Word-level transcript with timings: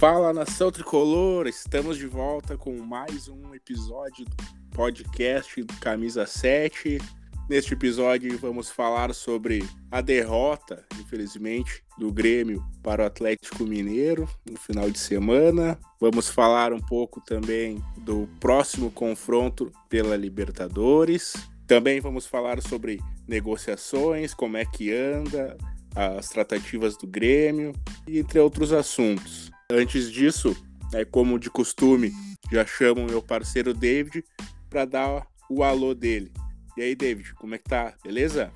Fala 0.00 0.32
nação 0.32 0.72
tricolor, 0.72 1.46
estamos 1.46 1.98
de 1.98 2.06
volta 2.06 2.56
com 2.56 2.74
mais 2.78 3.28
um 3.28 3.54
episódio 3.54 4.24
do 4.24 4.34
podcast 4.74 5.62
Camisa 5.78 6.24
7. 6.24 6.96
Neste 7.50 7.74
episódio 7.74 8.38
vamos 8.38 8.70
falar 8.70 9.12
sobre 9.12 9.62
a 9.90 10.00
derrota, 10.00 10.86
infelizmente, 10.98 11.84
do 11.98 12.10
Grêmio 12.10 12.64
para 12.82 13.02
o 13.02 13.06
Atlético 13.06 13.64
Mineiro 13.64 14.26
no 14.50 14.58
final 14.58 14.90
de 14.90 14.98
semana. 14.98 15.78
Vamos 16.00 16.30
falar 16.30 16.72
um 16.72 16.80
pouco 16.80 17.20
também 17.20 17.84
do 17.98 18.26
próximo 18.40 18.90
confronto 18.90 19.70
pela 19.90 20.16
Libertadores. 20.16 21.34
Também 21.66 22.00
vamos 22.00 22.24
falar 22.24 22.62
sobre 22.62 23.00
negociações, 23.28 24.32
como 24.32 24.56
é 24.56 24.64
que 24.64 24.94
anda, 24.94 25.58
as 25.94 26.30
tratativas 26.30 26.96
do 26.96 27.06
Grêmio, 27.06 27.74
entre 28.08 28.38
outros 28.38 28.72
assuntos. 28.72 29.50
Antes 29.72 30.10
disso, 30.10 30.56
é 30.92 31.04
como 31.04 31.38
de 31.38 31.48
costume, 31.48 32.12
já 32.50 32.66
chamo 32.66 33.06
meu 33.06 33.22
parceiro 33.22 33.72
David 33.72 34.24
para 34.68 34.84
dar 34.84 35.26
o 35.48 35.62
alô 35.62 35.94
dele. 35.94 36.32
E 36.76 36.82
aí, 36.82 36.96
David, 36.96 37.32
como 37.34 37.54
é 37.54 37.58
que 37.58 37.70
tá? 37.70 37.94
Beleza? 38.02 38.52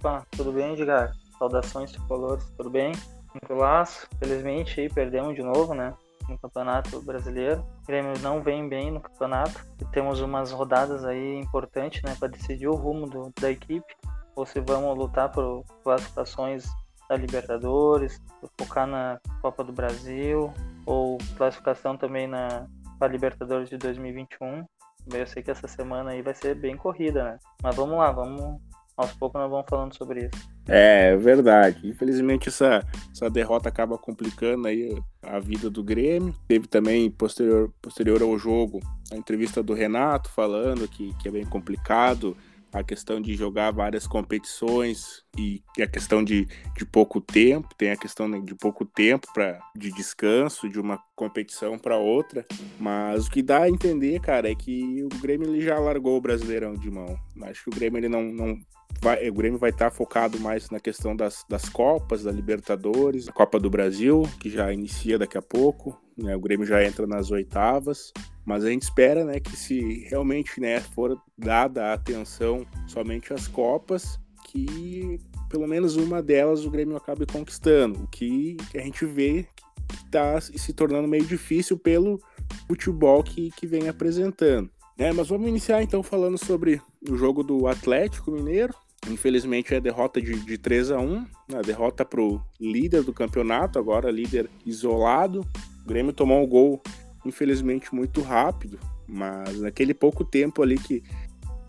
Opa, 0.00 0.26
tudo 0.32 0.50
bem, 0.50 0.72
Edgar? 0.72 1.12
Saudações 1.38 1.92
tricolores, 1.92 2.44
tudo 2.56 2.70
bem? 2.70 2.90
Tranquilaço. 3.30 4.08
Felizmente 4.18 4.80
aí 4.80 4.88
perdemos 4.88 5.36
de 5.36 5.42
novo, 5.42 5.74
né? 5.74 5.94
No 6.28 6.36
Campeonato 6.36 7.00
Brasileiro. 7.02 7.64
O 7.82 7.86
Grêmio 7.86 8.18
não 8.20 8.42
vem 8.42 8.68
bem 8.68 8.90
no 8.90 9.00
campeonato. 9.00 9.64
E 9.80 9.84
temos 9.92 10.20
umas 10.20 10.50
rodadas 10.50 11.04
aí 11.04 11.38
importantes, 11.38 12.02
né? 12.02 12.16
Para 12.18 12.28
decidir 12.28 12.66
o 12.66 12.74
rumo 12.74 13.08
do, 13.08 13.32
da 13.40 13.48
equipe. 13.48 13.94
Ou 14.34 14.44
se 14.44 14.60
vamos 14.60 14.98
lutar 14.98 15.30
por 15.30 15.64
classificações 15.84 16.64
da 17.12 17.16
Libertadores, 17.16 18.20
focar 18.58 18.86
na 18.86 19.20
Copa 19.42 19.62
do 19.62 19.72
Brasil 19.72 20.52
ou 20.86 21.18
classificação 21.36 21.96
também 21.96 22.26
na 22.26 22.66
para 22.98 23.12
Libertadores 23.12 23.68
de 23.68 23.76
2021. 23.76 24.64
Eu 25.12 25.26
sei 25.26 25.42
que 25.42 25.50
essa 25.50 25.68
semana 25.68 26.12
aí 26.12 26.22
vai 26.22 26.34
ser 26.34 26.54
bem 26.54 26.76
corrida, 26.76 27.24
né? 27.24 27.38
Mas 27.62 27.74
vamos 27.76 27.98
lá, 27.98 28.10
vamos 28.12 28.60
aos 28.96 29.12
poucos 29.12 29.40
nós 29.40 29.50
vamos 29.50 29.66
falando 29.68 29.94
sobre 29.94 30.26
isso. 30.26 30.48
É, 30.68 31.10
é 31.10 31.16
verdade. 31.16 31.86
Infelizmente 31.86 32.48
essa, 32.48 32.82
essa 33.10 33.28
derrota 33.28 33.68
acaba 33.68 33.98
complicando 33.98 34.68
aí 34.68 34.96
a 35.22 35.38
vida 35.38 35.68
do 35.68 35.82
Grêmio. 35.82 36.34
Teve 36.48 36.66
também 36.66 37.10
posterior, 37.10 37.70
posterior 37.82 38.22
ao 38.22 38.38
jogo 38.38 38.80
a 39.12 39.16
entrevista 39.16 39.62
do 39.62 39.74
Renato 39.74 40.30
falando 40.30 40.88
que, 40.88 41.12
que 41.18 41.28
é 41.28 41.30
bem 41.30 41.44
complicado 41.44 42.36
a 42.72 42.82
questão 42.82 43.20
de 43.20 43.34
jogar 43.34 43.70
várias 43.70 44.06
competições 44.06 45.22
e 45.36 45.62
a 45.80 45.86
questão 45.86 46.24
de, 46.24 46.46
de 46.76 46.86
pouco 46.86 47.20
tempo, 47.20 47.68
tem 47.76 47.90
a 47.90 47.96
questão 47.96 48.30
de 48.42 48.54
pouco 48.54 48.84
tempo 48.84 49.26
para 49.34 49.60
de 49.76 49.92
descanso 49.92 50.68
de 50.68 50.80
uma 50.80 50.98
competição 51.14 51.78
para 51.78 51.98
outra, 51.98 52.46
mas 52.80 53.26
o 53.26 53.30
que 53.30 53.42
dá 53.42 53.62
a 53.62 53.68
entender, 53.68 54.20
cara, 54.20 54.50
é 54.50 54.54
que 54.54 55.04
o 55.04 55.20
Grêmio 55.20 55.48
ele 55.48 55.60
já 55.60 55.78
largou 55.78 56.16
o 56.16 56.20
Brasileirão 56.20 56.74
de 56.74 56.90
mão. 56.90 57.18
Acho 57.42 57.64
que 57.64 57.70
o 57.70 57.74
Grêmio 57.74 57.98
ele 57.98 58.08
não, 58.08 58.24
não 58.24 58.58
vai, 59.00 59.28
o 59.28 59.34
Grêmio 59.34 59.58
vai 59.58 59.70
estar 59.70 59.90
tá 59.90 59.96
focado 59.96 60.40
mais 60.40 60.70
na 60.70 60.80
questão 60.80 61.14
das, 61.14 61.44
das 61.48 61.68
Copas, 61.68 62.24
da 62.24 62.32
Libertadores, 62.32 63.28
a 63.28 63.32
Copa 63.32 63.58
do 63.58 63.68
Brasil, 63.68 64.22
que 64.40 64.48
já 64.48 64.72
inicia 64.72 65.18
daqui 65.18 65.36
a 65.36 65.42
pouco, 65.42 66.00
né? 66.16 66.34
O 66.36 66.40
Grêmio 66.40 66.66
já 66.66 66.82
entra 66.84 67.06
nas 67.06 67.30
oitavas. 67.30 68.12
Mas 68.44 68.64
a 68.64 68.70
gente 68.70 68.82
espera, 68.82 69.24
né, 69.24 69.38
que 69.38 69.56
se 69.56 70.04
realmente, 70.08 70.60
né, 70.60 70.80
for 70.80 71.16
dada 71.38 71.92
atenção 71.92 72.66
somente 72.86 73.32
às 73.32 73.46
copas, 73.46 74.18
que 74.46 75.18
pelo 75.48 75.66
menos 75.66 75.96
uma 75.96 76.22
delas 76.22 76.64
o 76.64 76.70
Grêmio 76.70 76.96
acabe 76.96 77.26
conquistando, 77.26 78.02
o 78.02 78.08
que 78.08 78.56
a 78.74 78.80
gente 78.80 79.04
vê 79.04 79.46
que 79.86 79.96
está 79.96 80.40
se 80.40 80.72
tornando 80.72 81.06
meio 81.06 81.24
difícil 81.24 81.78
pelo 81.78 82.18
futebol 82.66 83.22
que, 83.22 83.50
que 83.50 83.66
vem 83.66 83.88
apresentando. 83.88 84.70
Né? 84.98 85.12
Mas 85.12 85.28
vamos 85.28 85.48
iniciar 85.48 85.82
então 85.82 86.02
falando 86.02 86.38
sobre 86.38 86.80
o 87.08 87.16
jogo 87.16 87.42
do 87.42 87.66
Atlético 87.66 88.30
Mineiro. 88.30 88.74
Infelizmente 89.10 89.74
é 89.74 89.80
derrota 89.80 90.20
de, 90.20 90.34
de 90.44 90.56
3 90.56 90.92
a 90.92 90.98
1 90.98 91.26
a 91.54 91.60
derrota 91.60 92.04
para 92.04 92.20
o 92.20 92.40
líder 92.60 93.02
do 93.02 93.12
campeonato, 93.12 93.78
agora 93.78 94.10
líder 94.10 94.48
isolado. 94.64 95.40
O 95.84 95.88
Grêmio 95.88 96.12
tomou 96.12 96.42
um 96.42 96.46
gol 96.46 96.80
infelizmente 97.24 97.94
muito 97.94 98.20
rápido, 98.20 98.78
mas 99.06 99.60
naquele 99.60 99.94
pouco 99.94 100.24
tempo 100.24 100.62
ali 100.62 100.78
que 100.78 101.02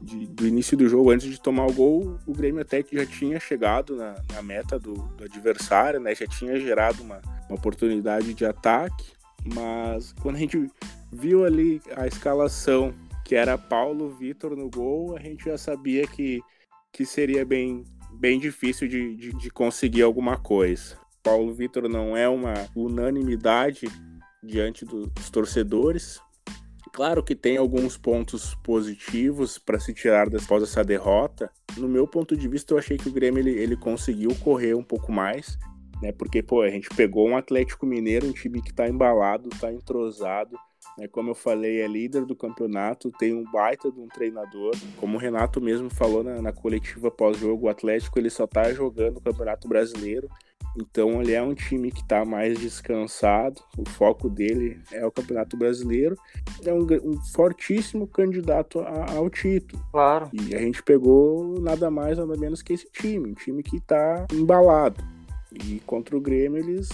de, 0.03 0.27
do 0.27 0.45
início 0.45 0.75
do 0.75 0.87
jogo, 0.89 1.11
antes 1.11 1.29
de 1.29 1.39
tomar 1.39 1.65
o 1.65 1.73
gol, 1.73 2.19
o 2.27 2.33
Grêmio 2.33 2.61
até 2.61 2.83
que 2.83 2.95
já 2.95 3.05
tinha 3.05 3.39
chegado 3.39 3.95
na, 3.95 4.15
na 4.33 4.41
meta 4.41 4.77
do, 4.77 4.93
do, 4.93 5.23
adversário, 5.23 5.99
né? 5.99 6.13
Já 6.13 6.27
tinha 6.27 6.59
gerado 6.59 7.01
uma, 7.01 7.21
uma 7.47 7.57
oportunidade 7.57 8.33
de 8.33 8.45
ataque, 8.45 9.13
mas 9.55 10.13
quando 10.21 10.35
a 10.35 10.39
gente 10.39 10.69
viu 11.11 11.45
ali 11.45 11.81
a 11.95 12.05
escalação 12.05 12.93
que 13.23 13.35
era 13.35 13.57
Paulo 13.57 14.09
Vitor 14.09 14.55
no 14.55 14.69
gol, 14.69 15.15
a 15.15 15.21
gente 15.21 15.45
já 15.45 15.57
sabia 15.57 16.05
que, 16.05 16.41
que 16.91 17.05
seria 17.05 17.45
bem, 17.45 17.85
bem 18.11 18.37
difícil 18.37 18.87
de, 18.87 19.15
de, 19.15 19.31
de 19.31 19.49
conseguir 19.49 20.01
alguma 20.01 20.37
coisa. 20.37 20.97
Paulo 21.23 21.53
Vitor 21.53 21.87
não 21.87 22.17
é 22.17 22.27
uma 22.27 22.53
unanimidade 22.75 23.87
diante 24.43 24.85
dos 24.85 25.29
torcedores. 25.29 26.19
Claro 26.91 27.23
que 27.23 27.33
tem 27.33 27.57
alguns 27.57 27.97
pontos 27.97 28.53
positivos 28.63 29.57
para 29.57 29.79
se 29.79 29.93
tirar 29.93 30.27
após 30.35 30.61
essa 30.61 30.83
derrota. 30.83 31.49
No 31.75 31.87
meu 31.87 32.07
ponto 32.07 32.37
de 32.37 32.47
vista, 32.47 32.73
eu 32.73 32.77
achei 32.77 32.97
que 32.97 33.09
o 33.09 33.11
Grêmio 33.11 33.39
ele, 33.39 33.51
ele 33.51 33.75
conseguiu 33.75 34.29
correr 34.35 34.75
um 34.75 34.83
pouco 34.83 35.11
mais, 35.11 35.57
né? 36.03 36.11
Porque 36.11 36.43
pô, 36.43 36.61
a 36.61 36.69
gente 36.69 36.89
pegou 36.89 37.27
um 37.27 37.35
Atlético 37.35 37.87
Mineiro, 37.87 38.27
um 38.27 38.31
time 38.31 38.61
que 38.61 38.69
está 38.69 38.87
embalado, 38.87 39.49
está 39.51 39.73
entrosado, 39.73 40.55
né? 40.95 41.07
Como 41.07 41.31
eu 41.31 41.35
falei, 41.35 41.81
é 41.81 41.87
líder 41.87 42.25
do 42.25 42.35
campeonato, 42.35 43.11
tem 43.17 43.33
um 43.33 43.43
baita 43.43 43.91
de 43.91 43.99
um 43.99 44.07
treinador. 44.07 44.75
Como 44.97 45.17
o 45.17 45.19
Renato 45.19 45.59
mesmo 45.59 45.89
falou 45.89 46.23
na, 46.23 46.43
na 46.43 46.53
coletiva 46.53 47.09
pós-jogo, 47.09 47.65
o 47.65 47.69
Atlético 47.69 48.19
ele 48.19 48.29
só 48.29 48.43
está 48.43 48.71
jogando 48.71 49.17
o 49.17 49.21
Campeonato 49.21 49.67
Brasileiro 49.67 50.29
então 50.75 51.21
ele 51.21 51.33
é 51.33 51.41
um 51.41 51.53
time 51.53 51.91
que 51.91 52.01
está 52.01 52.25
mais 52.25 52.59
descansado, 52.59 53.61
o 53.77 53.87
foco 53.87 54.29
dele 54.29 54.81
é 54.91 55.05
o 55.05 55.11
Campeonato 55.11 55.55
Brasileiro, 55.55 56.17
é 56.65 56.73
um, 56.73 56.85
um 57.03 57.21
fortíssimo 57.33 58.07
candidato 58.07 58.79
a, 58.79 59.13
ao 59.13 59.29
título. 59.29 59.83
Claro. 59.91 60.29
E 60.33 60.55
a 60.55 60.59
gente 60.59 60.81
pegou 60.81 61.59
nada 61.59 61.91
mais, 61.91 62.17
nada 62.17 62.35
menos 62.37 62.61
que 62.61 62.73
esse 62.73 62.89
time, 62.91 63.29
um 63.29 63.33
time 63.33 63.61
que 63.61 63.77
está 63.77 64.25
embalado. 64.31 65.03
E 65.51 65.79
contra 65.85 66.17
o 66.17 66.21
Grêmio 66.21 66.57
eles 66.57 66.89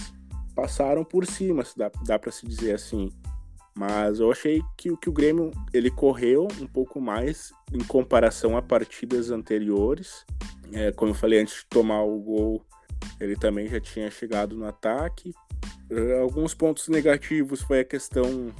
passaram 0.54 1.02
por 1.02 1.24
cima, 1.24 1.64
se 1.64 1.78
dá, 1.78 1.90
dá 2.04 2.18
para 2.18 2.30
se 2.30 2.46
dizer 2.46 2.74
assim. 2.74 3.10
Mas 3.74 4.20
eu 4.20 4.30
achei 4.30 4.62
que, 4.76 4.94
que 4.98 5.08
o 5.08 5.12
Grêmio 5.12 5.52
ele 5.72 5.90
correu 5.90 6.48
um 6.60 6.66
pouco 6.66 7.00
mais 7.00 7.50
em 7.72 7.82
comparação 7.82 8.56
a 8.56 8.60
partidas 8.60 9.30
anteriores. 9.30 10.26
É, 10.72 10.92
como 10.92 11.12
eu 11.12 11.14
falei 11.14 11.40
antes 11.40 11.60
de 11.60 11.66
tomar 11.66 12.02
o 12.02 12.18
gol 12.18 12.62
ele 13.20 13.36
também 13.36 13.68
já 13.68 13.80
tinha 13.80 14.10
chegado 14.10 14.56
no 14.56 14.66
ataque. 14.66 15.34
Alguns 16.20 16.54
pontos 16.54 16.88
negativos 16.88 17.60
foi 17.62 17.80
a 17.80 17.84
questão 17.84 18.52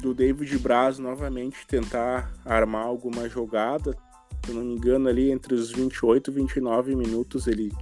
do 0.00 0.14
David 0.14 0.58
Braz 0.58 0.98
novamente 0.98 1.66
tentar 1.66 2.32
armar 2.44 2.84
alguma 2.84 3.28
jogada. 3.28 3.96
Se 4.44 4.52
não 4.52 4.62
me 4.62 4.74
engano, 4.74 5.08
ali 5.08 5.30
entre 5.30 5.54
os 5.54 5.70
28 5.70 6.30
e 6.30 6.34
29 6.34 6.96
minutos 6.96 7.46
ele 7.46 7.72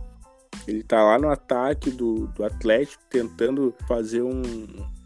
ele 0.66 0.82
tá 0.82 1.02
lá 1.02 1.18
no 1.18 1.28
ataque 1.28 1.90
do, 1.90 2.26
do 2.28 2.44
Atlético 2.44 3.02
tentando 3.08 3.72
fazer 3.86 4.22
um 4.22 4.42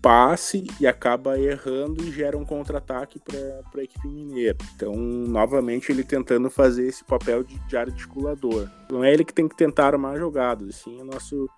passe 0.00 0.66
e 0.80 0.86
acaba 0.86 1.38
errando 1.38 2.02
e 2.02 2.10
gera 2.10 2.36
um 2.36 2.44
contra-ataque 2.44 3.20
para 3.20 3.80
a 3.80 3.84
equipe 3.84 4.08
mineira. 4.08 4.56
Então, 4.74 4.94
novamente, 4.94 5.92
ele 5.92 6.02
tentando 6.02 6.50
fazer 6.50 6.86
esse 6.86 7.04
papel 7.04 7.44
de, 7.44 7.58
de 7.66 7.76
articulador. 7.76 8.68
Não 8.90 9.04
é 9.04 9.12
ele 9.12 9.24
que 9.24 9.34
tem 9.34 9.48
que 9.48 9.56
tentar 9.56 9.88
armar 9.88 10.18
jogadas, 10.18 10.76
sim 10.76 11.02
nosso, 11.02 11.48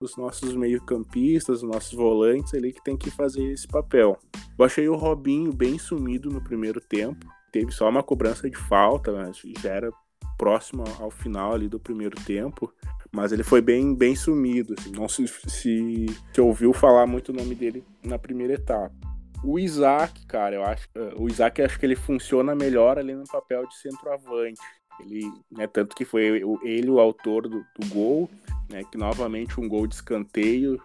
os 0.00 0.16
nossos 0.16 0.54
meio-campistas, 0.54 1.62
os 1.62 1.68
nossos 1.68 1.92
volantes 1.92 2.54
ali 2.54 2.72
que 2.72 2.82
tem 2.82 2.96
que 2.96 3.10
fazer 3.10 3.44
esse 3.52 3.68
papel. 3.68 4.18
Eu 4.58 4.64
achei 4.64 4.88
o 4.88 4.96
Robinho 4.96 5.52
bem 5.52 5.78
sumido 5.78 6.30
no 6.30 6.42
primeiro 6.42 6.80
tempo. 6.80 7.26
Teve 7.52 7.72
só 7.72 7.88
uma 7.88 8.02
cobrança 8.02 8.48
de 8.48 8.56
falta, 8.56 9.12
mas 9.12 9.40
já 9.60 9.70
era 9.70 9.92
próximo 10.38 10.84
ao 10.98 11.10
final 11.10 11.52
ali 11.52 11.68
do 11.68 11.78
primeiro 11.78 12.16
tempo. 12.24 12.72
Mas 13.12 13.32
ele 13.32 13.42
foi 13.42 13.60
bem, 13.60 13.94
bem 13.94 14.14
sumido. 14.14 14.74
Assim. 14.78 14.92
Não 14.92 15.08
se, 15.08 15.26
se, 15.26 16.06
se 16.32 16.40
ouviu 16.40 16.72
falar 16.72 17.06
muito 17.06 17.30
o 17.30 17.34
nome 17.34 17.54
dele 17.54 17.84
na 18.04 18.18
primeira 18.18 18.54
etapa. 18.54 18.94
O 19.42 19.58
Isaac, 19.58 20.26
cara, 20.26 20.54
eu 20.54 20.64
acho. 20.64 20.88
O 21.16 21.28
Isaac 21.28 21.62
acho 21.62 21.78
que 21.78 21.86
ele 21.86 21.96
funciona 21.96 22.54
melhor 22.54 22.98
ali 22.98 23.14
no 23.14 23.24
papel 23.24 23.66
de 23.66 23.74
centroavante. 23.76 24.60
Ele, 25.00 25.32
né, 25.50 25.66
tanto 25.66 25.96
que 25.96 26.04
foi 26.04 26.42
ele 26.62 26.90
o 26.90 27.00
autor 27.00 27.48
do, 27.48 27.64
do 27.78 27.86
gol, 27.88 28.28
né, 28.68 28.84
que 28.84 28.98
novamente 28.98 29.58
um 29.58 29.66
gol 29.66 29.86
de 29.86 29.94
escanteio 29.94 30.78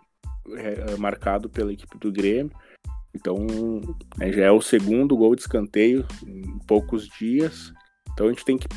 é, 0.53 0.95
marcado 0.95 1.49
pela 1.49 1.73
equipe 1.73 1.97
do 1.97 2.11
Grêmio. 2.11 2.51
Então, 3.13 3.35
né, 4.17 4.31
já 4.31 4.45
é 4.45 4.51
o 4.51 4.61
segundo 4.61 5.17
gol 5.17 5.35
de 5.35 5.41
escanteio 5.41 6.05
em 6.25 6.59
poucos 6.59 7.09
dias. 7.09 7.73
Então 8.13 8.27
a 8.27 8.29
gente 8.29 8.45
tem 8.45 8.57
que 8.57 8.67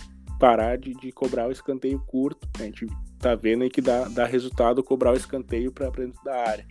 parar 0.40 0.76
de, 0.76 0.92
de 0.94 1.12
cobrar 1.12 1.48
o 1.48 1.52
escanteio 1.52 2.00
curto. 2.00 2.48
A 2.58 2.64
gente 2.64 2.86
tá 3.18 3.34
vendo 3.34 3.62
aí 3.62 3.70
que 3.70 3.80
dá, 3.80 4.08
dá 4.08 4.24
resultado 4.24 4.82
cobrar 4.82 5.12
o 5.12 5.16
escanteio 5.16 5.72
para 5.72 5.90
dentro 5.90 6.22
da 6.24 6.34
área. 6.34 6.66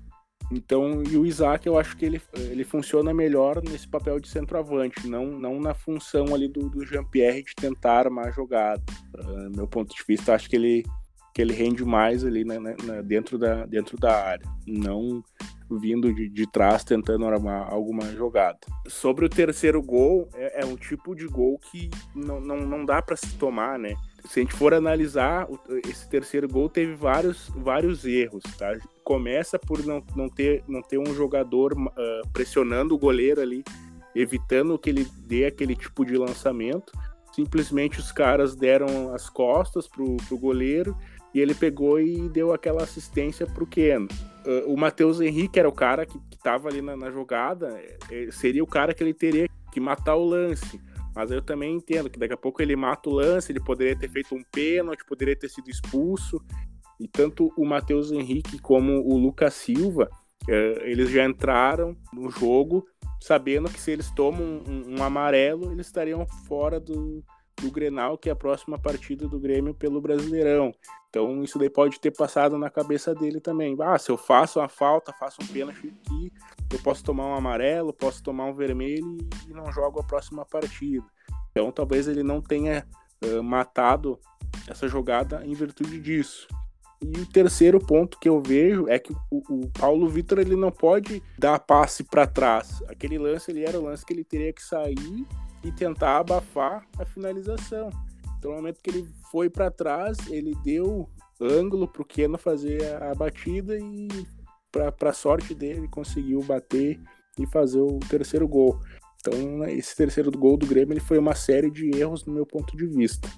Então, 0.51 1.03
e 1.03 1.17
o 1.17 1.25
Isaac, 1.25 1.67
eu 1.67 1.77
acho 1.77 1.97
que 1.97 2.05
ele, 2.05 2.21
ele 2.33 2.63
funciona 2.63 3.13
melhor 3.13 3.61
nesse 3.61 3.87
papel 3.87 4.19
de 4.19 4.29
centroavante, 4.29 5.07
não, 5.07 5.25
não 5.25 5.59
na 5.59 5.73
função 5.73 6.33
ali 6.33 6.47
do, 6.47 6.69
do 6.69 6.85
Jean-Pierre 6.85 7.43
de 7.43 7.53
tentar 7.53 8.05
armar 8.05 8.33
jogada. 8.33 8.81
Uh, 9.13 9.55
meu 9.55 9.67
ponto 9.67 9.93
de 9.93 10.01
vista, 10.07 10.33
acho 10.33 10.49
que 10.49 10.55
ele, 10.55 10.85
que 11.33 11.41
ele 11.41 11.53
rende 11.53 11.83
mais 11.83 12.23
ali 12.23 12.45
dentro, 13.03 13.37
da, 13.37 13.65
dentro 13.65 13.97
da 13.97 14.15
área, 14.15 14.47
não 14.65 15.21
vindo 15.69 16.13
de, 16.13 16.29
de 16.29 16.49
trás 16.49 16.83
tentando 16.83 17.25
armar 17.25 17.67
alguma 17.69 18.05
jogada. 18.13 18.59
Sobre 18.87 19.25
o 19.25 19.29
terceiro 19.29 19.81
gol, 19.81 20.29
é, 20.33 20.61
é 20.61 20.65
um 20.65 20.77
tipo 20.77 21.13
de 21.13 21.27
gol 21.27 21.59
que 21.59 21.89
não, 22.15 22.39
não, 22.39 22.57
não 22.61 22.85
dá 22.85 23.01
para 23.01 23.17
se 23.17 23.35
tomar, 23.37 23.77
né? 23.77 23.93
Se 24.27 24.39
a 24.39 24.43
gente 24.43 24.55
for 24.55 24.73
analisar, 24.73 25.47
esse 25.87 26.07
terceiro 26.09 26.47
gol 26.47 26.69
teve 26.69 26.93
vários, 26.93 27.49
vários 27.55 28.05
erros, 28.05 28.43
tá? 28.57 28.77
Começa 29.03 29.57
por 29.57 29.85
não, 29.85 30.03
não, 30.15 30.27
ter, 30.27 30.63
não 30.67 30.81
ter 30.81 30.97
um 30.97 31.13
jogador 31.13 31.73
uh, 31.73 32.27
pressionando 32.33 32.93
o 32.93 32.97
goleiro 32.97 33.41
ali, 33.41 33.63
evitando 34.13 34.77
que 34.77 34.89
ele 34.89 35.07
dê 35.19 35.45
aquele 35.45 35.75
tipo 35.75 36.05
de 36.05 36.17
lançamento. 36.17 36.91
Simplesmente 37.33 37.99
os 37.99 38.11
caras 38.11 38.55
deram 38.55 39.13
as 39.13 39.29
costas 39.29 39.87
pro, 39.87 40.17
pro 40.27 40.37
goleiro 40.37 40.97
e 41.33 41.39
ele 41.39 41.53
pegou 41.53 41.99
e 41.99 42.27
deu 42.27 42.53
aquela 42.53 42.83
assistência 42.83 43.45
pro 43.45 43.65
Keno. 43.65 44.07
Uh, 44.45 44.73
o 44.73 44.77
Matheus 44.77 45.21
Henrique 45.21 45.59
era 45.59 45.69
o 45.69 45.73
cara 45.73 46.05
que, 46.05 46.19
que 46.29 46.37
tava 46.37 46.67
ali 46.67 46.81
na, 46.81 46.97
na 46.97 47.11
jogada, 47.11 47.79
é, 48.11 48.29
seria 48.31 48.63
o 48.63 48.67
cara 48.67 48.93
que 48.93 49.03
ele 49.03 49.13
teria 49.13 49.47
que 49.71 49.79
matar 49.79 50.15
o 50.15 50.25
lance 50.25 50.81
mas 51.17 51.31
eu 51.31 51.41
também 51.41 51.75
entendo 51.75 52.11
que 52.11 52.19
daqui 52.19 52.35
a 52.35 52.37
pouco 52.37 52.61
ele 52.61 52.75
mata 52.75 53.09
o 53.09 53.13
lance, 53.13 53.51
ele 53.51 53.59
poderia 53.59 53.97
ter 53.97 54.07
feito 54.07 54.35
um 54.35 54.43
pênalti, 54.51 55.03
poderia 55.03 55.35
ter 55.35 55.49
sido 55.49 55.67
expulso. 55.67 56.39
E 56.99 57.07
tanto 57.07 57.51
o 57.57 57.65
Matheus 57.65 58.11
Henrique 58.11 58.59
como 58.59 59.01
o 59.01 59.17
Lucas 59.17 59.55
Silva, 59.55 60.11
eh, 60.47 60.83
eles 60.83 61.09
já 61.09 61.25
entraram 61.25 61.97
no 62.13 62.29
jogo 62.29 62.85
sabendo 63.19 63.67
que 63.67 63.79
se 63.79 63.89
eles 63.89 64.11
tomam 64.11 64.61
um, 64.67 64.99
um 64.99 65.03
amarelo, 65.03 65.71
eles 65.71 65.87
estariam 65.87 66.23
fora 66.47 66.79
do, 66.79 67.23
do 67.61 67.71
Grenal, 67.71 68.17
que 68.17 68.29
é 68.29 68.31
a 68.31 68.35
próxima 68.35 68.77
partida 68.77 69.27
do 69.27 69.39
Grêmio 69.39 69.73
pelo 69.73 69.99
Brasileirão. 69.99 70.73
Então 71.09 71.43
isso 71.43 71.57
daí 71.57 71.69
pode 71.69 71.99
ter 71.99 72.11
passado 72.11 72.57
na 72.57 72.69
cabeça 72.69 73.15
dele 73.15 73.39
também. 73.39 73.75
Ah, 73.81 73.97
se 73.97 74.11
eu 74.11 74.17
faço 74.17 74.59
uma 74.59 74.69
falta, 74.69 75.13
faço 75.13 75.41
um 75.41 75.47
pênalti 75.47 75.87
aqui, 75.87 76.31
eu 76.71 76.79
posso 76.79 77.03
tomar 77.03 77.25
um 77.25 77.35
amarelo, 77.35 77.91
posso 77.91 78.21
tomar 78.21 78.45
um 78.45 78.53
vermelho 78.53 79.17
e 79.47 79.53
não 79.53 79.71
jogo 79.71 79.99
a 79.99 80.03
próxima 80.03 80.45
partida. 80.45 81.05
Então 81.51 81.71
talvez 81.71 82.07
ele 82.07 82.23
não 82.23 82.41
tenha 82.41 82.87
uh, 83.25 83.41
matado 83.41 84.19
essa 84.67 84.87
jogada 84.87 85.45
em 85.45 85.53
virtude 85.53 85.99
disso. 85.99 86.47
E 87.01 87.21
o 87.21 87.25
terceiro 87.27 87.79
ponto 87.79 88.19
que 88.19 88.27
eu 88.27 88.41
vejo 88.41 88.87
é 88.87 88.97
que 88.97 89.13
o, 89.31 89.41
o 89.49 89.69
Paulo 89.69 90.09
Vitor 90.09 90.39
ele 90.39 90.55
não 90.55 90.71
pode 90.71 91.21
dar 91.37 91.59
passe 91.59 92.03
para 92.03 92.25
trás. 92.25 92.83
Aquele 92.87 93.17
lance 93.19 93.51
ele 93.51 93.63
era 93.63 93.79
o 93.79 93.83
lance 93.83 94.05
que 94.05 94.13
ele 94.13 94.23
teria 94.23 94.51
que 94.51 94.63
sair 94.63 95.25
e 95.63 95.71
tentar 95.71 96.17
abafar 96.17 96.85
a 96.99 97.05
finalização. 97.05 97.89
Então, 98.37 98.51
no 98.51 98.57
momento 98.57 98.81
que 98.81 98.89
ele 98.89 99.07
foi 99.31 99.49
para 99.49 99.71
trás, 99.71 100.17
ele 100.29 100.55
deu 100.63 101.09
ângulo 101.41 101.87
para 101.87 102.01
o 102.01 102.05
Keno 102.05 102.37
fazer 102.37 102.81
a, 103.01 103.13
batida 103.13 103.77
e, 103.77 104.07
para 104.71 105.13
sorte 105.13 105.53
dele, 105.53 105.87
conseguiu 105.87 106.41
bater 106.43 106.99
e 107.39 107.47
fazer 107.47 107.79
o 107.79 107.99
terceiro 108.09 108.47
gol. 108.47 108.79
Então, 109.19 109.65
esse 109.65 109.95
terceiro 109.95 110.31
gol 110.31 110.57
do 110.57 110.65
Grêmio 110.65 110.93
ele 110.93 110.99
foi 110.99 111.17
uma 111.17 111.35
série 111.35 111.69
de 111.69 111.89
erros 111.95 112.25
no 112.25 112.33
meu 112.33 112.45
ponto 112.45 112.75
de 112.77 112.85
vista. 112.85 113.29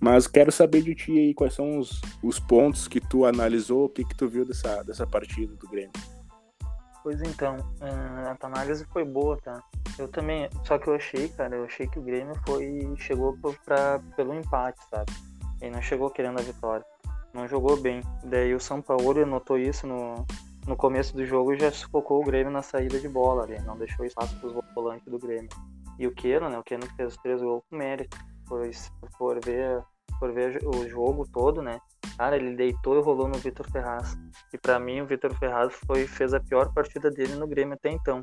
Mas 0.00 0.26
quero 0.26 0.52
saber 0.52 0.82
de 0.82 0.94
ti 0.94 1.12
aí 1.12 1.34
quais 1.34 1.54
são 1.54 1.78
os, 1.78 2.00
os 2.22 2.38
pontos 2.38 2.86
que 2.86 3.00
tu 3.00 3.24
analisou, 3.24 3.86
o 3.86 3.88
que, 3.88 4.04
que 4.04 4.14
tu 4.14 4.28
viu 4.28 4.44
dessa, 4.44 4.82
dessa 4.82 5.06
partida 5.06 5.54
do 5.56 5.68
Grêmio. 5.68 5.92
Pois 7.06 7.22
então, 7.22 7.56
a 8.28 8.34
tua 8.34 8.48
análise 8.48 8.84
foi 8.86 9.04
boa, 9.04 9.36
tá? 9.36 9.62
Eu 9.96 10.08
também, 10.08 10.50
só 10.64 10.76
que 10.76 10.88
eu 10.88 10.96
achei, 10.96 11.28
cara, 11.28 11.54
eu 11.54 11.64
achei 11.64 11.86
que 11.86 12.00
o 12.00 12.02
Grêmio 12.02 12.34
foi 12.44 12.92
chegou 12.98 13.38
pra, 13.64 14.00
pelo 14.16 14.34
empate, 14.34 14.80
sabe? 14.90 15.12
Ele 15.60 15.70
não 15.70 15.80
chegou 15.80 16.10
querendo 16.10 16.40
a 16.40 16.42
vitória. 16.42 16.84
Não 17.32 17.46
jogou 17.46 17.76
bem. 17.76 18.00
Daí 18.24 18.52
o 18.56 18.58
São 18.58 18.82
Paulo 18.82 19.24
notou 19.24 19.56
isso 19.56 19.86
no, 19.86 20.26
no 20.66 20.76
começo 20.76 21.14
do 21.14 21.24
jogo 21.24 21.52
e 21.52 21.60
já 21.60 21.70
sufocou 21.70 22.20
o 22.20 22.24
Grêmio 22.24 22.50
na 22.50 22.60
saída 22.60 22.98
de 22.98 23.08
bola 23.08 23.44
ali. 23.44 23.60
Não 23.60 23.78
deixou 23.78 24.04
espaço 24.04 24.36
para 24.40 24.48
os 24.48 24.64
volantes 24.74 25.06
do 25.06 25.16
Grêmio. 25.20 25.48
E 26.00 26.08
o 26.08 26.12
Keno, 26.12 26.48
né? 26.48 26.58
O 26.58 26.64
Keno 26.64 26.88
fez 26.96 27.12
os 27.12 27.22
três 27.22 27.40
gols 27.40 27.62
com 27.70 27.76
mérito. 27.76 28.18
Pois, 28.48 28.90
por 29.16 29.38
ver, 29.44 29.80
por 30.18 30.32
ver 30.32 30.58
o 30.64 30.88
jogo 30.88 31.26
todo, 31.32 31.62
né? 31.62 31.78
Cara, 32.16 32.36
ele 32.36 32.56
deitou 32.56 32.98
e 32.98 33.02
rolou 33.02 33.28
no 33.28 33.34
Vitor 33.34 33.70
Ferraz. 33.70 34.16
E 34.52 34.56
para 34.56 34.78
mim, 34.78 35.02
o 35.02 35.06
Vitor 35.06 35.34
Ferraz 35.34 35.74
foi, 35.86 36.06
fez 36.06 36.32
a 36.32 36.40
pior 36.40 36.72
partida 36.72 37.10
dele 37.10 37.34
no 37.34 37.46
Grêmio 37.46 37.74
até 37.74 37.90
então. 37.90 38.22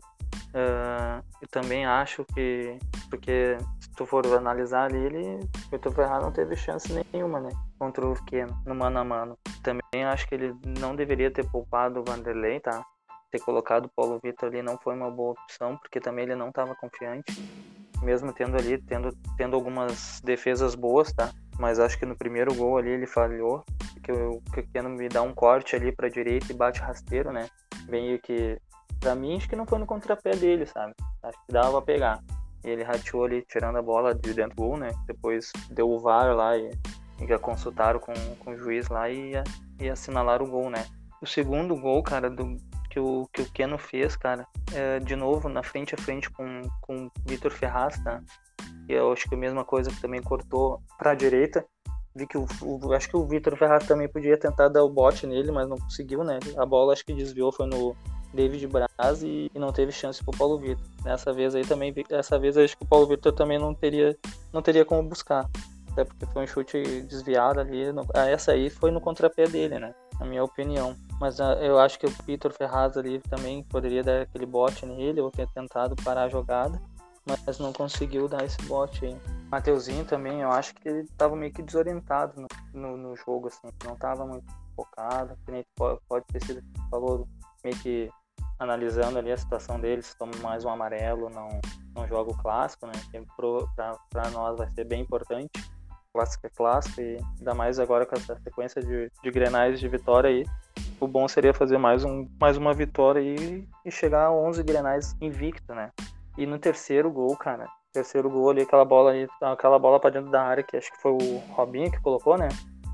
Uh, 0.54 1.24
e 1.42 1.48
também 1.48 1.86
acho 1.86 2.24
que, 2.25 2.78
porque 3.10 3.57
se 3.80 3.92
tu 3.92 4.06
for 4.06 4.25
analisar 4.36 4.86
ali, 4.86 4.98
ele, 4.98 5.40
o 5.68 5.69
Vitor 5.72 5.92
Ferraz 5.92 6.24
não 6.24 6.31
teve 6.31 6.56
chance 6.56 6.92
nenhuma, 7.12 7.40
né? 7.40 7.50
Contra 7.78 8.06
o 8.06 8.13
Keno, 8.25 8.56
no 8.66 8.74
mano 8.74 9.00
a 9.00 9.04
mano. 9.04 9.38
Também 9.62 10.04
acho 10.06 10.28
que 10.28 10.36
ele 10.36 10.56
não 10.80 10.96
deveria 10.96 11.31
ter 11.31 11.50
poupado 11.50 12.00
o 12.00 12.04
Vanderlei, 12.04 12.60
tá? 12.60 12.84
Ter 13.31 13.39
colocado 13.39 13.86
o 13.86 13.89
Paulo 13.89 14.19
Vitor 14.24 14.50
ali 14.50 14.62
não 14.62 14.78
foi 14.78 14.96
uma 14.96 15.10
boa 15.10 15.31
opção, 15.31 15.78
porque 15.78 16.00
também 16.00 16.25
ele 16.25 16.36
não 16.36 16.50
estava 16.50 16.75
confiante. 16.75 17.34
Mesmo 18.01 18.34
tendo 18.34 18.56
ali, 18.56 18.78
tendo, 18.80 19.10
tendo 19.38 19.56
algumas 19.56 20.22
defesas 20.24 20.75
boas, 20.75 21.12
tá? 21.13 21.31
Mas 21.59 21.79
acho 21.79 21.97
que 21.97 22.05
no 22.05 22.15
primeiro 22.15 22.53
gol 22.53 22.77
ali 22.77 22.89
ele 22.89 23.07
falhou, 23.07 23.63
que 24.03 24.11
o 24.11 24.41
Keno 24.73 24.89
me 24.89 25.07
dá 25.07 25.21
um 25.21 25.33
corte 25.33 25.75
ali 25.75 25.91
para 25.91 26.09
direita 26.09 26.51
e 26.51 26.55
bate 26.55 26.81
rasteiro, 26.81 27.31
né? 27.31 27.50
Meio 27.88 28.19
que 28.19 28.59
para 29.00 29.15
mim 29.15 29.38
acho 29.38 29.50
que 29.50 29.55
não 29.55 29.65
foi 29.65 29.79
no 29.79 29.85
contrapé 29.85 30.31
dele, 30.31 30.65
sabe? 30.65 30.94
Acho 31.21 31.38
que 31.45 31.53
dava 31.53 31.71
pra 31.71 31.81
pegar. 31.81 32.23
E 32.63 32.69
ele 32.69 32.83
rateou 32.83 33.25
ali 33.25 33.41
tirando 33.44 33.77
a 33.77 33.81
bola 33.81 34.13
de 34.13 34.33
dentro 34.33 34.55
do 34.55 34.61
gol, 34.61 34.77
né? 34.77 34.91
Depois 35.05 35.51
deu 35.69 35.89
o 35.89 36.00
VAR 36.00 36.33
lá 36.35 36.57
e, 36.57 36.71
e 37.21 37.27
já 37.27 37.38
consultaram 37.38 38.00
com, 38.00 38.13
com 38.39 38.51
o 38.51 38.57
juiz 38.57 38.88
lá 38.89 39.09
e, 39.09 39.33
e 39.79 39.89
assinalaram 39.89 40.45
o 40.45 40.50
gol, 40.50 40.69
né? 40.69 40.85
O 41.21 41.27
segundo 41.27 41.75
gol, 41.75 42.01
cara, 42.03 42.29
do, 42.29 42.57
que 42.94 43.00
o, 43.00 43.28
que 43.34 43.42
o 43.42 43.51
Keno 43.51 43.75
fez, 43.80 44.16
cara, 44.16 44.45
é, 44.72 45.00
de 45.00 45.16
novo 45.16 45.50
na 45.50 45.63
frente 45.63 45.95
a 45.95 45.98
frente 45.98 46.30
com, 46.30 46.62
com 46.80 47.07
o 47.07 47.12
Vitor 47.25 47.51
Ferraz, 47.51 47.98
tá? 48.04 48.22
E 48.88 48.94
eu 48.94 49.12
acho 49.12 49.28
que 49.28 49.34
a 49.34 49.38
mesma 49.38 49.66
coisa 49.66 49.90
que 49.90 50.00
também 50.00 50.22
cortou 50.22 50.80
para 50.98 51.12
a 51.12 51.16
direita. 51.16 51.66
Vi 52.16 52.28
que 52.28 52.38
o, 52.38 52.45
o 52.62 52.94
acho 52.94 53.10
que 53.10 53.18
o 53.18 53.25
Vitor 53.25 53.57
Ferraz 53.57 53.88
também 53.88 54.07
podia 54.07 54.38
tentar 54.38 54.68
dar 54.68 54.84
o 54.84 54.90
bote 54.90 55.25
nele, 55.25 55.51
mas 55.51 55.67
não 55.67 55.77
conseguiu, 55.77 56.24
né? 56.24 56.38
A 56.56 56.65
bola 56.67 56.94
acho 56.94 57.03
que 57.03 57.13
desviou, 57.13 57.51
foi 57.51 57.65
no 57.65 57.96
David 58.32 58.67
Braz 58.67 59.24
e, 59.24 59.50
e 59.51 59.58
não 59.58 59.74
teve 59.74 59.91
chance 59.91 60.24
pro 60.24 60.38
Paulo 60.38 60.60
Vitor. 60.60 60.86
Nessa 61.03 61.34
vez 61.34 61.56
aí 61.56 61.65
também, 61.65 61.91
dessa 61.91 62.38
vez 62.38 62.56
acho 62.56 62.77
que 62.77 62.84
o 62.84 62.88
Paulo 62.88 63.08
Vitor 63.08 63.34
também 63.34 63.58
não 63.58 63.74
teria, 63.74 64.15
não 64.53 64.62
teria 64.62 64.86
como 64.86 65.10
buscar. 65.10 65.50
Até 65.91 66.06
porque 66.06 66.27
foi 66.27 66.44
um 66.44 66.48
chute 66.48 67.01
desviado 67.01 67.60
ali. 67.60 67.91
No, 67.91 68.06
ah, 68.13 68.29
essa 68.29 68.51
aí 68.51 68.70
foi 68.70 68.91
no 68.91 69.01
contrapé 69.01 69.48
dele, 69.48 69.79
né? 69.79 69.96
Na 70.20 70.27
minha 70.27 70.44
opinião. 70.44 70.96
Mas 71.24 71.39
uh, 71.39 71.53
eu 71.62 71.80
acho 71.80 71.98
que 71.98 72.06
o 72.06 72.10
Vitor 72.25 72.51
Ferraz 72.51 72.98
ali 72.98 73.18
também 73.20 73.63
poderia 73.63 74.03
dar 74.03 74.24
aquele 74.24 74.46
bote 74.46 74.86
nele 74.86 75.22
ou 75.22 75.32
ter 75.32 75.48
tentado 75.48 75.96
parar 76.03 76.24
a 76.24 76.27
jogada 76.27 76.77
mas 77.25 77.58
não 77.58 77.72
conseguiu 77.72 78.27
dar 78.27 78.44
esse 78.44 78.62
bote 78.63 79.06
aí. 79.06 79.18
Mateuzinho 79.50 80.03
também, 80.03 80.42
eu 80.42 80.51
acho 80.51 80.75
que 80.75 80.89
ele 80.89 81.08
tava 81.18 81.38
meio 81.38 81.53
que 81.53 81.62
desorientado 81.62 82.34
no, 82.42 82.48
no, 82.74 82.98
no 82.98 83.15
jogo, 83.15 83.48
assim, 83.48 83.70
não 83.86 83.96
tava 83.96 84.25
muito 84.25 84.46
focado, 84.75 85.38
pode, 85.74 86.01
pode 86.10 86.25
ter 86.25 86.44
sido, 86.44 86.62
falou, 86.92 87.25
meio 87.63 87.77
que 87.77 88.10
analisando 88.60 89.18
ali 89.18 89.32
a 89.32 89.38
situação 89.38 89.80
dele, 89.80 90.01
se 90.01 90.18
toma 90.18 90.34
mais 90.42 90.65
um 90.65 90.70
amarelo, 90.70 91.30
não, 91.30 91.48
não 91.96 92.06
joga 92.08 92.32
o 92.32 92.38
clássico, 92.38 92.86
né, 92.88 92.94
para 94.10 94.30
nós 94.32 94.58
vai 94.58 94.70
ser 94.72 94.84
bem 94.84 95.01
importante. 95.01 95.51
Clássico 96.12 96.46
é 96.46 96.50
clássico 96.50 97.01
e 97.01 97.18
ainda 97.39 97.56
mais 97.56 97.80
agora 97.80 98.06
com 98.06 98.15
essa 98.15 98.38
sequência 98.42 98.82
de, 98.82 99.10
de 99.24 99.32
grenais 99.32 99.80
de 99.80 99.88
vitória 99.88 100.30
aí, 100.30 100.46
o 101.03 101.07
bom 101.07 101.27
seria 101.27 101.53
fazer 101.53 101.77
mais, 101.77 102.03
um, 102.03 102.27
mais 102.39 102.57
uma 102.57 102.74
vitória 102.74 103.19
e, 103.19 103.67
e 103.86 103.91
chegar 103.91 104.25
a 104.25 104.31
11 104.31 104.63
grenais 104.63 105.15
invicto, 105.22 105.74
né? 105.74 105.91
E 106.38 106.45
no 106.45 106.57
terceiro 106.57 107.12
gol, 107.12 107.36
cara, 107.38 107.67
terceiro 107.93 108.29
gol 108.29 108.50
ali, 108.50 108.62
aquela 108.62 108.83
bola 108.83 109.12
ali, 109.12 109.27
aquela 109.41 109.77
bola 109.77 110.00
pra 110.00 110.10
dentro 110.10 110.31
da 110.31 110.43
área, 110.43 110.63
que 110.63 110.75
acho 110.75 110.91
que 110.91 111.01
foi 111.01 111.12
o 111.12 111.38
Robinho 111.51 111.91
que 111.91 112.01
colocou, 112.01 112.38
né? 112.38 112.50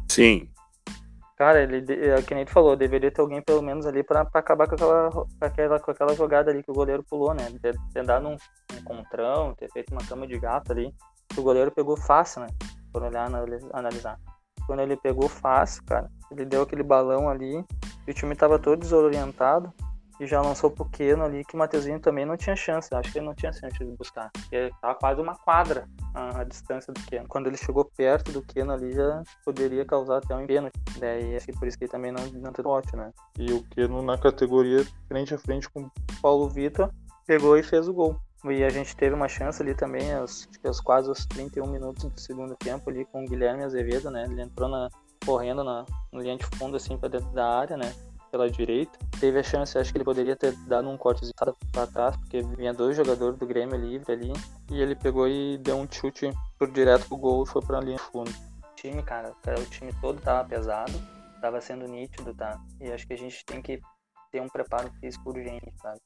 Sim. 0.10 0.50
Cara, 1.38 1.64
ele, 1.64 1.86
é, 1.90 2.22
que 2.22 2.36
nem 2.36 2.44
tu 2.44 2.52
falou, 2.52 2.76
deveria 2.76 3.10
ter 3.10 3.22
alguém 3.22 3.42
pelo 3.42 3.62
menos 3.62 3.86
ali 3.86 4.04
pra, 4.04 4.26
pra 4.26 4.42
acabar 4.42 4.68
com 4.68 4.76
aquela, 4.76 5.10
com, 5.10 5.26
aquela, 5.40 5.80
com 5.80 5.92
aquela 5.92 6.14
jogada 6.14 6.52
ali 6.52 6.62
que 6.62 6.70
o 6.70 6.74
goleiro 6.74 7.02
pulou, 7.02 7.34
né? 7.34 7.50
Ter, 7.62 7.78
ter 7.94 8.04
dado 8.04 8.28
um, 8.28 8.36
um 8.74 8.84
contrão, 8.84 9.56
ter 9.56 9.72
feito 9.72 9.94
uma 9.94 10.06
cama 10.06 10.28
de 10.28 10.38
gato 10.38 10.74
ali. 10.74 10.94
O 11.38 11.42
goleiro 11.42 11.72
pegou 11.72 11.96
fácil, 11.96 12.42
né? 12.42 12.48
Por 12.92 13.04
olhar, 13.04 13.30
analisar. 13.72 14.20
Quando 14.68 14.82
ele 14.82 14.98
pegou 14.98 15.30
fácil, 15.30 15.82
cara, 15.86 16.12
ele 16.30 16.44
deu 16.44 16.64
aquele 16.64 16.84
balão 16.84 17.30
ali, 17.30 17.64
e 18.10 18.12
o 18.12 18.14
time 18.16 18.36
tava 18.36 18.58
todo 18.58 18.80
desorientado. 18.80 19.72
e 20.20 20.26
já 20.26 20.42
lançou 20.42 20.70
pro 20.70 20.84
Keno 20.84 21.24
ali, 21.24 21.46
que 21.46 21.56
o 21.56 21.58
Mateuzinho 21.58 22.00
também 22.00 22.26
não 22.26 22.36
tinha 22.36 22.56
chance. 22.56 22.94
Acho 22.94 23.12
que 23.12 23.20
ele 23.20 23.26
não 23.28 23.36
tinha 23.36 23.54
chance 23.54 23.78
de 23.78 23.86
buscar. 23.86 24.30
Porque 24.34 24.70
tava 24.82 24.96
quase 24.96 25.22
uma 25.22 25.34
quadra 25.34 25.88
a, 26.14 26.42
a 26.42 26.44
distância 26.44 26.92
do 26.92 27.00
Keno. 27.04 27.28
Quando 27.28 27.48
ele 27.48 27.56
chegou 27.56 27.86
perto 27.86 28.32
do 28.32 28.42
Keno 28.42 28.74
ali, 28.74 28.92
já 28.92 29.24
poderia 29.46 29.86
causar 29.86 30.18
até 30.18 30.36
um 30.36 30.46
pênalti. 30.46 30.74
Daí 31.00 31.38
acho 31.38 31.46
que 31.46 31.54
por 31.54 31.68
isso 31.68 31.78
que 31.78 31.86
ele 31.86 31.92
também 31.92 32.12
não, 32.12 32.26
não 32.34 32.52
teve 32.52 32.68
bote, 32.68 32.94
né? 32.98 33.14
E 33.38 33.54
o 33.54 33.64
Keno 33.70 34.02
na 34.02 34.18
categoria 34.18 34.84
frente 35.08 35.34
a 35.36 35.38
frente 35.38 35.70
com 35.70 35.84
o 35.84 35.92
Paulo 36.22 36.50
Vitor, 36.50 36.92
pegou 37.28 37.56
e 37.58 37.64
fez 37.64 37.88
o 37.88 37.94
gol. 37.94 38.20
E 38.44 38.64
a 38.64 38.70
gente 38.70 38.96
teve 38.96 39.14
uma 39.14 39.28
chance 39.28 39.62
ali 39.62 39.76
também, 39.76 40.14
aos, 40.14 40.48
acho 40.50 40.60
que 40.60 40.68
aos 40.68 40.82
quase 40.82 41.10
os 41.12 41.26
31 41.28 41.68
minutos 41.68 42.04
do 42.06 42.20
segundo 42.20 42.56
tempo 42.56 42.90
ali 42.90 43.06
com 43.06 43.24
o 43.24 43.28
Guilherme 43.28 43.64
Azevedo, 43.64 44.10
né? 44.10 44.26
Ele 44.26 44.42
entrou 44.42 44.68
na, 44.68 44.90
correndo 45.26 45.64
na, 45.64 45.86
linha 46.14 46.38
de 46.38 46.46
fundo, 46.58 46.78
assim, 46.78 46.98
para 46.98 47.10
dentro 47.10 47.30
da 47.30 47.48
área, 47.48 47.78
né? 47.78 47.94
Pela 48.32 48.50
direita. 48.50 48.98
Teve 49.20 49.40
a 49.40 49.44
chance, 49.44 49.78
acho 49.78 49.92
que 49.92 49.98
ele 49.98 50.06
poderia 50.06 50.36
ter 50.36 50.54
dado 50.68 50.88
um 50.88 50.98
cortezinho 50.98 51.34
para 51.72 51.88
trás, 51.88 52.16
porque 52.18 52.42
vinha 52.42 52.74
dois 52.74 52.96
jogadores 52.96 53.38
do 53.40 53.48
Grêmio 53.48 53.76
livre 53.76 54.14
ali. 54.14 54.34
E 54.72 54.82
ele 54.82 54.96
pegou 54.96 55.28
e 55.28 55.58
deu 55.58 55.78
um 55.78 55.88
chute 55.90 56.32
por 56.58 56.70
direto 56.72 57.08
pro 57.08 57.18
gol 57.18 57.44
e 57.44 57.48
foi 57.48 57.62
pra 57.62 57.80
linha 57.80 57.98
de 57.98 58.04
fundo. 58.04 58.30
O 58.30 58.76
time, 58.76 59.02
cara, 59.02 59.34
o 59.58 59.66
time 59.66 59.92
todo 60.00 60.22
tava 60.22 60.48
pesado, 60.48 60.94
tava 61.42 61.60
sendo 61.60 61.88
nítido, 61.88 62.34
tá? 62.34 62.60
E 62.80 62.92
acho 62.92 63.08
que 63.08 63.14
a 63.14 63.18
gente 63.18 63.44
tem 63.46 63.62
que 63.62 63.82
ter 64.32 64.42
um 64.42 64.48
preparo 64.48 64.92
físico 65.00 65.30
urgente, 65.30 65.74
sabe? 65.82 66.00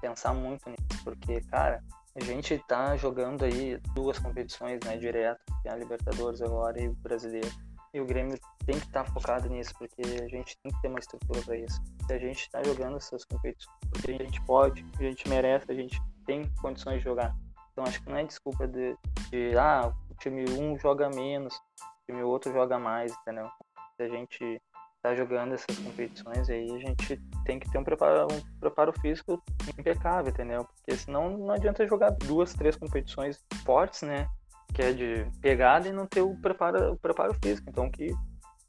Pensar 0.00 0.34
muito 0.34 0.68
nisso, 0.68 1.04
porque, 1.04 1.40
cara, 1.42 1.82
a 2.14 2.20
gente 2.20 2.58
tá 2.66 2.96
jogando 2.96 3.44
aí 3.44 3.80
duas 3.94 4.18
competições, 4.18 4.80
né, 4.84 4.96
direto, 4.96 5.40
tem 5.62 5.70
a 5.70 5.76
Libertadores 5.76 6.42
agora 6.42 6.80
e 6.80 6.88
o 6.88 6.94
Brasileiro 6.94 7.48
e 7.92 8.00
o 8.00 8.04
Grêmio 8.04 8.38
tem 8.64 8.78
que 8.78 8.86
estar 8.86 9.04
tá 9.04 9.12
focado 9.12 9.48
nisso, 9.48 9.74
porque 9.78 10.02
a 10.02 10.28
gente 10.28 10.56
tem 10.62 10.72
que 10.72 10.80
ter 10.80 10.88
uma 10.88 10.98
estrutura 10.98 11.42
para 11.42 11.56
isso. 11.56 11.80
Se 12.06 12.12
a 12.12 12.18
gente 12.18 12.40
está 12.40 12.62
jogando 12.62 12.96
essas 12.96 13.24
competições, 13.24 13.76
porque 13.90 14.12
a 14.12 14.18
gente 14.18 14.40
pode, 14.42 14.84
a 14.98 15.02
gente 15.02 15.28
merece, 15.28 15.66
a 15.68 15.74
gente 15.74 16.00
tem 16.24 16.48
condições 16.60 16.98
de 16.98 17.04
jogar. 17.04 17.34
Então 17.72 17.84
acho 17.84 18.02
que 18.02 18.08
não 18.08 18.16
é 18.16 18.24
desculpa 18.24 18.66
de, 18.66 18.96
de 19.30 19.56
ah, 19.58 19.92
o 20.10 20.14
time 20.14 20.44
um 20.50 20.78
joga 20.78 21.08
menos, 21.08 21.54
o 21.54 22.06
time 22.06 22.22
outro 22.22 22.52
joga 22.52 22.78
mais, 22.78 23.12
entendeu? 23.22 23.50
Se 23.96 24.02
a 24.04 24.08
gente 24.08 24.62
está 24.96 25.14
jogando 25.14 25.54
essas 25.54 25.78
competições 25.78 26.48
aí, 26.50 26.70
a 26.70 26.78
gente 26.78 27.16
tem 27.44 27.58
que 27.58 27.70
ter 27.70 27.78
um 27.78 27.84
preparo, 27.84 28.28
um 28.30 28.60
preparo 28.60 28.92
físico 29.00 29.42
impecável, 29.78 30.30
entendeu? 30.30 30.64
Porque 30.64 30.96
senão 30.96 31.38
não 31.38 31.50
adianta 31.52 31.86
jogar 31.88 32.10
duas, 32.10 32.52
três 32.52 32.76
competições 32.76 33.42
fortes, 33.64 34.02
né? 34.02 34.28
Que 34.72 34.82
é 34.82 34.92
de 34.92 35.26
pegada 35.40 35.88
e 35.88 35.92
não 35.92 36.06
ter 36.06 36.22
o 36.22 36.34
preparo, 36.36 36.92
o 36.92 36.96
preparo 36.96 37.34
físico. 37.42 37.68
Então 37.68 37.90
que, 37.90 38.14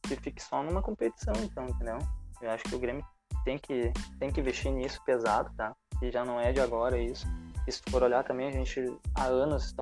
que 0.04 0.16
fique 0.16 0.42
só 0.42 0.64
numa 0.64 0.82
competição, 0.82 1.34
então, 1.44 1.66
entendeu? 1.66 2.00
Eu 2.42 2.52
acho 2.52 2.64
que 2.64 2.76
o 2.76 2.80
Grêmio 2.80 3.06
tem 3.44 3.58
que, 3.58 3.92
tem 4.20 4.32
que 4.32 4.40
investir 4.40 4.72
nisso 4.72 5.02
pesado, 5.06 5.52
tá? 5.56 5.76
E 6.02 6.12
já 6.12 6.26
não 6.26 6.40
é 6.40 6.52
de 6.52 6.60
agora 6.60 6.98
isso. 6.98 7.28
E 7.68 7.72
se 7.72 7.82
for 7.90 8.04
olhar 8.04 8.24
também, 8.24 8.48
a 8.48 8.52
gente 8.52 8.84
há 9.16 9.26
anos 9.26 9.76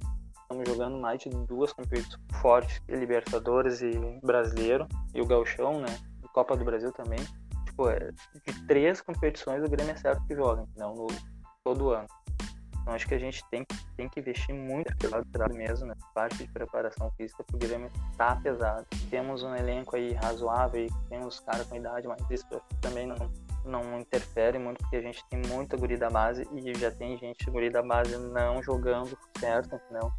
estamos 0.49 0.67
jogando 0.67 0.97
mais 0.99 1.21
de 1.21 1.29
duas 1.29 1.71
competições 1.71 2.19
fortes, 2.41 2.81
Libertadores 2.89 3.81
e 3.81 3.91
Brasileiro, 4.23 4.88
e 5.13 5.21
o 5.21 5.25
Gauchão, 5.25 5.79
né? 5.79 5.97
E 6.23 6.27
Copa 6.29 6.57
do 6.57 6.65
Brasil 6.65 6.91
também. 6.91 7.19
Tipo, 7.65 7.89
é, 7.89 8.11
de 8.45 8.67
três 8.67 8.99
competições 8.99 9.63
o 9.63 9.69
Grêmio 9.69 9.93
é 9.93 9.97
certo 9.97 10.25
que 10.25 10.35
joga, 10.35 10.65
não 10.75 11.07
todo 11.63 11.91
ano. 11.91 12.07
Então 12.81 12.93
acho 12.93 13.07
que 13.07 13.13
a 13.13 13.19
gente 13.19 13.43
tem, 13.50 13.65
tem 13.95 14.09
que 14.09 14.19
investir 14.19 14.53
muito 14.53 14.95
pesado 14.98 15.25
mesmo 15.53 15.88
né? 15.88 15.95
parte 16.13 16.38
de 16.38 16.51
preparação 16.51 17.12
física, 17.12 17.43
porque 17.43 17.65
o 17.65 17.69
Grêmio 17.69 17.91
tá 18.17 18.36
pesado. 18.36 18.86
Temos 19.09 19.43
um 19.43 19.55
elenco 19.55 19.95
aí 19.95 20.13
razoável, 20.13 20.88
temos 21.09 21.39
caras 21.39 21.67
com 21.67 21.75
idade, 21.75 22.07
mas 22.07 22.19
isso 22.29 22.45
também 22.81 23.07
não, 23.07 23.31
não 23.65 24.00
interfere 24.00 24.57
muito, 24.57 24.79
porque 24.79 24.98
a 24.98 25.01
gente 25.01 25.24
tem 25.29 25.41
muita 25.48 25.77
guri 25.77 25.98
da 25.98 26.09
base 26.09 26.48
e 26.51 26.74
já 26.77 26.91
tem 26.91 27.17
gente 27.17 27.50
guri 27.50 27.69
da 27.69 27.81
base 27.81 28.17
não 28.17 28.62
jogando 28.62 29.17
certo, 29.39 29.75
entendeu? 29.75 30.12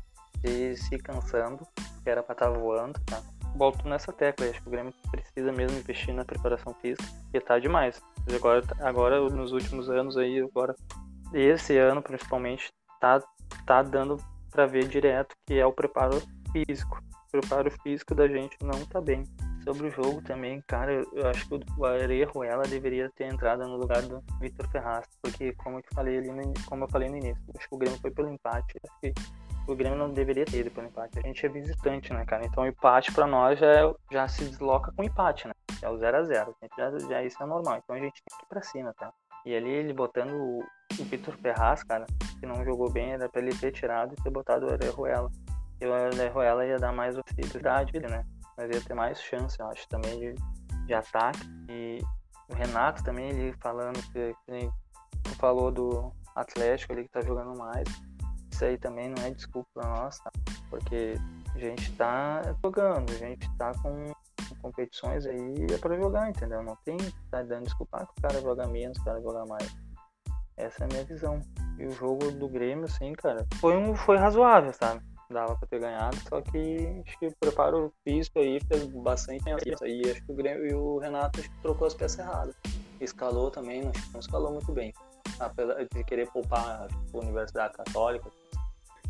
E 0.45 0.76
se 0.76 0.97
cansando, 0.99 1.67
que 2.02 2.09
era 2.09 2.23
pra 2.23 2.33
estar 2.33 2.50
tá 2.50 2.59
voando, 2.59 2.99
tá? 3.00 3.21
Volto 3.57 3.87
nessa 3.88 4.12
tecla, 4.12 4.47
acho 4.47 4.62
que 4.62 4.69
o 4.69 4.71
Grêmio 4.71 4.95
precisa 5.11 5.52
mesmo 5.52 5.76
investir 5.76 6.14
na 6.14 6.25
preparação 6.25 6.73
física, 6.75 7.05
e 7.35 7.40
tá 7.40 7.59
demais. 7.59 8.00
Agora, 8.35 8.62
agora 8.81 9.21
nos 9.29 9.52
últimos 9.52 9.90
anos 9.90 10.17
aí, 10.17 10.40
agora 10.40 10.75
esse 11.32 11.76
ano 11.76 12.02
principalmente 12.02 12.68
tá, 13.00 13.22
tá 13.66 13.82
dando 13.82 14.16
para 14.50 14.66
ver 14.66 14.88
direto 14.88 15.34
que 15.46 15.58
é 15.58 15.66
o 15.66 15.72
preparo 15.72 16.20
físico. 16.52 17.00
O 17.28 17.30
preparo 17.30 17.70
físico 17.82 18.14
da 18.14 18.26
gente 18.26 18.56
não 18.62 18.84
tá 18.87 19.00
bem. 19.00 19.25
Sobre 19.62 19.88
o 19.88 19.90
jogo 19.90 20.22
também, 20.22 20.62
cara, 20.66 21.04
eu 21.12 21.28
acho 21.28 21.46
que 21.46 21.60
o 21.76 21.84
Arejo 21.84 22.42
ela 22.42 22.62
deveria 22.62 23.10
ter 23.10 23.25
entrado 23.25 23.62
no 23.68 23.76
lugar 23.76 24.00
do 24.00 24.25
Vitor 24.40 24.66
Ferraz, 24.70 25.06
porque 25.20 25.52
como 25.52 25.78
eu 25.78 25.82
falei 25.92 26.16
ali, 26.16 26.32
no, 26.32 26.54
como 26.64 26.84
eu 26.84 26.88
falei 26.88 27.10
no 27.10 27.18
início, 27.18 27.42
acho 27.58 27.68
que 27.68 27.75
o 27.75 27.78
Grêmio 27.78 28.00
foi 28.00 28.10
pelo 28.10 28.30
empate, 28.30 28.80
o 29.68 29.76
Grêmio 29.76 29.99
não 29.99 30.10
deveria 30.10 30.44
ter 30.44 30.60
ido 30.60 30.70
pelo 30.70 30.87
empate. 30.87 31.18
A 31.18 31.22
gente 31.22 31.44
é 31.44 31.49
visitante, 31.49 32.12
né, 32.12 32.25
cara? 32.25 32.44
Então 32.44 32.64
o 32.64 32.66
empate 32.66 33.12
para 33.12 33.26
nós 33.26 33.58
já, 33.58 33.66
é, 33.66 33.94
já 34.10 34.28
se 34.28 34.44
desloca 34.44 34.92
com 34.92 35.04
empate, 35.04 35.46
né? 35.46 35.52
É 35.82 35.88
o 35.88 35.96
0 35.96 36.16
a 36.16 36.22
0 36.22 36.56
já, 36.76 36.99
já 36.99 37.22
isso 37.22 37.42
é 37.42 37.46
normal. 37.46 37.80
Então 37.82 37.94
a 37.94 37.99
gente 37.99 38.22
tem 38.22 38.38
que 38.38 38.44
ir 38.44 38.49
pra 38.49 38.62
cima, 38.62 38.94
tá? 38.94 39.12
E 39.44 39.56
ali 39.56 39.70
ele 39.70 39.92
botando 39.92 40.32
o, 40.32 40.59
o 40.99 41.04
Vitor 41.04 41.37
Ferraz, 41.38 41.82
cara, 41.82 42.06
que 42.38 42.47
não 42.47 42.64
jogou 42.64 42.90
bem, 42.90 43.12
era 43.12 43.28
pra 43.28 43.40
ele 43.40 43.54
ter 43.56 43.73
tirado 43.73 44.12
e 44.12 44.23
ter 44.23 44.30
botado 44.30 44.66
o 44.66 44.73
Orejuela. 44.73 45.30
E 45.80 45.87
o 45.87 45.90
Orejuela 45.90 46.66
ia 46.66 46.78
dar 46.78 46.92
mais 46.92 47.16
oportunidade 47.16 47.99
né? 48.00 48.25
Mas 48.56 48.70
ia 48.70 48.80
ter 48.80 48.94
mais 48.94 49.20
chance, 49.20 49.59
eu 49.59 49.66
acho, 49.68 49.88
também 49.88 50.18
de, 50.18 50.35
de 50.87 50.94
ataque. 50.94 51.40
E 51.70 52.00
o 52.49 52.54
Renato 52.54 53.02
também, 53.02 53.30
ele 53.30 53.54
falando 53.61 54.00
que, 54.12 54.35
que 54.47 54.70
falou 55.37 55.70
do 55.70 56.12
Atlético 56.35 56.92
ali 56.92 57.04
que 57.04 57.11
tá 57.11 57.23
jogando 57.23 57.56
mais. 57.56 57.88
Isso 58.52 58.64
aí 58.64 58.76
também 58.76 59.09
não 59.09 59.23
é 59.25 59.30
desculpa 59.30 59.68
pra 59.75 59.88
nós, 59.88 60.18
tá? 60.18 60.30
Porque 60.68 61.14
a 61.54 61.59
gente 61.59 61.92
tá 61.92 62.42
jogando, 62.62 63.11
a 63.11 63.16
gente 63.16 63.49
tá 63.56 63.73
com 63.82 64.12
competições 64.59 65.26
aí 65.26 65.66
é 65.73 65.78
para 65.78 65.97
jogar, 65.97 66.28
entendeu? 66.28 66.62
Não 66.62 66.76
tem 66.85 66.97
tá 67.30 67.42
dando 67.42 67.64
desculpa 67.64 67.99
ah, 67.99 68.07
que 68.07 68.12
o 68.19 68.23
cara 68.23 68.40
joga 68.40 68.66
menos, 68.66 68.99
o 68.99 69.04
cara 69.04 69.21
joga 69.21 69.45
mais. 69.47 69.75
Essa 70.57 70.85
é 70.85 70.85
a 70.85 70.88
minha 70.88 71.04
visão. 71.04 71.40
E 71.78 71.87
o 71.87 71.90
jogo 71.90 72.30
do 72.33 72.49
Grêmio, 72.49 72.85
assim, 72.85 73.12
cara, 73.14 73.47
foi, 73.61 73.76
um, 73.76 73.95
foi 73.95 74.16
razoável, 74.16 74.73
sabe? 74.73 75.02
Dava 75.30 75.57
pra 75.57 75.69
ter 75.69 75.78
ganhado, 75.78 76.16
só 76.28 76.40
que 76.40 77.02
acho 77.07 77.19
que 77.19 77.26
o 77.28 77.37
preparo 77.38 77.92
físico 78.04 78.40
aí 78.40 78.61
fez 78.61 78.85
bastante 78.87 79.45
diferença. 79.45 79.87
E 79.87 80.11
acho 80.11 80.25
que 80.25 80.33
o 80.33 80.35
Grêmio 80.35 80.66
e 80.66 80.75
o 80.75 80.99
Renato 80.99 81.40
trocou 81.62 81.87
as 81.87 81.95
peças 81.95 82.19
erradas. 82.19 82.54
Escalou 83.00 83.50
também, 83.50 83.83
não, 83.83 83.92
não 84.12 84.21
escalou 84.21 84.52
muito 84.52 84.73
bem. 84.73 84.92
De 85.95 86.04
querer 86.04 86.28
poupar 86.30 86.87
a 86.87 87.16
Universidade 87.16 87.73
Católica, 87.75 88.30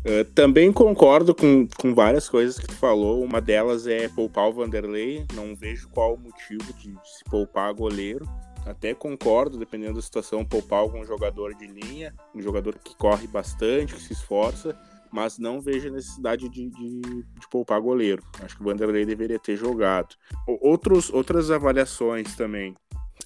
Uh, 0.01 0.25
também 0.33 0.71
concordo 0.73 1.35
com, 1.35 1.67
com 1.77 1.93
várias 1.93 2.27
coisas 2.27 2.57
que 2.57 2.67
tu 2.67 2.73
falou. 2.73 3.23
Uma 3.23 3.39
delas 3.39 3.85
é 3.85 4.07
poupar 4.07 4.49
o 4.49 4.53
Vanderlei. 4.53 5.25
Não 5.33 5.55
vejo 5.55 5.89
qual 5.89 6.15
o 6.15 6.19
motivo 6.19 6.73
de 6.73 6.89
se 7.03 7.23
poupar 7.29 7.73
goleiro. 7.73 8.27
Até 8.65 8.93
concordo, 8.93 9.57
dependendo 9.57 9.95
da 9.95 10.01
situação, 10.01 10.45
poupar 10.45 10.79
algum 10.79 11.03
jogador 11.03 11.53
de 11.55 11.67
linha, 11.67 12.13
um 12.33 12.41
jogador 12.41 12.77
que 12.77 12.95
corre 12.95 13.27
bastante, 13.27 13.95
que 13.95 14.01
se 14.01 14.13
esforça, 14.13 14.77
mas 15.11 15.39
não 15.39 15.59
vejo 15.59 15.89
necessidade 15.89 16.47
de, 16.47 16.69
de, 16.69 17.01
de 17.01 17.49
poupar 17.49 17.81
goleiro. 17.81 18.23
Acho 18.39 18.55
que 18.55 18.61
o 18.61 18.65
Vanderlei 18.65 19.05
deveria 19.05 19.39
ter 19.39 19.55
jogado. 19.55 20.15
Outros, 20.47 21.11
outras 21.11 21.49
avaliações 21.49 22.35
também. 22.35 22.75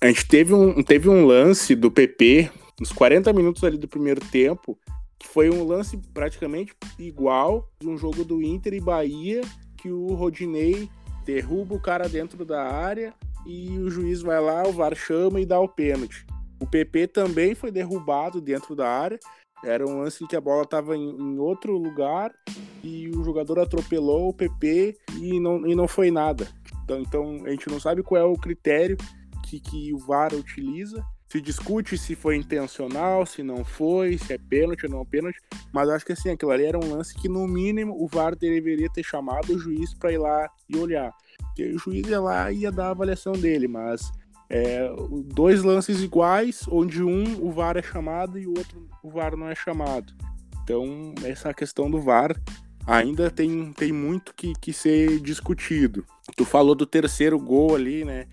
A 0.02 0.08
gente 0.08 0.28
teve 0.28 0.54
um, 0.54 0.82
teve 0.82 1.10
um 1.10 1.26
lance 1.26 1.76
do 1.76 1.92
PP 1.92 2.50
nos 2.80 2.92
40 2.92 3.32
minutos 3.34 3.64
ali 3.64 3.78
do 3.78 3.88
primeiro 3.88 4.20
tempo, 4.20 4.78
que 5.20 5.28
foi 5.28 5.50
um 5.50 5.66
lance 5.66 5.98
praticamente 6.14 6.74
igual 7.00 7.70
de 7.80 7.88
um 7.88 7.98
jogo 7.98 8.24
do 8.24 8.42
Inter 8.42 8.74
e 8.74 8.80
Bahia, 8.80 9.42
que 9.78 9.90
o 9.92 10.14
Rodinei 10.14 10.90
derruba 11.26 11.76
o 11.76 11.82
cara 11.82 12.08
dentro 12.08 12.46
da 12.46 12.64
área 12.64 13.14
e 13.46 13.78
o 13.80 13.90
juiz 13.90 14.22
vai 14.22 14.40
lá, 14.42 14.68
o 14.68 14.72
VAR 14.72 14.96
chama 14.96 15.40
e 15.40 15.46
dá 15.46 15.60
o 15.60 15.68
pênalti. 15.68 16.26
O 16.60 16.66
PP 16.66 17.08
também 17.08 17.54
foi 17.54 17.72
derrubado 17.72 18.42
dentro 18.42 18.76
da 18.76 18.90
área. 18.90 19.20
Era 19.64 19.86
um 19.86 20.00
lance 20.00 20.26
que 20.28 20.36
a 20.36 20.42
bola 20.42 20.64
estava 20.64 20.96
em, 20.96 21.10
em, 21.10 21.40
outro 21.40 21.78
lugar 21.78 22.32
e 22.84 23.10
o 23.10 23.24
jogador 23.24 23.60
atropelou 23.60 24.30
o 24.30 24.34
PP 24.34 24.98
e 25.20 25.40
não, 25.40 25.66
e 25.68 25.76
não 25.76 25.88
foi 25.88 26.12
nada. 26.12 26.48
Então, 26.84 27.00
então 27.00 27.46
a 27.46 27.50
gente 27.50 27.70
não 27.70 27.80
sabe 27.80 28.04
qual 28.04 28.22
é 28.22 28.24
o 28.24 28.38
critério 28.38 28.98
que, 29.44 29.60
que 29.60 29.94
o 29.94 29.98
VAR 29.98 30.34
utiliza 30.34 31.04
se 31.36 31.42
discute 31.42 31.98
se 31.98 32.16
foi 32.16 32.38
intencional, 32.38 33.26
se 33.26 33.44
não 33.44 33.66
foi, 33.66 34.18
se 34.18 34.32
é 34.32 34.38
pênalti 34.38 34.86
ou 34.86 34.92
não 34.92 35.02
é 35.02 35.06
pênalti, 35.06 35.38
mas 35.74 35.90
acho 35.90 36.06
que 36.06 36.14
assim, 36.14 36.30
aquilo 36.30 36.52
ali 36.52 36.64
era 36.64 36.78
um 36.78 36.96
lance 36.96 37.14
que 37.14 37.28
no 37.28 37.46
mínimo 37.46 37.94
o 38.02 38.08
VAR 38.08 38.36
deveria 38.36 38.90
ter 38.90 39.04
chamado 39.04 39.54
o 39.54 39.60
juiz 39.60 39.94
para 39.94 40.14
ir 40.14 40.18
lá 40.18 40.50
e 40.70 40.78
olhar. 40.78 41.12
Porque 41.38 41.66
o 41.66 41.78
juiz 41.78 42.08
ia 42.08 42.22
lá 42.22 42.52
e 42.52 42.60
ia 42.60 42.72
dar 42.72 42.88
a 42.88 42.92
avaliação 42.92 43.34
dele, 43.34 43.68
mas 43.68 44.10
é, 44.50 44.88
dois 45.34 45.62
lances 45.62 46.02
iguais, 46.02 46.66
onde 46.70 47.04
um 47.04 47.46
o 47.46 47.52
VAR 47.52 47.76
é 47.76 47.82
chamado 47.82 48.40
e 48.40 48.48
o 48.48 48.54
outro 48.58 48.88
o 49.04 49.10
VAR 49.10 49.36
não 49.36 49.50
é 49.50 49.56
chamado. 49.56 50.14
Então, 50.64 51.14
essa 51.24 51.54
questão 51.54 51.92
do 51.92 52.00
VAR 52.00 52.34
ainda 52.88 53.30
tem, 53.30 53.74
tem 53.74 53.92
muito 53.92 54.34
que, 54.34 54.54
que 54.54 54.72
ser 54.72 55.20
discutido. 55.20 56.06
Tu 56.38 56.46
falou 56.46 56.76
do 56.76 56.86
terceiro 56.86 57.38
gol 57.38 57.76
ali, 57.76 58.06
né? 58.06 58.26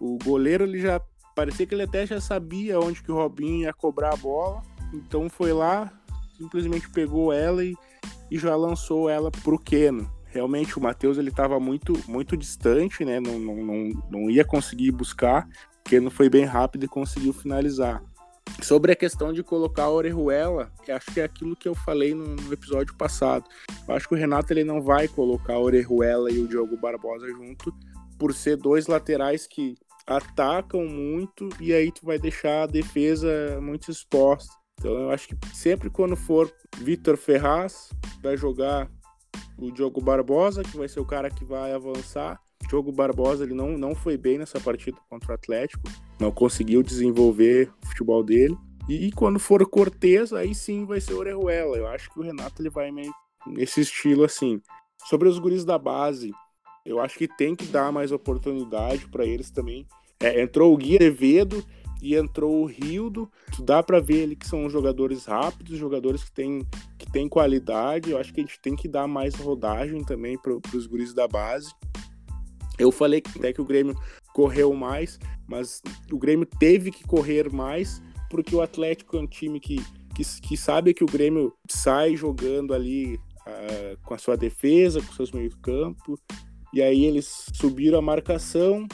O 0.00 0.18
goleiro 0.24 0.64
ele 0.64 0.80
já 0.80 1.00
parecia 1.36 1.66
que 1.66 1.74
ele 1.74 1.82
até 1.82 2.06
já 2.06 2.18
sabia 2.18 2.80
onde 2.80 3.02
que 3.02 3.12
o 3.12 3.14
Robinho 3.14 3.64
ia 3.64 3.72
cobrar 3.72 4.14
a 4.14 4.16
bola, 4.16 4.62
então 4.92 5.28
foi 5.28 5.52
lá, 5.52 5.92
simplesmente 6.36 6.88
pegou 6.88 7.30
ela 7.30 7.62
e, 7.62 7.76
e 8.30 8.38
já 8.38 8.56
lançou 8.56 9.10
ela 9.10 9.30
pro 9.30 9.58
Keno. 9.58 10.10
Realmente 10.24 10.78
o 10.78 10.82
Matheus 10.82 11.18
ele 11.18 11.28
estava 11.28 11.60
muito 11.60 11.92
muito 12.08 12.36
distante, 12.36 13.04
né? 13.04 13.20
Não, 13.20 13.38
não, 13.38 13.56
não, 13.56 14.02
não 14.10 14.30
ia 14.30 14.44
conseguir 14.44 14.90
buscar. 14.90 15.46
O 15.80 15.88
Keno 15.88 16.10
foi 16.10 16.28
bem 16.28 16.44
rápido 16.44 16.84
e 16.84 16.88
conseguiu 16.88 17.32
finalizar. 17.32 18.02
Sobre 18.62 18.92
a 18.92 18.96
questão 18.96 19.32
de 19.32 19.42
colocar 19.42 19.84
a 19.84 19.90
Orejuela, 19.90 20.72
acho 20.88 21.12
que 21.12 21.20
é 21.20 21.24
aquilo 21.24 21.54
que 21.54 21.68
eu 21.68 21.74
falei 21.74 22.14
no, 22.14 22.36
no, 22.36 22.52
episódio 22.52 22.94
passado. 22.94 23.44
Eu 23.86 23.94
acho 23.94 24.08
que 24.08 24.14
o 24.14 24.16
Renato 24.16 24.52
ele 24.52 24.64
não 24.64 24.80
vai 24.80 25.06
colocar 25.08 25.54
a 25.54 25.60
Orejuela 25.60 26.30
e 26.30 26.38
o 26.38 26.48
Diogo 26.48 26.76
Barbosa 26.76 27.28
junto, 27.28 27.74
por 28.18 28.32
ser 28.32 28.56
dois 28.56 28.86
laterais 28.86 29.46
que 29.46 29.76
atacam 30.06 30.86
muito 30.86 31.48
e 31.60 31.72
aí 31.72 31.90
tu 31.90 32.04
vai 32.04 32.18
deixar 32.18 32.62
a 32.62 32.66
defesa 32.66 33.58
muito 33.60 33.90
exposta. 33.90 34.54
Então 34.78 34.92
eu 34.92 35.10
acho 35.10 35.28
que 35.28 35.36
sempre 35.54 35.90
quando 35.90 36.14
for 36.14 36.52
Vitor 36.78 37.16
Ferraz, 37.16 37.90
vai 38.22 38.36
jogar 38.36 38.90
o 39.58 39.70
Diogo 39.70 40.00
Barbosa, 40.00 40.62
que 40.62 40.76
vai 40.76 40.88
ser 40.88 41.00
o 41.00 41.06
cara 41.06 41.30
que 41.30 41.44
vai 41.44 41.72
avançar. 41.72 42.38
O 42.64 42.68
Diogo 42.68 42.92
Barbosa 42.92 43.44
ele 43.44 43.54
não, 43.54 43.76
não 43.76 43.94
foi 43.94 44.16
bem 44.16 44.38
nessa 44.38 44.60
partida 44.60 44.98
contra 45.08 45.32
o 45.32 45.34
Atlético, 45.34 45.82
não 46.20 46.30
conseguiu 46.30 46.82
desenvolver 46.82 47.72
o 47.82 47.88
futebol 47.88 48.22
dele. 48.22 48.56
E, 48.88 49.10
quando 49.10 49.40
for 49.40 49.68
Cortez, 49.68 50.32
aí 50.32 50.54
sim 50.54 50.84
vai 50.84 51.00
ser 51.00 51.14
Orejuela. 51.14 51.76
Eu 51.76 51.88
acho 51.88 52.08
que 52.08 52.20
o 52.20 52.22
Renato 52.22 52.62
ele 52.62 52.70
vai 52.70 52.92
meio 52.92 53.12
nesse 53.44 53.80
estilo 53.80 54.22
assim. 54.24 54.62
Sobre 55.08 55.28
os 55.28 55.40
guris 55.40 55.64
da 55.64 55.76
base, 55.76 56.32
eu 56.86 57.00
acho 57.00 57.18
que 57.18 57.28
tem 57.28 57.54
que 57.54 57.66
dar 57.66 57.92
mais 57.92 58.12
oportunidade 58.12 59.06
para 59.08 59.26
eles 59.26 59.50
também. 59.50 59.86
É, 60.20 60.40
entrou 60.40 60.72
o 60.72 60.76
Gui 60.76 60.96
Azevedo 60.96 61.62
e 62.00 62.14
entrou 62.14 62.62
o 62.62 62.66
Rildo. 62.66 63.30
Dá 63.58 63.82
para 63.82 64.00
ver 64.00 64.18
ele 64.18 64.36
que 64.36 64.46
são 64.46 64.70
jogadores 64.70 65.26
rápidos, 65.26 65.76
jogadores 65.76 66.24
que 66.24 66.32
têm, 66.32 66.66
que 66.96 67.10
têm 67.10 67.28
qualidade. 67.28 68.10
Eu 68.10 68.18
acho 68.18 68.32
que 68.32 68.40
a 68.40 68.44
gente 68.44 68.60
tem 68.60 68.76
que 68.76 68.86
dar 68.86 69.06
mais 69.06 69.34
rodagem 69.34 70.04
também 70.04 70.38
para 70.38 70.56
os 70.74 70.86
guris 70.86 71.12
da 71.12 71.26
base. 71.26 71.70
Eu 72.78 72.92
falei 72.92 73.22
até 73.36 73.52
que 73.52 73.60
o 73.60 73.64
Grêmio 73.64 73.96
correu 74.32 74.72
mais, 74.74 75.18
mas 75.48 75.82
o 76.12 76.18
Grêmio 76.18 76.46
teve 76.46 76.90
que 76.90 77.04
correr 77.04 77.50
mais 77.50 78.02
porque 78.30 78.54
o 78.54 78.60
Atlético 78.60 79.16
é 79.16 79.20
um 79.20 79.26
time 79.26 79.58
que, 79.58 79.76
que, 80.14 80.22
que 80.42 80.56
sabe 80.56 80.92
que 80.92 81.04
o 81.04 81.06
Grêmio 81.06 81.54
sai 81.68 82.16
jogando 82.16 82.74
ali 82.74 83.14
uh, 83.14 83.96
com 84.04 84.14
a 84.14 84.18
sua 84.18 84.36
defesa, 84.36 85.00
com 85.00 85.12
seus 85.12 85.32
meio-campo, 85.32 86.18
e 86.76 86.82
aí 86.82 87.06
eles 87.06 87.46
subiram 87.54 87.98
a 87.98 88.02
marcação 88.02 88.86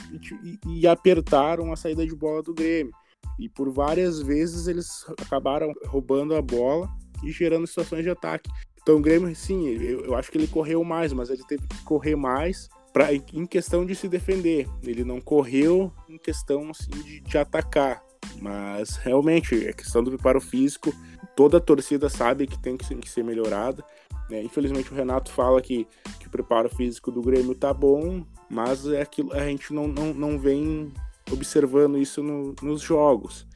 e, 0.45 0.79
e, 0.79 0.87
apertaram 0.87 1.73
a 1.73 1.77
saída 1.77 2.07
de 2.07 2.15
bola 2.15 2.41
do 2.41 2.55
Grêmio. 2.55 2.95
E 3.41 3.49
por 3.49 3.73
várias 3.73 4.23
vezes 4.23 4.69
eles 4.69 5.05
acabaram 5.21 5.73
roubando 5.87 6.37
a 6.37 6.41
bola 6.41 6.89
e 7.25 7.33
gerando 7.33 7.67
situações 7.67 8.05
de 8.05 8.11
ataque. 8.11 8.49
Então 8.81 8.99
o 8.99 9.01
Grêmio, 9.01 9.35
sim, 9.35 9.67
eu, 9.67 10.05
eu 10.05 10.15
acho 10.15 10.31
que 10.31 10.39
ele 10.39 10.47
correu 10.47 10.85
mais, 10.85 11.13
mas 11.13 11.29
ele 11.29 11.43
teve 11.45 11.67
que 11.67 11.83
correr 11.83 12.15
mais 12.15 12.69
pra, 12.93 13.13
em 13.13 13.47
questão 13.47 13.85
de 13.85 13.97
se 13.97 14.09
defender. 14.09 14.69
Ele 14.85 15.03
não 15.03 15.21
correu 15.21 15.93
em 16.09 16.19
questão 16.19 16.71
assim, 16.71 16.89
de, 16.89 17.21
de 17.21 17.37
atacar. 17.37 18.01
Mas 18.41 18.97
realmente, 18.97 19.69
a 19.69 19.73
questão 19.73 20.03
do 20.03 20.11
preparo 20.11 20.41
físico, 20.41 20.93
toda 21.37 21.59
a 21.59 21.61
torcida 21.61 22.09
sabe 22.09 22.47
que 22.47 22.59
tem 22.59 22.77
que 22.77 22.85
ser, 22.85 22.97
que 22.97 23.09
ser 23.09 23.23
melhorada. 23.23 23.85
Né? 24.31 24.43
Infelizmente 24.43 24.93
o 24.93 24.95
Renato 24.95 25.31
fala 25.31 25.61
que, 25.61 25.87
que 26.19 26.27
o 26.27 26.31
preparo 26.31 26.69
físico 26.69 27.11
do 27.11 27.21
Grêmio 27.21 27.55
tá 27.55 27.73
bom, 27.73 28.25
mas 28.51 28.87
é 28.87 29.03
aquilo, 29.03 29.33
a 29.33 29.41
gente 29.47 29.73
não, 29.73 29.87
não, 29.87 30.15
não 30.15 30.39
vem 30.39 30.93
observando 31.31 31.99
isso 31.99 32.23
no, 32.23 32.55
nos 32.63 32.81
jogos. 32.81 33.47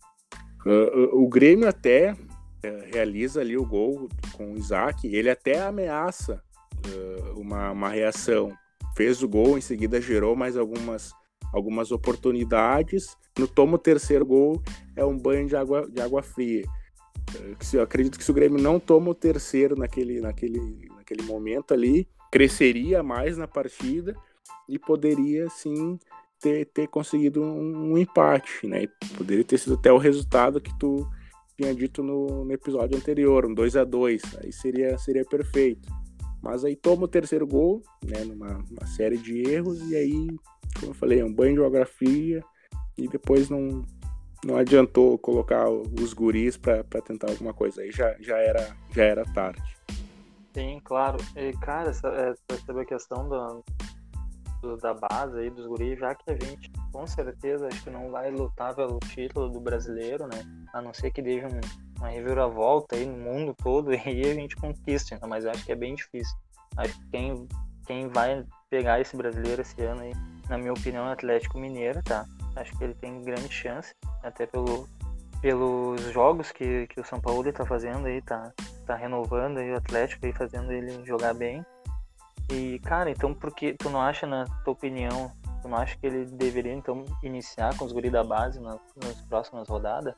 Uh, 0.64 1.22
o 1.22 1.28
Grêmio 1.28 1.68
até 1.68 2.12
uh, 2.12 2.92
realiza 2.92 3.40
ali 3.40 3.56
o 3.56 3.64
gol 3.64 4.08
com 4.32 4.52
o 4.52 4.58
Isaac, 4.58 5.06
ele 5.06 5.30
até 5.30 5.60
ameaça 5.62 6.42
uh, 6.86 7.40
uma, 7.40 7.70
uma 7.70 7.88
reação. 7.88 8.52
Fez 8.96 9.22
o 9.22 9.28
gol, 9.28 9.56
em 9.56 9.60
seguida 9.60 10.00
gerou 10.00 10.34
mais 10.34 10.56
algumas, 10.56 11.12
algumas 11.52 11.92
oportunidades. 11.92 13.16
No 13.38 13.46
tomo 13.46 13.78
terceiro 13.78 14.24
gol 14.24 14.62
é 14.94 15.04
um 15.04 15.16
banho 15.16 15.46
de 15.46 15.56
água, 15.56 15.88
de 15.88 16.00
água 16.00 16.22
fria 16.22 16.64
eu 17.72 17.82
acredito 17.82 18.18
que 18.18 18.24
se 18.24 18.30
o 18.30 18.34
Grêmio 18.34 18.60
não 18.60 18.78
toma 18.78 19.10
o 19.10 19.14
terceiro 19.14 19.76
naquele, 19.76 20.20
naquele, 20.20 20.88
naquele 20.96 21.22
momento 21.22 21.74
ali, 21.74 22.08
cresceria 22.30 23.02
mais 23.02 23.36
na 23.36 23.48
partida 23.48 24.14
e 24.68 24.78
poderia 24.78 25.48
sim 25.50 25.98
ter, 26.40 26.66
ter 26.66 26.88
conseguido 26.88 27.42
um, 27.42 27.92
um 27.92 27.98
empate, 27.98 28.66
né? 28.66 28.86
Poderia 29.16 29.44
ter 29.44 29.58
sido 29.58 29.74
até 29.74 29.92
o 29.92 29.98
resultado 29.98 30.60
que 30.60 30.76
tu 30.78 31.08
tinha 31.56 31.74
dito 31.74 32.02
no, 32.02 32.44
no 32.44 32.52
episódio 32.52 32.96
anterior, 32.96 33.46
um 33.46 33.54
2 33.54 33.76
a 33.76 33.84
2 33.84 34.22
aí 34.42 34.52
seria, 34.52 34.96
seria 34.98 35.24
perfeito. 35.24 35.88
Mas 36.46 36.64
aí 36.64 36.76
toma 36.76 37.04
o 37.04 37.08
terceiro 37.08 37.44
gol, 37.44 37.82
né, 38.04 38.24
numa 38.24 38.86
série 38.86 39.18
de 39.18 39.42
erros, 39.50 39.80
e 39.90 39.96
aí, 39.96 40.26
como 40.78 40.92
eu 40.92 40.94
falei, 40.94 41.20
é 41.20 41.24
um 41.24 41.32
banho 41.32 41.54
de 41.54 41.60
geografia, 41.60 42.40
e 42.96 43.08
depois 43.08 43.50
não, 43.50 43.84
não 44.44 44.56
adiantou 44.56 45.18
colocar 45.18 45.68
os 45.68 46.14
guris 46.14 46.56
para 46.56 46.84
tentar 47.04 47.30
alguma 47.30 47.52
coisa. 47.52 47.82
Aí 47.82 47.90
já, 47.90 48.14
já, 48.20 48.38
era, 48.38 48.76
já 48.94 49.02
era 49.02 49.24
tarde. 49.32 49.60
Sim, 50.54 50.80
claro. 50.84 51.18
E, 51.36 51.52
cara, 51.58 51.90
é, 51.90 52.56
sobre 52.64 52.82
a 52.82 52.86
questão 52.86 53.28
do, 53.28 53.64
do, 54.66 54.76
da 54.76 54.94
base 54.94 55.38
aí 55.38 55.50
dos 55.50 55.66
guris, 55.66 55.98
já 55.98 56.14
que 56.14 56.30
a 56.30 56.34
gente 56.34 56.70
com 56.92 57.06
certeza 57.06 57.68
acho 57.68 57.82
que 57.82 57.90
não 57.90 58.10
vai 58.10 58.30
lutar 58.30 58.74
pelo 58.74 58.98
título 59.00 59.48
do 59.48 59.60
brasileiro, 59.60 60.26
né? 60.26 60.42
A 60.72 60.80
não 60.80 60.92
ser 60.92 61.10
que 61.10 61.22
dê 61.22 61.44
um, 61.44 61.60
uma 61.98 62.08
reviravolta 62.08 62.96
aí 62.96 63.06
no 63.06 63.16
mundo 63.18 63.54
todo 63.62 63.92
e 63.94 63.98
aí 63.98 64.22
a 64.22 64.34
gente 64.34 64.56
conquiste, 64.56 65.14
né? 65.14 65.20
mas 65.28 65.44
eu 65.44 65.50
acho 65.50 65.64
que 65.64 65.72
é 65.72 65.76
bem 65.76 65.94
difícil. 65.94 66.36
Acho 66.76 66.98
que 67.00 67.06
quem, 67.10 67.48
quem 67.86 68.08
vai 68.08 68.44
pegar 68.68 69.00
esse 69.00 69.16
brasileiro 69.16 69.62
esse 69.62 69.80
ano 69.82 70.02
aí, 70.02 70.12
na 70.48 70.58
minha 70.58 70.72
opinião, 70.72 71.06
é 71.06 71.10
o 71.10 71.12
Atlético 71.12 71.58
Mineiro, 71.58 72.02
tá? 72.02 72.24
Acho 72.56 72.76
que 72.76 72.84
ele 72.84 72.94
tem 72.94 73.22
grande 73.22 73.52
chance, 73.52 73.94
até 74.22 74.46
pelo, 74.46 74.88
pelos 75.40 76.00
jogos 76.12 76.50
que, 76.50 76.86
que 76.88 77.00
o 77.00 77.04
São 77.04 77.20
Paulo 77.20 77.46
está 77.48 77.64
fazendo 77.64 78.06
aí, 78.06 78.22
tá, 78.22 78.52
tá 78.86 78.94
renovando 78.94 79.58
aí 79.58 79.70
o 79.70 79.76
Atlético 79.76 80.26
e 80.26 80.32
fazendo 80.32 80.72
ele 80.72 81.04
jogar 81.04 81.34
bem. 81.34 81.64
E, 82.50 82.78
cara, 82.80 83.10
então 83.10 83.34
por 83.34 83.54
que 83.54 83.74
tu 83.74 83.90
não 83.90 84.00
acha, 84.00 84.26
na 84.26 84.44
tua 84.64 84.72
opinião, 84.72 85.32
tu 85.62 85.68
não 85.68 85.76
acha 85.76 85.96
que 85.98 86.06
ele 86.06 86.24
deveria 86.26 86.72
então 86.72 87.04
iniciar 87.22 87.76
com 87.76 87.84
os 87.84 87.92
guri 87.92 88.10
da 88.10 88.22
base 88.22 88.60
na, 88.60 88.78
nas 89.02 89.20
próximas 89.22 89.68
rodadas? 89.68 90.14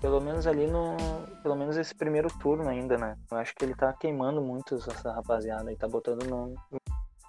Pelo 0.00 0.20
menos 0.20 0.46
ali 0.46 0.66
no. 0.66 0.96
Pelo 1.42 1.54
menos 1.54 1.76
esse 1.76 1.94
primeiro 1.94 2.28
turno 2.38 2.68
ainda, 2.68 2.96
né? 2.98 3.16
Eu 3.30 3.38
acho 3.38 3.54
que 3.54 3.64
ele 3.64 3.74
tá 3.74 3.92
queimando 3.92 4.42
muito 4.42 4.74
essa 4.74 5.12
rapaziada 5.12 5.72
e 5.72 5.76
tá 5.76 5.86
botando 5.86 6.24
no, 6.24 6.54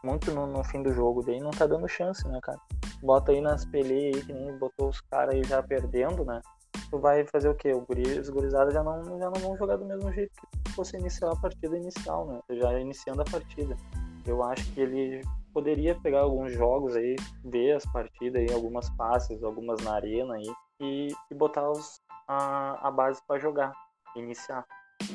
muito 0.03 0.31
no, 0.31 0.45
no, 0.45 0.63
fim 0.63 0.83
do 0.83 0.91
jogo, 0.91 1.23
daí 1.23 1.39
não 1.39 1.51
tá 1.51 1.65
dando 1.65 1.87
chance, 1.87 2.27
né, 2.27 2.39
cara? 2.41 2.59
Bota 3.01 3.31
aí 3.31 3.41
nas 3.41 3.63
peleias 3.65 4.17
aí, 4.17 4.23
que 4.23 4.33
nem 4.33 4.57
botou 4.57 4.89
os 4.89 4.99
caras 5.01 5.35
aí 5.35 5.43
já 5.43 5.63
perdendo, 5.63 6.25
né? 6.25 6.41
Tu 6.89 6.99
vai 6.99 7.25
fazer 7.25 7.49
o 7.49 7.55
quê? 7.55 7.73
O 7.73 7.81
guri, 7.81 8.19
os 8.19 8.29
gurizados 8.29 8.73
já 8.73 8.83
não, 8.83 9.03
já 9.17 9.29
não 9.29 9.41
vão 9.41 9.57
jogar 9.57 9.77
do 9.77 9.85
mesmo 9.85 10.11
jeito 10.11 10.31
que 10.63 10.71
fosse 10.73 10.97
iniciar 10.97 11.31
a 11.31 11.35
partida 11.35 11.77
inicial, 11.77 12.25
né? 12.27 12.39
Já 12.51 12.79
iniciando 12.79 13.21
a 13.21 13.25
partida. 13.25 13.77
Eu 14.25 14.43
acho 14.43 14.71
que 14.73 14.81
ele 14.81 15.21
poderia 15.53 15.95
pegar 15.95 16.21
alguns 16.21 16.51
jogos 16.53 16.95
aí, 16.95 17.15
ver 17.43 17.75
as 17.75 17.85
partidas 17.85 18.41
aí, 18.41 18.51
algumas 18.53 18.89
passes, 18.91 19.43
algumas 19.43 19.81
na 19.83 19.93
arena 19.93 20.35
aí, 20.35 20.51
e, 20.79 21.07
e 21.29 21.35
botar 21.35 21.69
os, 21.69 22.01
a, 22.27 22.87
a 22.87 22.91
base 22.91 23.21
para 23.27 23.39
jogar, 23.39 23.71
iniciar. 24.15 24.65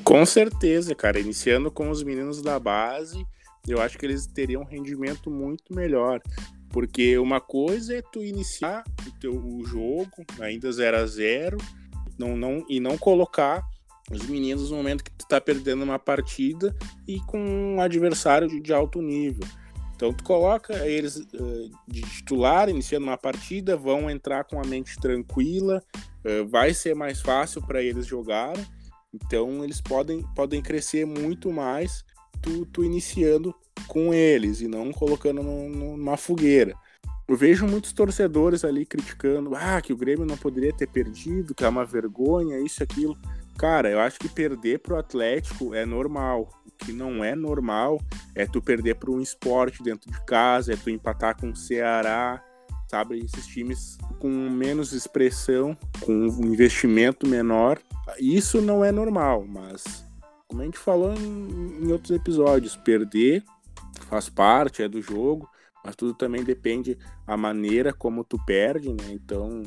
Com 0.05 0.25
certeza, 0.27 0.95
cara. 0.95 1.19
Iniciando 1.19 1.71
com 1.71 1.91
os 1.91 2.03
meninos 2.03 2.43
da 2.43 2.59
base 2.59 3.27
eu 3.67 3.83
acho 3.83 3.99
que 3.99 4.07
eles 4.07 4.27
teriam 4.27 4.63
um 4.63 4.67
rendimento 4.67 5.31
muito 5.31 5.75
melhor. 5.75 6.21
Porque 6.71 7.19
uma 7.19 7.41
coisa 7.41 7.97
é 7.97 8.03
tu 8.03 8.23
iniciar 8.23 8.85
o, 9.07 9.19
teu, 9.19 9.33
o 9.33 9.65
jogo 9.65 10.25
ainda 10.41 10.71
0 10.71 10.97
a 10.97 11.07
0 11.07 11.59
não, 12.19 12.37
não, 12.37 12.65
e 12.69 12.81
não 12.81 12.99
colocar 12.99 13.63
os 14.11 14.27
meninos 14.27 14.71
no 14.71 14.77
momento 14.77 15.05
que 15.05 15.11
tu 15.11 15.27
tá 15.27 15.41
perdendo 15.41 15.83
uma 15.83 15.99
partida 15.99 16.75
e 17.07 17.21
com 17.21 17.39
um 17.39 17.81
adversário 17.81 18.49
de, 18.49 18.61
de 18.61 18.73
alto 18.73 19.03
nível. 19.03 19.47
Então 19.95 20.13
tu 20.13 20.23
coloca 20.23 20.87
eles 20.87 21.17
uh, 21.17 21.71
de 21.87 22.03
titular, 22.03 22.69
iniciando 22.69 23.07
uma 23.07 23.19
partida, 23.19 23.77
vão 23.77 24.09
entrar 24.09 24.45
com 24.45 24.61
a 24.61 24.65
mente 24.65 24.97
tranquila, 24.97 25.83
uh, 26.25 26.47
vai 26.47 26.73
ser 26.73 26.95
mais 26.95 27.21
fácil 27.21 27.61
para 27.61 27.83
eles 27.83 28.07
jogarem. 28.07 28.65
Então 29.13 29.65
eles 29.65 29.81
podem, 29.81 30.23
podem 30.35 30.63
crescer 30.63 31.05
muito 31.05 31.51
mais 31.51 32.05
tu, 32.41 32.65
tu 32.67 32.85
iniciando 32.85 33.55
com 33.89 34.15
eles 34.15 34.61
e 34.61 34.69
não 34.69 34.93
colocando 34.93 35.43
no, 35.43 35.69
numa 35.69 36.17
fogueira. 36.17 36.75
Eu 37.27 37.37
vejo 37.37 37.67
muitos 37.67 37.93
torcedores 37.93 38.65
ali 38.65 38.87
criticando, 38.87 39.55
ah, 39.55 39.83
que 39.83 39.93
o 39.93 39.97
Grêmio 39.97 40.25
não 40.25 40.37
poderia 40.37 40.73
ter 40.73 40.87
perdido, 40.87 41.55
que 41.55 41.65
é 41.65 41.69
uma 41.69 41.85
vergonha, 41.85 42.59
isso, 42.59 42.83
aquilo. 42.83 43.19
Cara, 43.59 43.91
eu 43.91 43.99
acho 43.99 44.21
que 44.21 44.29
perder 44.29 44.79
pro 44.79 44.97
Atlético 44.97 45.75
é 45.75 45.85
normal. 45.85 46.49
O 46.65 46.71
que 46.71 46.93
não 46.93 47.25
é 47.25 47.35
normal 47.35 48.01
é 48.33 48.47
tu 48.47 48.63
perder 48.63 48.95
para 48.95 49.11
um 49.11 49.21
esporte 49.21 49.83
dentro 49.83 50.09
de 50.09 50.25
casa, 50.25 50.73
é 50.73 50.77
tu 50.77 50.89
empatar 50.89 51.37
com 51.37 51.51
o 51.51 51.57
Ceará. 51.57 52.41
sabe? 52.89 53.19
Esses 53.19 53.47
times 53.49 53.99
com 54.21 54.29
menos 54.29 54.93
expressão, 54.93 55.77
com 56.01 56.13
um 56.13 56.47
investimento 56.47 57.27
menor. 57.27 57.81
Isso 58.21 58.61
não 58.63 58.85
é 58.85 58.93
normal, 58.93 59.45
mas 59.45 60.07
como 60.47 60.63
a 60.63 60.65
gente 60.65 60.79
falou 60.79 61.13
em, 61.13 61.85
em 61.85 61.93
outros 61.93 62.13
episódios, 62.13 62.77
perder 62.77 63.43
faz 64.09 64.29
parte, 64.29 64.83
é 64.83 64.89
do 64.89 65.03
jogo, 65.03 65.51
mas 65.85 65.97
tudo 65.97 66.15
também 66.15 66.45
depende 66.45 66.97
a 67.27 67.37
maneira 67.37 67.93
como 67.93 68.25
tu 68.25 68.39
perde, 68.47 68.89
né? 68.89 69.11
Então 69.11 69.65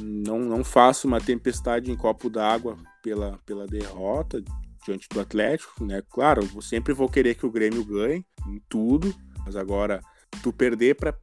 não, 0.00 0.38
não 0.38 0.62
faço 0.62 1.06
uma 1.06 1.20
tempestade 1.20 1.90
em 1.90 1.96
copo 1.96 2.30
d'água 2.30 2.76
pela, 3.08 3.38
pela 3.46 3.66
derrota 3.66 4.42
diante 4.84 5.08
do 5.08 5.20
Atlético, 5.20 5.84
né? 5.84 6.02
Claro, 6.10 6.46
eu 6.54 6.60
sempre 6.60 6.92
vou 6.92 7.08
querer 7.08 7.34
que 7.34 7.46
o 7.46 7.50
Grêmio 7.50 7.82
ganhe 7.84 8.24
em 8.46 8.60
tudo, 8.68 9.14
mas 9.44 9.56
agora 9.56 10.00
tu 10.42 10.52
perder 10.52 10.94
para 10.94 11.16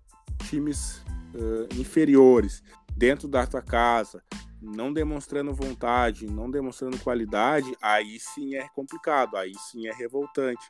times 0.50 1.04
uh, 1.36 1.80
inferiores 1.80 2.64
dentro 2.98 3.28
da 3.28 3.46
tua 3.46 3.62
casa, 3.62 4.24
não 4.60 4.92
demonstrando 4.92 5.54
vontade, 5.54 6.26
não 6.26 6.50
demonstrando 6.50 6.98
qualidade, 7.00 7.72
aí 7.80 8.20
sim 8.20 8.56
é 8.56 8.68
complicado, 8.70 9.38
aí 9.38 9.54
sim 9.72 9.88
é 9.88 9.94
revoltante. 9.94 10.66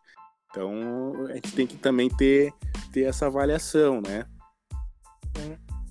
Então 0.49 1.27
a 1.27 1.35
gente 1.35 1.53
tem 1.53 1.65
que 1.65 1.77
também 1.77 2.09
ter, 2.09 2.53
ter 2.91 3.03
essa 3.03 3.27
avaliação, 3.27 4.01
né? 4.01 4.25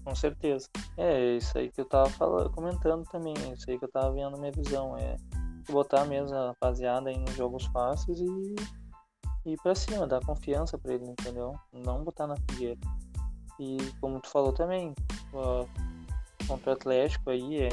Com 0.04 0.14
certeza. 0.14 0.68
É 0.96 1.36
isso 1.36 1.56
aí 1.56 1.70
que 1.70 1.80
eu 1.80 1.86
tava 1.86 2.10
falando, 2.10 2.50
comentando 2.50 3.04
também, 3.04 3.34
é 3.48 3.54
isso 3.54 3.70
aí 3.70 3.78
que 3.78 3.84
eu 3.84 3.90
tava 3.90 4.12
vendo 4.12 4.38
minha 4.38 4.52
visão. 4.52 4.96
É 4.98 5.16
botar 5.70 6.04
mesmo 6.04 6.36
a 6.36 6.48
rapaziada 6.48 7.10
nos 7.12 7.34
jogos 7.34 7.64
fáceis 7.66 8.20
e, 8.20 8.54
ir 9.46 9.56
pra 9.62 9.74
cima, 9.74 10.06
dar 10.06 10.24
confiança 10.24 10.78
pra 10.78 10.94
ele, 10.94 11.06
entendeu? 11.06 11.54
Não 11.72 12.04
botar 12.04 12.26
na 12.26 12.36
fogueira. 12.36 12.78
E 13.58 13.78
como 14.00 14.20
tu 14.20 14.28
falou 14.28 14.52
também, 14.52 14.94
contra 16.46 16.70
o 16.70 16.74
Atlético 16.74 17.30
aí 17.30 17.62
é, 17.62 17.68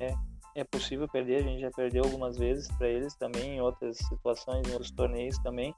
é, 0.00 0.14
é 0.54 0.64
possível 0.64 1.08
perder, 1.08 1.36
a 1.36 1.42
gente 1.42 1.60
já 1.60 1.70
perdeu 1.70 2.04
algumas 2.04 2.36
vezes 2.36 2.68
para 2.78 2.88
eles 2.88 3.14
também, 3.16 3.56
em 3.56 3.60
outras 3.60 3.98
situações, 3.98 4.66
em 4.66 4.72
outros 4.72 4.90
torneios 4.90 5.38
também. 5.38 5.74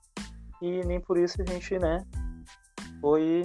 E 0.61 0.85
nem 0.85 1.01
por 1.01 1.19
isso 1.19 1.41
a 1.41 1.45
gente, 1.51 1.79
né, 1.79 2.05
foi 3.01 3.45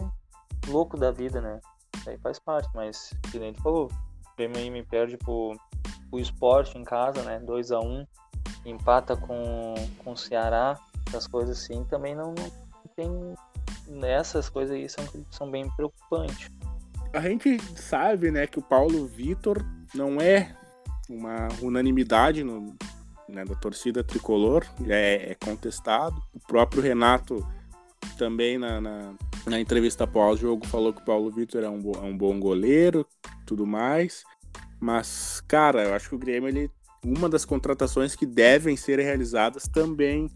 louco 0.68 0.98
da 0.98 1.12
vida, 1.12 1.42
né? 1.42 1.60
Isso 2.04 2.10
aí 2.10 2.18
faz 2.18 2.38
parte, 2.38 2.68
mas 2.76 3.13
que 3.32 3.39
nem 3.39 3.54
tu 3.54 3.62
falou, 3.62 3.86
o 3.86 4.36
Grêmio 4.36 4.58
aí 4.58 4.70
me 4.70 4.84
perde 4.84 5.16
pro, 5.16 5.58
pro 6.10 6.20
esporte 6.20 6.78
em 6.78 6.84
casa, 6.84 7.24
né? 7.24 7.39
2 7.39 7.72
a 7.72 7.80
1 7.80 7.86
um, 7.86 8.06
empata 8.66 9.16
com, 9.16 9.74
com 10.00 10.12
o 10.12 10.18
Ceará, 10.18 10.78
essas 11.08 11.28
coisas 11.28 11.58
assim, 11.58 11.86
também 11.86 12.13
não, 12.13 12.36
não 12.36 12.94
tem. 12.94 13.36
Essas 14.04 14.50
coisas 14.50 14.76
aí 14.76 14.89
são, 14.89 15.06
são 15.32 15.50
bem 15.50 15.70
preocupantes. 15.78 16.52
A 17.13 17.22
gente 17.22 17.58
sabe, 17.78 18.32
né, 18.32 18.48
que 18.48 18.60
o 18.60 18.62
Paulo 18.62 19.08
Vitor 19.08 19.63
não 19.96 20.20
é 20.20 20.58
uma 21.10 21.48
unanimidade 21.62 22.44
no, 22.44 22.76
né, 23.30 23.46
da 23.46 23.56
torcida 23.56 24.04
tricolor, 24.04 24.66
é, 24.89 25.32
é, 25.32 25.36
contestado. 25.36 26.22
O 26.34 26.39
próprio 26.39 26.82
Renato 26.82 27.48
também 28.18 28.58
na, 28.58 28.82
na, 28.82 29.13
na 29.46 29.60
entrevista 29.60 30.08
pós-jogo 30.08 30.66
falou 30.68 30.94
que 30.94 31.02
o 31.02 31.06
Paulo 31.06 31.32
Vitor 31.32 31.64
é 31.64 31.70
um, 31.70 31.92
é 31.96 32.02
um 32.02 32.18
bom 32.18 32.40
goleiro, 32.40 33.06
tudo 33.46 33.66
mais. 33.66 34.24
Mas, 34.80 35.42
cara, 35.48 35.84
eu 35.84 35.94
acho 35.94 36.10
que 36.10 36.16
o 36.16 36.20
Grêmio, 36.20 36.50
ele, 36.50 36.72
uma 37.06 37.30
das 37.30 37.46
contratações 37.46 38.16
que 38.16 38.26
devem 38.26 38.76
ser 38.76 39.00
realizadas 39.00 39.68
também 39.68 40.30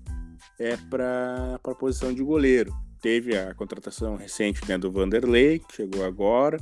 é 0.60 0.78
para 0.89 1.60
a 1.63 1.76
posição 1.76 2.13
de 2.13 2.24
goleiro. 2.24 2.74
Teve 3.02 3.38
a 3.38 3.54
contratação 3.54 4.15
recente 4.15 4.67
né, 4.67 4.78
do 4.78 4.91
Vanderlei, 4.91 5.60
que 5.60 5.76
chegou 5.76 6.04
agora 6.04 6.60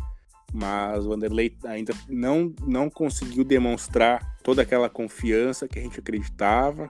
mas 0.56 1.06
o 1.06 1.10
Vanderlei 1.10 1.56
ainda 1.66 1.94
não, 2.08 2.54
não 2.66 2.90
conseguiu 2.90 3.44
demonstrar 3.44 4.38
toda 4.42 4.62
aquela 4.62 4.90
confiança 4.90 5.68
que 5.68 5.78
a 5.78 5.82
gente 5.82 6.00
acreditava, 6.00 6.90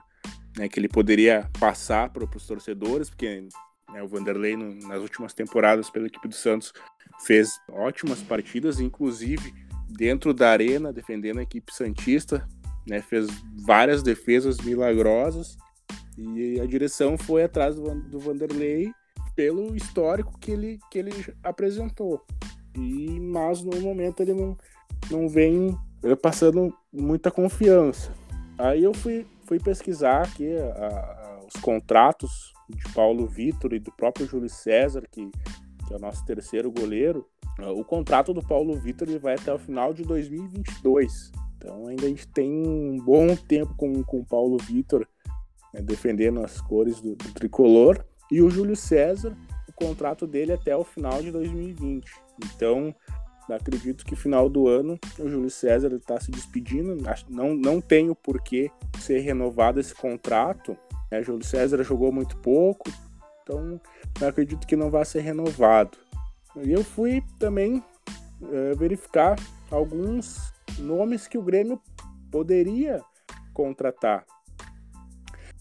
né, 0.56 0.68
que 0.68 0.78
ele 0.78 0.88
poderia 0.88 1.50
passar 1.58 2.10
para 2.10 2.24
os 2.24 2.46
torcedores, 2.46 3.10
porque 3.10 3.48
né, 3.92 4.02
o 4.02 4.08
Vanderlei 4.08 4.56
no, 4.56 4.74
nas 4.88 5.00
últimas 5.00 5.32
temporadas 5.32 5.90
pela 5.90 6.06
equipe 6.06 6.28
do 6.28 6.34
Santos 6.34 6.72
fez 7.24 7.60
ótimas 7.68 8.22
partidas, 8.22 8.80
inclusive 8.80 9.52
dentro 9.88 10.34
da 10.34 10.50
arena 10.50 10.92
defendendo 10.92 11.38
a 11.38 11.42
equipe 11.42 11.74
santista, 11.74 12.46
né, 12.86 13.00
fez 13.00 13.26
várias 13.64 14.02
defesas 14.02 14.58
milagrosas 14.58 15.56
e 16.16 16.60
a 16.60 16.66
direção 16.66 17.16
foi 17.16 17.44
atrás 17.44 17.76
do, 17.76 17.94
do 18.02 18.18
Vanderlei 18.18 18.92
pelo 19.34 19.76
histórico 19.76 20.38
que 20.38 20.50
ele, 20.50 20.78
que 20.90 20.98
ele 20.98 21.12
apresentou. 21.42 22.24
E, 22.74 23.20
mas 23.20 23.62
no 23.62 23.80
momento 23.80 24.20
ele 24.20 24.32
não, 24.32 24.56
não 25.10 25.28
vem 25.28 25.76
passando 26.22 26.74
muita 26.92 27.30
confiança. 27.30 28.12
Aí 28.58 28.82
eu 28.82 28.94
fui, 28.94 29.26
fui 29.44 29.58
pesquisar 29.58 30.22
aqui 30.22 30.56
a, 30.56 30.86
a, 30.86 31.40
os 31.46 31.60
contratos 31.60 32.55
de 32.68 32.92
Paulo 32.92 33.26
Vitor 33.26 33.72
e 33.72 33.78
do 33.78 33.92
próprio 33.92 34.26
Júlio 34.26 34.48
César, 34.48 35.02
que, 35.10 35.30
que 35.86 35.92
é 35.92 35.96
o 35.96 36.00
nosso 36.00 36.24
terceiro 36.24 36.70
goleiro. 36.70 37.26
O 37.74 37.84
contrato 37.84 38.34
do 38.34 38.42
Paulo 38.42 38.78
Vitor 38.78 39.08
vai 39.18 39.34
até 39.34 39.52
o 39.52 39.58
final 39.58 39.94
de 39.94 40.02
2022. 40.02 41.32
Então 41.56 41.86
ainda 41.86 42.04
a 42.04 42.08
gente 42.08 42.28
tem 42.28 42.50
um 42.50 42.98
bom 42.98 43.34
tempo 43.34 43.74
com, 43.76 44.02
com 44.02 44.20
o 44.20 44.24
Paulo 44.24 44.58
Vitor 44.58 45.06
né, 45.72 45.82
defendendo 45.82 46.42
as 46.44 46.60
cores 46.60 47.00
do, 47.00 47.14
do 47.14 47.32
tricolor. 47.32 48.04
E 48.30 48.42
o 48.42 48.50
Júlio 48.50 48.76
César, 48.76 49.36
o 49.68 49.72
contrato 49.72 50.26
dele 50.26 50.52
é 50.52 50.54
até 50.54 50.76
o 50.76 50.84
final 50.84 51.22
de 51.22 51.30
2020. 51.30 52.10
Então, 52.44 52.94
acredito 53.48 54.04
que 54.04 54.16
final 54.16 54.48
do 54.48 54.66
ano 54.66 54.98
o 55.18 55.28
Júlio 55.28 55.50
César 55.50 55.92
está 55.92 56.18
se 56.20 56.30
despedindo. 56.30 56.96
Não, 57.28 57.54
não 57.54 57.80
tenho 57.80 58.14
por 58.14 58.40
que 58.40 58.70
ser 58.98 59.20
renovado 59.20 59.78
esse 59.78 59.94
contrato. 59.94 60.76
Né? 61.16 61.22
Júlio 61.22 61.44
César 61.44 61.82
jogou 61.82 62.12
muito 62.12 62.36
pouco, 62.38 62.90
então 63.42 63.80
acredito 64.26 64.66
que 64.66 64.76
não 64.76 64.90
vai 64.90 65.04
ser 65.04 65.20
renovado. 65.20 65.96
E 66.56 66.72
eu 66.72 66.84
fui 66.84 67.22
também 67.38 67.82
é, 68.52 68.74
verificar 68.74 69.36
alguns 69.70 70.52
nomes 70.78 71.26
que 71.26 71.38
o 71.38 71.42
Grêmio 71.42 71.80
poderia 72.30 73.00
contratar. 73.52 74.24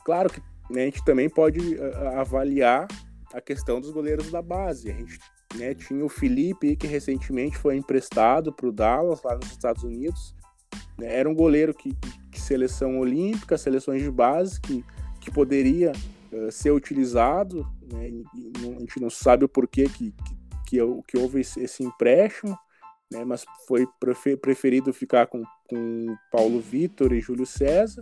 Claro 0.03 0.29
que 0.29 0.41
né, 0.69 0.83
a 0.83 0.85
gente 0.85 1.03
também 1.05 1.29
pode 1.29 1.75
uh, 1.75 2.19
avaliar 2.19 2.87
a 3.33 3.41
questão 3.41 3.79
dos 3.79 3.91
goleiros 3.91 4.29
da 4.31 4.41
base. 4.41 4.91
A 4.91 4.93
gente 4.93 5.19
né? 5.55 5.73
Tinha 5.73 6.03
o 6.03 6.09
Felipe, 6.09 6.75
que 6.75 6.85
recentemente 6.85 7.57
foi 7.57 7.77
emprestado 7.77 8.51
para 8.51 8.67
o 8.67 8.71
Dallas, 8.71 9.23
lá 9.23 9.35
nos 9.35 9.49
Estados 9.51 9.83
Unidos. 9.83 10.35
Né? 10.97 11.19
Era 11.19 11.29
um 11.29 11.33
goleiro 11.33 11.73
que, 11.73 11.95
que, 12.31 12.39
seleção 12.39 12.99
olímpica, 12.99 13.57
seleções 13.57 14.01
de 14.01 14.11
base, 14.11 14.59
que, 14.59 14.83
que 15.25 15.31
poderia 15.31 15.91
uh, 16.31 16.51
ser 16.51 16.71
utilizado. 16.71 17.67
Né? 17.91 18.09
E, 18.09 18.25
a 18.75 18.79
gente 18.79 19.01
não 19.01 19.09
sabe 19.09 19.43
o 19.43 19.49
porquê 19.49 19.89
que, 19.89 20.13
que, 20.67 20.77
que, 21.07 21.17
houve 21.17 21.41
esse, 21.41 21.83
empréstimo, 21.83 22.57
né? 23.11 23.25
mas 23.25 23.43
foi 23.67 23.87
preferido 24.39 24.93
ficar 24.93 25.25
com, 25.25 25.43
com 25.67 26.15
Paulo 26.31 26.59
Vitor 26.59 27.11
e 27.11 27.19
Júlio 27.19 27.45
César, 27.45 28.01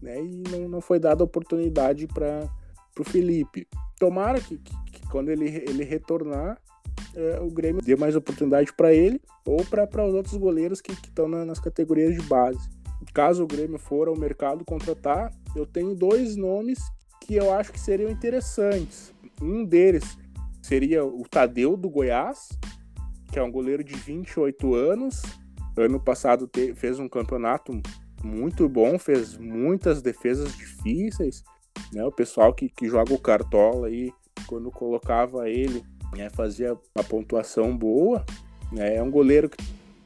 né? 0.00 0.18
e 0.18 0.42
não, 0.50 0.68
não 0.68 0.80
foi 0.80 0.98
dada 0.98 1.22
oportunidade 1.22 2.06
para 2.06 2.48
o 2.98 3.04
Felipe. 3.04 3.68
Tomara 3.98 4.40
que, 4.40 4.56
que, 4.56 4.74
que, 4.92 5.08
quando 5.08 5.28
ele, 5.28 5.46
ele 5.68 5.84
retornar, 5.84 6.58
é, 7.14 7.40
o 7.40 7.50
Grêmio 7.50 7.82
dê 7.82 7.94
mais 7.96 8.16
oportunidade 8.16 8.72
para 8.72 8.94
ele 8.94 9.20
ou 9.44 9.62
para 9.64 10.06
os 10.06 10.14
outros 10.14 10.36
goleiros 10.36 10.80
que 10.80 10.92
estão 10.92 11.28
na, 11.28 11.44
nas 11.44 11.60
categorias 11.60 12.14
de 12.14 12.22
base. 12.22 12.70
Caso 13.12 13.44
o 13.44 13.46
Grêmio 13.46 13.78
for 13.78 14.08
ao 14.08 14.16
mercado 14.16 14.64
contratar, 14.64 15.32
eu 15.54 15.66
tenho 15.66 15.94
dois 15.94 16.36
nomes 16.36 16.78
que 17.20 17.34
eu 17.34 17.52
acho 17.52 17.72
que 17.72 17.80
seriam 17.80 18.10
interessantes. 18.10 19.12
Um 19.40 19.64
deles 19.64 20.16
seria 20.62 21.04
o 21.04 21.22
Tadeu 21.28 21.76
do 21.76 21.90
Goiás, 21.90 22.48
que 23.30 23.38
é 23.38 23.42
um 23.42 23.50
goleiro 23.50 23.82
de 23.82 23.94
28 23.94 24.74
anos. 24.74 25.22
Ano 25.76 26.00
passado 26.00 26.50
fez 26.74 26.98
um 26.98 27.08
campeonato 27.08 27.80
muito 28.22 28.68
bom, 28.68 28.98
fez 28.98 29.36
muitas 29.36 30.02
defesas 30.02 30.56
difíceis. 30.56 31.42
Né? 31.92 32.04
O 32.04 32.12
pessoal 32.12 32.52
que, 32.52 32.68
que 32.68 32.88
joga 32.88 33.12
o 33.12 33.18
cartola 33.18 33.88
aí, 33.88 34.12
quando 34.46 34.70
colocava 34.70 35.48
ele 35.48 35.82
né, 36.16 36.28
fazia 36.30 36.76
uma 36.94 37.04
pontuação 37.04 37.76
boa. 37.76 38.24
Né, 38.70 38.96
é 38.96 39.02
um 39.02 39.10
goleiro 39.10 39.48
que 39.48 39.56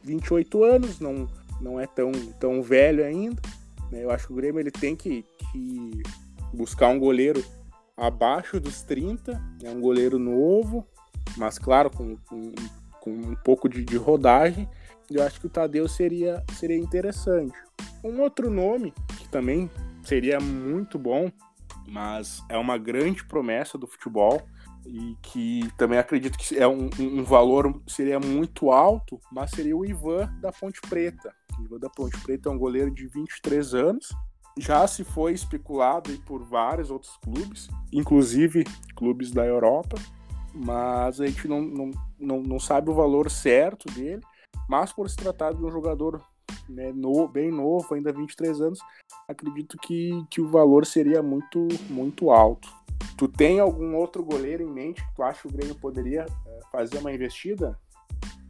28 0.03 0.65
anos, 0.65 1.01
não, 1.01 1.29
não 1.61 1.81
é 1.81 1.87
tão, 1.87 2.13
tão 2.39 2.63
velho 2.63 3.05
ainda. 3.05 3.41
Né, 3.91 4.05
eu 4.05 4.11
acho 4.11 4.27
que 4.27 4.33
o 4.33 4.37
Grêmio 4.37 4.61
ele 4.61 4.71
tem 4.71 4.97
que, 4.97 5.25
que 5.53 6.03
buscar 6.53 6.89
um 6.89 6.99
goleiro 6.99 7.45
abaixo 7.97 8.61
dos 8.61 8.83
30, 8.83 9.41
é 9.63 9.71
um 9.71 9.81
goleiro 9.81 10.19
novo, 10.19 10.87
mas 11.37 11.59
claro, 11.59 11.91
com, 11.91 12.17
com, 12.17 12.53
com 13.01 13.11
um 13.11 13.37
pouco 13.37 13.69
de, 13.69 13.85
de, 13.85 13.97
rodagem. 13.97 14.69
Eu 15.11 15.23
acho 15.23 15.41
que 15.41 15.47
o 15.47 15.51
Tadeu 15.51 15.89
seria, 15.89 16.43
seria 16.53 16.77
interessante. 16.77 17.57
Um 18.03 18.21
outro 18.21 18.51
nome 18.51 18.93
que 19.19 19.29
também 19.29 19.71
seria 20.03 20.41
muito 20.41 20.99
bom, 20.99 21.31
mas 21.89 22.43
é 22.49 22.59
uma 22.59 22.77
grande 22.77 23.25
promessa 23.25 23.79
do 23.79 23.87
futebol, 23.87 24.43
e 24.87 25.17
que 25.23 25.69
também 25.77 25.99
acredito 25.99 26.39
que 26.39 26.57
é 26.57 26.67
um, 26.67 26.89
um, 26.99 27.25
valor 27.25 27.83
seria 27.87 28.21
muito 28.21 28.71
alto, 28.71 29.21
mas 29.33 29.51
seria 29.51 29.77
o 29.77 29.85
Ivan 29.85 30.33
da 30.41 30.53
Ponte 30.53 30.81
Preta. 30.89 31.35
O 31.59 31.65
Ivan 31.65 31.79
da 31.79 31.91
Ponte 31.91 32.19
Preta 32.21 32.49
é 32.49 32.53
um 32.53 32.59
goleiro 32.59 32.91
de 32.91 33.07
23 33.09 33.75
anos, 33.75 34.09
já 34.59 34.87
se 34.87 35.05
foi 35.05 35.33
especulado 35.33 36.11
por 36.25 36.43
vários 36.45 36.91
outros 36.91 37.17
clubes, 37.19 37.69
inclusive 37.93 38.65
clubes 38.95 39.31
da 39.31 39.45
Europa, 39.45 39.97
mas 40.55 41.21
a 41.21 41.27
gente 41.27 41.47
não, 41.47 41.61
não, 41.61 41.91
não, 42.19 42.43
não 42.43 42.59
sabe 42.59 42.91
o 42.91 42.95
valor 42.95 43.31
certo 43.31 43.93
dele, 43.93 44.23
mas 44.69 44.93
por 44.93 45.11
se 45.11 45.17
tratar 45.17 45.53
de 45.53 45.63
um 45.63 45.71
jogador 45.71 46.23
né, 46.69 46.93
no, 46.93 47.29
bem 47.29 47.51
novo, 47.51 47.95
ainda 47.95 48.13
23 48.13 48.61
anos, 48.61 48.79
acredito 49.29 49.77
que, 49.79 50.25
que 50.31 50.41
o 50.41 50.49
valor 50.49 50.87
seria 50.87 51.23
muito, 51.23 51.69
muito 51.91 52.31
alto. 52.31 52.69
Tu 53.17 53.29
tem 53.29 53.61
algum 53.61 53.97
outro 53.97 54.23
goleiro 54.23 54.63
em 54.63 54.71
mente 54.71 55.03
que 55.03 55.15
tu 55.15 55.23
acha 55.23 55.43
que 55.43 55.49
o 55.49 55.53
Grêmio 55.53 55.75
poderia 55.75 56.27
eh, 56.47 56.61
fazer 56.71 56.99
uma 56.99 57.13
investida? 57.13 57.79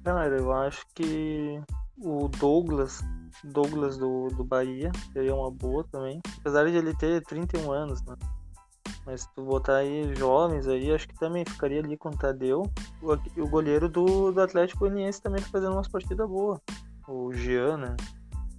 Cara, 0.02 0.37
eu 0.37 0.52
acho 0.52 0.85
que 0.94 1.61
o 1.98 2.28
Douglas, 2.28 3.00
Douglas 3.44 3.96
do, 3.96 4.28
do 4.28 4.44
Bahia, 4.44 4.90
seria 5.12 5.35
uma 5.35 5.50
boa 5.50 5.85
também. 5.85 6.20
Apesar 6.40 6.68
de 6.68 6.76
ele 6.76 6.94
ter 6.96 7.22
31 7.22 7.70
anos, 7.70 8.02
né? 8.02 8.16
Mas 9.04 9.22
se 9.22 9.35
tu 9.35 9.44
botar 9.44 9.76
aí 9.76 10.14
jovens 10.16 10.66
aí, 10.66 10.92
acho 10.92 11.06
que 11.06 11.14
também 11.14 11.44
ficaria 11.44 11.80
ali 11.80 11.96
com 11.96 12.09
o 12.09 12.16
Tadeu. 12.16 12.62
O, 13.00 13.12
o 13.40 13.48
goleiro 13.48 13.88
do, 13.88 14.32
do 14.32 14.40
Atlético 14.40 14.80
Goianiense 14.80 15.22
também 15.22 15.40
tá 15.40 15.48
fazendo 15.48 15.74
umas 15.74 15.88
partidas 15.88 16.28
boas. 16.28 16.59
O 17.09 17.32
Jean, 17.32 17.76
né? 17.76 17.96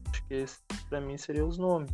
Acho 0.10 0.26
que 0.26 0.34
esse 0.36 0.60
pra 0.90 1.02
mim 1.02 1.18
seriam 1.18 1.50
os 1.50 1.58
nomes 1.58 1.92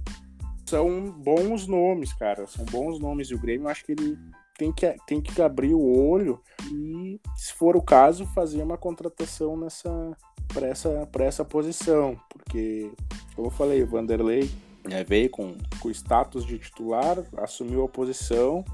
são 0.74 1.12
bons 1.12 1.68
nomes, 1.68 2.12
cara. 2.14 2.48
São 2.48 2.66
bons 2.66 3.00
nomes. 3.00 3.30
E 3.30 3.36
o 3.36 3.40
Grêmio, 3.40 3.68
acho 3.68 3.86
que 3.86 3.92
ele 3.92 4.18
tem 4.58 4.72
que, 4.72 4.96
tem 5.06 5.22
que 5.22 5.40
abrir 5.40 5.76
o 5.76 6.10
olho 6.10 6.42
e, 6.72 7.22
se 7.36 7.54
for 7.54 7.76
o 7.76 7.82
caso, 7.82 8.26
fazer 8.34 8.64
uma 8.64 8.78
contratação 8.78 9.56
nessa 9.56 10.18
para 10.52 10.68
essa, 10.68 11.08
essa 11.20 11.46
posição. 11.46 12.20
Porque, 12.28 12.92
como 13.36 13.48
eu 13.48 13.52
falei, 13.52 13.84
o 13.84 13.88
Vanderlei 13.88 14.50
né, 14.84 15.04
veio 15.04 15.30
com, 15.30 15.56
com 15.80 15.92
status 15.92 16.44
de 16.44 16.58
titular, 16.58 17.24
assumiu 17.38 17.84
a 17.84 17.88
posição, 17.88 18.66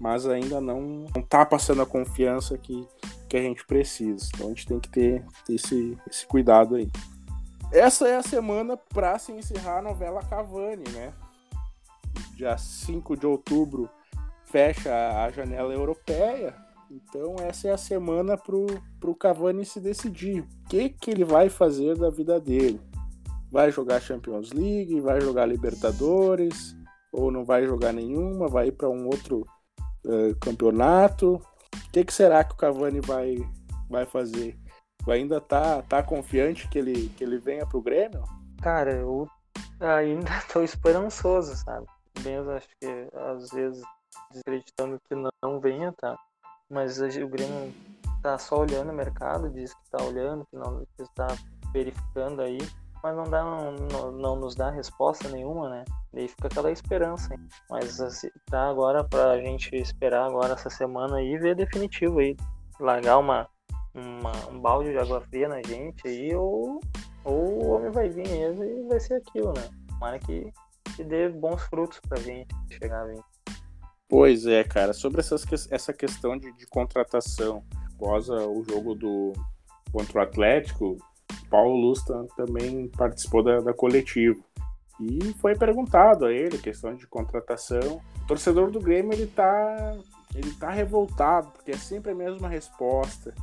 mas 0.00 0.26
ainda 0.26 0.58
não, 0.58 1.06
não 1.14 1.22
tá 1.22 1.44
passando 1.44 1.82
a 1.82 1.86
confiança 1.86 2.56
que, 2.56 2.86
que 3.28 3.36
a 3.36 3.42
gente 3.42 3.64
precisa. 3.66 4.26
Então 4.34 4.46
a 4.46 4.50
gente 4.50 4.66
tem 4.66 4.80
que 4.80 4.88
ter, 4.88 5.24
ter 5.46 5.54
esse, 5.54 5.98
esse 6.10 6.26
cuidado 6.26 6.76
aí. 6.76 6.90
Essa 7.70 8.08
é 8.08 8.16
a 8.16 8.22
semana 8.22 8.76
para 8.76 9.18
se 9.18 9.32
encerrar 9.32 9.78
a 9.78 9.82
novela 9.82 10.22
Cavani, 10.22 10.88
né? 10.92 11.12
Dia 12.36 12.56
5 12.56 13.16
de 13.16 13.26
outubro 13.26 13.88
fecha 14.46 15.24
a 15.24 15.30
janela 15.30 15.72
europeia. 15.72 16.54
Então 16.90 17.36
essa 17.40 17.68
é 17.68 17.72
a 17.72 17.78
semana 17.78 18.36
pro, 18.36 18.66
pro 19.00 19.14
Cavani 19.14 19.64
se 19.64 19.80
decidir 19.80 20.40
o 20.40 20.68
que, 20.68 20.90
que 20.90 21.10
ele 21.10 21.24
vai 21.24 21.48
fazer 21.48 21.96
da 21.96 22.10
vida 22.10 22.38
dele. 22.38 22.80
Vai 23.50 23.70
jogar 23.70 24.00
Champions 24.00 24.52
League, 24.52 25.00
vai 25.00 25.20
jogar 25.20 25.46
Libertadores, 25.46 26.76
ou 27.12 27.30
não 27.30 27.44
vai 27.44 27.64
jogar 27.64 27.92
nenhuma, 27.92 28.48
vai 28.48 28.68
ir 28.68 28.72
para 28.72 28.88
um 28.88 29.06
outro 29.06 29.46
uh, 30.06 30.34
campeonato. 30.40 31.34
O 31.34 31.90
que, 31.92 32.04
que 32.04 32.12
será 32.12 32.44
que 32.44 32.54
o 32.54 32.56
Cavani 32.56 33.00
vai, 33.00 33.36
vai 33.88 34.06
fazer? 34.06 34.58
Ainda 35.08 35.40
tá, 35.40 35.82
tá 35.82 36.02
confiante 36.02 36.68
que 36.68 36.78
ele, 36.78 37.08
que 37.16 37.24
ele 37.24 37.38
venha 37.38 37.66
pro 37.66 37.82
Grêmio? 37.82 38.22
Cara, 38.62 38.92
eu 38.92 39.26
ainda 39.80 40.30
tô 40.52 40.62
esperançoso, 40.62 41.56
sabe? 41.56 41.86
Mesmo 42.20 42.50
acho 42.52 42.68
que 42.80 43.08
às 43.14 43.48
vezes 43.50 43.82
desacreditando 44.30 45.00
que 45.08 45.14
não 45.14 45.60
venha, 45.60 45.92
tá? 45.92 46.16
Mas 46.70 46.98
o 46.98 47.28
Grêmio 47.28 47.72
tá 48.22 48.38
só 48.38 48.60
olhando 48.60 48.90
o 48.90 48.94
mercado, 48.94 49.50
diz 49.50 49.74
que 49.74 49.90
tá 49.90 50.02
olhando, 50.04 50.46
que 50.46 50.56
não 50.56 50.84
que 50.96 51.02
está 51.02 51.26
verificando 51.72 52.40
aí, 52.40 52.58
mas 53.02 53.16
não 53.16 53.24
dá 53.24 53.42
não, 53.42 53.72
não, 53.72 54.12
não, 54.12 54.36
nos 54.36 54.54
dá 54.54 54.70
resposta 54.70 55.28
nenhuma, 55.28 55.68
né? 55.68 55.84
Daí 56.12 56.28
fica 56.28 56.46
aquela 56.46 56.70
esperança. 56.70 57.34
Hein? 57.34 57.40
Mas 57.68 58.00
assim, 58.00 58.28
tá 58.46 58.68
agora 58.68 59.02
pra 59.02 59.38
gente 59.38 59.74
esperar 59.74 60.26
agora 60.26 60.52
essa 60.52 60.70
semana 60.70 61.16
aí 61.16 61.34
e 61.34 61.38
ver 61.38 61.56
definitivo 61.56 62.20
aí. 62.20 62.36
Largar 62.78 63.18
uma, 63.18 63.48
uma, 63.94 64.32
um 64.50 64.60
balde 64.60 64.90
de 64.90 64.98
água 64.98 65.20
fria 65.22 65.48
na 65.48 65.62
gente 65.62 66.06
aí, 66.06 66.34
ou, 66.34 66.80
ou 67.24 67.64
o 67.64 67.70
homem 67.70 67.90
vai 67.90 68.08
vir 68.08 68.28
mesmo 68.28 68.64
e 68.64 68.88
vai 68.88 69.00
ser 69.00 69.14
aquilo, 69.14 69.52
né? 69.52 69.68
Tomara 69.88 70.18
que 70.18 70.52
que 70.96 71.04
dê 71.04 71.28
bons 71.28 71.62
frutos 71.64 72.00
pra 72.00 72.18
gente 72.20 72.54
chegar 72.70 73.02
a 73.02 73.06
20. 73.06 73.22
Pois 74.08 74.46
é, 74.46 74.62
cara. 74.62 74.92
Sobre 74.92 75.20
essas, 75.20 75.44
essa 75.70 75.92
questão 75.92 76.36
de, 76.36 76.52
de 76.52 76.66
contratação, 76.66 77.64
após 77.94 78.28
o 78.28 78.62
jogo 78.68 78.94
do 78.94 79.32
contra 79.90 80.20
o 80.20 80.22
Atlético, 80.22 80.96
Paulo 81.50 81.76
Lusta 81.76 82.26
também 82.36 82.88
participou 82.88 83.42
da, 83.42 83.60
da 83.60 83.74
coletiva. 83.74 84.42
E 85.00 85.32
foi 85.34 85.56
perguntado 85.56 86.26
a 86.26 86.32
ele 86.32 86.58
questão 86.58 86.94
de 86.94 87.06
contratação. 87.06 88.00
O 88.22 88.26
torcedor 88.26 88.70
do 88.70 88.80
Grêmio 88.80 89.12
ele 89.12 89.26
tá, 89.26 89.96
ele 90.34 90.52
tá 90.52 90.70
revoltado, 90.70 91.50
porque 91.50 91.72
é 91.72 91.76
sempre 91.76 92.12
a 92.12 92.14
mesma 92.14 92.48
resposta. 92.48 93.34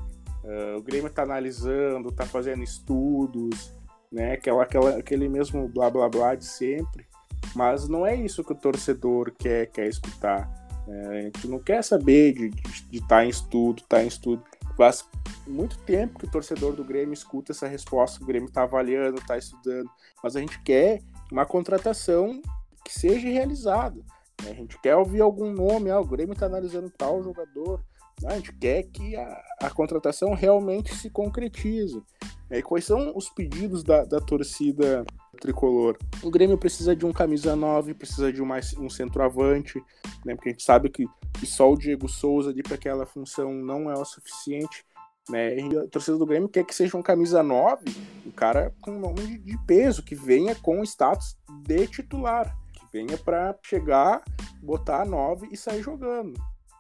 Uh, 0.44 0.78
o 0.78 0.82
Grêmio 0.82 1.08
está 1.08 1.24
analisando, 1.24 2.10
está 2.10 2.26
fazendo 2.26 2.64
estudos, 2.64 3.76
né? 4.12 4.34
Aquela, 4.34 4.64
aquela, 4.64 4.98
aquele 4.98 5.28
mesmo 5.28 5.68
blá 5.68 5.90
blá 5.90 6.08
blá 6.08 6.36
de 6.36 6.46
sempre. 6.46 7.09
Mas 7.56 7.88
não 7.88 8.06
é 8.06 8.16
isso 8.16 8.44
que 8.44 8.54
o 8.54 8.56
torcedor 8.56 9.32
quer, 9.38 9.68
quer 9.68 9.88
escutar. 9.88 10.50
É, 10.88 11.08
a 11.08 11.22
gente 11.22 11.48
não 11.48 11.60
quer 11.60 11.84
saber 11.84 12.34
de 12.34 12.52
estar 12.92 13.08
tá 13.08 13.26
em 13.26 13.30
estudo, 13.30 13.82
estar 13.82 13.98
tá 13.98 14.04
em 14.04 14.08
estudo. 14.08 14.44
Faz 14.76 15.06
muito 15.46 15.78
tempo 15.80 16.18
que 16.18 16.26
o 16.26 16.32
torcedor 16.32 16.74
do 16.74 16.84
Grêmio 16.84 17.14
escuta 17.14 17.52
essa 17.52 17.68
resposta, 17.68 18.18
que 18.18 18.24
o 18.24 18.28
Grêmio 18.28 18.48
está 18.48 18.64
avaliando, 18.64 19.18
está 19.18 19.38
estudando. 19.38 19.90
Mas 20.24 20.36
a 20.36 20.40
gente 20.40 20.62
quer 20.62 21.02
uma 21.32 21.46
contratação 21.46 22.42
que 22.84 22.98
seja 22.98 23.28
realizada. 23.28 24.00
Né? 24.44 24.52
A 24.52 24.54
gente 24.54 24.80
quer 24.80 24.96
ouvir 24.96 25.22
algum 25.22 25.52
nome, 25.52 25.90
ah, 25.90 26.00
o 26.00 26.08
Grêmio 26.08 26.34
está 26.34 26.46
analisando 26.46 26.90
tal 26.90 27.22
jogador. 27.22 27.84
A 28.26 28.36
gente 28.36 28.54
quer 28.54 28.84
que 28.84 29.16
a, 29.16 29.44
a 29.62 29.70
contratação 29.70 30.34
realmente 30.34 30.96
se 30.96 31.10
concretize. 31.10 32.02
E 32.50 32.62
quais 32.62 32.86
são 32.86 33.16
os 33.16 33.30
pedidos 33.30 33.84
da, 33.84 34.04
da 34.04 34.20
torcida 34.20 35.06
tricolor? 35.40 35.98
O 36.22 36.30
Grêmio 36.30 36.58
precisa 36.58 36.96
de 36.96 37.06
um 37.06 37.12
camisa 37.12 37.56
9, 37.56 37.94
precisa 37.94 38.32
de 38.32 38.42
um, 38.42 38.46
mais, 38.46 38.74
um 38.78 38.90
centroavante, 38.90 39.82
né? 40.26 40.36
porque 40.36 40.50
a 40.50 40.52
gente 40.52 40.64
sabe 40.64 40.90
que, 40.90 41.06
que 41.34 41.46
só 41.46 41.72
o 41.72 41.78
Diego 41.78 42.08
Souza 42.08 42.50
ali 42.50 42.62
para 42.62 42.76
aquela 42.76 43.06
função 43.06 43.54
não 43.54 43.90
é 43.90 43.94
o 43.94 44.06
suficiente. 44.06 44.86
Né? 45.30 45.58
A 45.84 45.88
torcida 45.88 46.18
do 46.18 46.26
Grêmio 46.26 46.50
quer 46.50 46.66
que 46.66 46.74
seja 46.74 46.98
um 46.98 47.02
camisa 47.02 47.42
9, 47.42 47.86
um 48.26 48.32
cara 48.32 48.74
com 48.82 49.00
nome 49.00 49.38
de, 49.40 49.58
peso, 49.66 50.04
que 50.04 50.16
venha 50.16 50.56
com 50.56 50.84
status 50.84 51.38
de 51.64 51.88
titular, 51.88 52.56
que 52.74 52.86
venha 52.92 53.18
para 53.18 53.58
chegar, 53.64 54.24
botar 54.62 55.02
a 55.02 55.06
9 55.06 55.50
e 55.52 55.58
sair 55.58 55.82
jogando. 55.82 56.34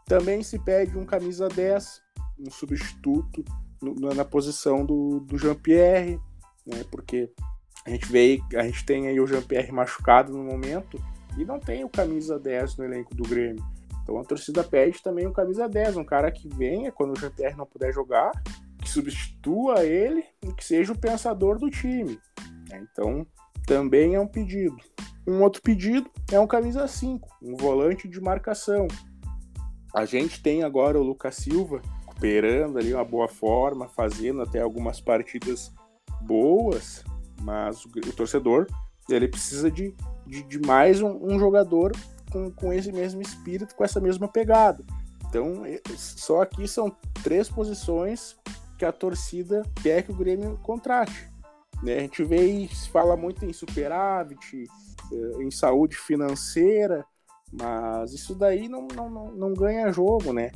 Também 0.05 0.41
se 0.41 0.57
pede 0.57 0.97
um 0.97 1.05
camisa 1.05 1.47
10, 1.47 2.01
um 2.39 2.51
substituto, 2.51 3.43
na 3.81 4.25
posição 4.25 4.85
do, 4.85 5.19
do 5.21 5.37
Jean-Pierre, 5.37 6.19
né? 6.65 6.83
Porque 6.91 7.31
a 7.85 7.89
gente 7.89 8.11
vê, 8.11 8.41
a 8.55 8.63
gente 8.63 8.85
tem 8.85 9.07
aí 9.07 9.19
o 9.19 9.27
Jean-Pierre 9.27 9.71
machucado 9.71 10.31
no 10.31 10.43
momento 10.43 11.01
e 11.37 11.45
não 11.45 11.59
tem 11.59 11.83
o 11.83 11.89
camisa 11.89 12.39
10 12.39 12.77
no 12.77 12.85
elenco 12.85 13.15
do 13.15 13.23
Grêmio. 13.23 13.63
Então 14.03 14.19
a 14.19 14.23
torcida 14.23 14.63
pede 14.63 15.01
também 15.01 15.27
o 15.27 15.33
camisa 15.33 15.67
10, 15.67 15.97
um 15.97 16.03
cara 16.03 16.31
que 16.31 16.47
venha 16.47 16.91
quando 16.91 17.15
o 17.15 17.19
Jean-Pierre 17.19 17.55
não 17.55 17.65
puder 17.65 17.93
jogar, 17.93 18.31
que 18.81 18.89
substitua 18.89 19.85
ele 19.85 20.23
e 20.43 20.51
que 20.53 20.65
seja 20.65 20.93
o 20.93 20.97
pensador 20.97 21.57
do 21.57 21.69
time. 21.69 22.19
Né? 22.69 22.85
Então 22.91 23.25
também 23.65 24.15
é 24.15 24.19
um 24.19 24.27
pedido. 24.27 24.77
Um 25.27 25.43
outro 25.43 25.61
pedido 25.61 26.09
é 26.31 26.39
um 26.39 26.47
camisa 26.47 26.87
5, 26.87 27.27
um 27.41 27.55
volante 27.55 28.07
de 28.07 28.19
marcação. 28.19 28.87
A 29.93 30.05
gente 30.05 30.41
tem 30.41 30.63
agora 30.63 30.99
o 30.99 31.03
Lucas 31.03 31.35
Silva, 31.35 31.81
recuperando 32.07 32.77
ali 32.77 32.93
uma 32.93 33.05
boa 33.05 33.27
forma, 33.27 33.87
fazendo 33.87 34.41
até 34.41 34.59
algumas 34.59 34.99
partidas 34.99 35.71
boas, 36.21 37.03
mas 37.41 37.85
o, 37.85 37.89
o 37.89 38.13
torcedor 38.13 38.67
ele 39.09 39.27
precisa 39.27 39.71
de, 39.71 39.95
de, 40.25 40.43
de 40.43 40.59
mais 40.59 41.01
um, 41.01 41.17
um, 41.21 41.39
jogador 41.39 41.91
com, 42.31 42.51
com 42.51 42.71
esse 42.71 42.91
mesmo 42.91 43.21
espírito, 43.21 43.75
com 43.75 43.83
essa 43.83 43.99
mesma 43.99 44.27
pegada. 44.27 44.83
Então, 45.27 45.63
só 45.95 46.41
aqui 46.41 46.67
são 46.67 46.95
três 47.23 47.49
posições 47.49 48.35
que 48.77 48.85
a 48.85 48.91
torcida 48.91 49.63
quer 49.81 50.03
que 50.03 50.11
o 50.11 50.15
Grêmio 50.15 50.57
contrate. 50.63 51.29
Né? 51.83 51.97
A 51.97 51.99
gente 52.01 52.23
vê 52.23 52.45
e 52.45 52.67
se 52.67 52.89
fala 52.89 53.15
muito 53.15 53.45
em 53.45 53.53
superávit, 53.53 54.63
eh, 55.11 55.43
em 55.43 55.51
saúde 55.51 55.95
financeira, 55.95 57.05
mas 57.51 58.13
isso 58.13 58.35
daí 58.35 58.67
não, 58.67 58.87
não, 58.87 59.09
não, 59.31 59.53
ganha 59.53 59.91
jogo, 59.91 60.33
né? 60.33 60.51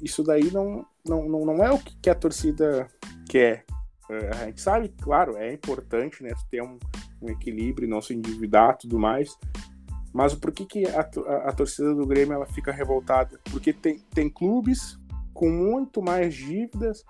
Isso 0.00 0.22
daí 0.22 0.50
não, 0.50 0.86
não, 1.06 1.28
não 1.28 1.64
é 1.64 1.70
o 1.70 1.78
que 1.78 2.08
a 2.08 2.14
torcida 2.14 2.88
quer. 3.28 3.64
É, 4.10 4.30
a 4.42 4.46
gente 4.46 4.60
sabe, 4.60 4.88
claro, 5.00 5.36
é 5.36 5.52
importante 5.52 6.22
né, 6.22 6.30
ter 6.50 6.62
um, 6.62 6.78
um 7.22 7.30
equilíbrio, 7.30 7.88
não 7.88 8.02
se 8.02 8.12
endividar 8.12 8.76
tudo 8.76 8.98
mais. 8.98 9.36
Mas 10.12 10.34
por 10.34 10.50
que, 10.50 10.66
que 10.66 10.86
a, 10.86 11.00
a, 11.00 11.50
a, 11.50 11.52
torcida 11.52 11.94
do 11.94 12.04
Grêmio 12.06 12.34
ela 12.34 12.46
fica 12.46 12.72
revoltada? 12.72 13.38
Porque 13.50 13.72
tem, 13.72 14.00
tem 14.12 14.28
clubes 14.28 14.98
com 15.32 15.48
muito 15.48 16.02
mais 16.02 16.34
dívidas, 16.34 17.04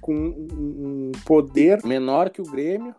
com 0.00 0.14
um 0.14 1.12
poder 1.26 1.84
menor 1.84 2.30
que 2.30 2.40
o 2.40 2.50
Grêmio, 2.50 2.94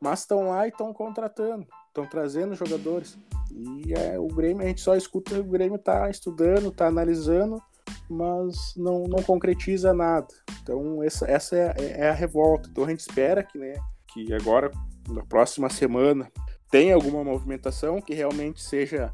mas 0.00 0.20
estão 0.20 0.50
lá 0.50 0.66
e 0.66 0.70
estão 0.70 0.92
contratando, 0.92 1.66
estão 1.88 2.06
trazendo 2.06 2.54
jogadores. 2.54 3.18
E 3.50 3.92
é, 3.92 4.18
o 4.18 4.28
Grêmio, 4.28 4.62
a 4.62 4.68
gente 4.68 4.80
só 4.80 4.94
escuta 4.94 5.38
o 5.38 5.44
Grêmio 5.44 5.78
tá 5.78 6.08
estudando, 6.08 6.70
tá 6.70 6.86
analisando, 6.86 7.60
mas 8.08 8.74
não, 8.76 9.04
não 9.04 9.22
concretiza 9.22 9.92
nada. 9.92 10.28
Então 10.62 11.02
essa, 11.02 11.30
essa 11.30 11.56
é, 11.56 11.74
é, 11.78 12.08
a 12.08 12.12
revolta. 12.12 12.68
Então 12.70 12.84
a 12.84 12.88
gente 12.88 13.00
espera 13.00 13.42
que, 13.42 13.58
né, 13.58 13.74
que 14.12 14.32
agora, 14.32 14.70
na 15.08 15.24
próxima 15.24 15.68
semana, 15.68 16.30
tenha 16.70 16.94
alguma 16.94 17.22
movimentação, 17.22 18.00
que 18.00 18.14
realmente 18.14 18.62
seja 18.62 19.12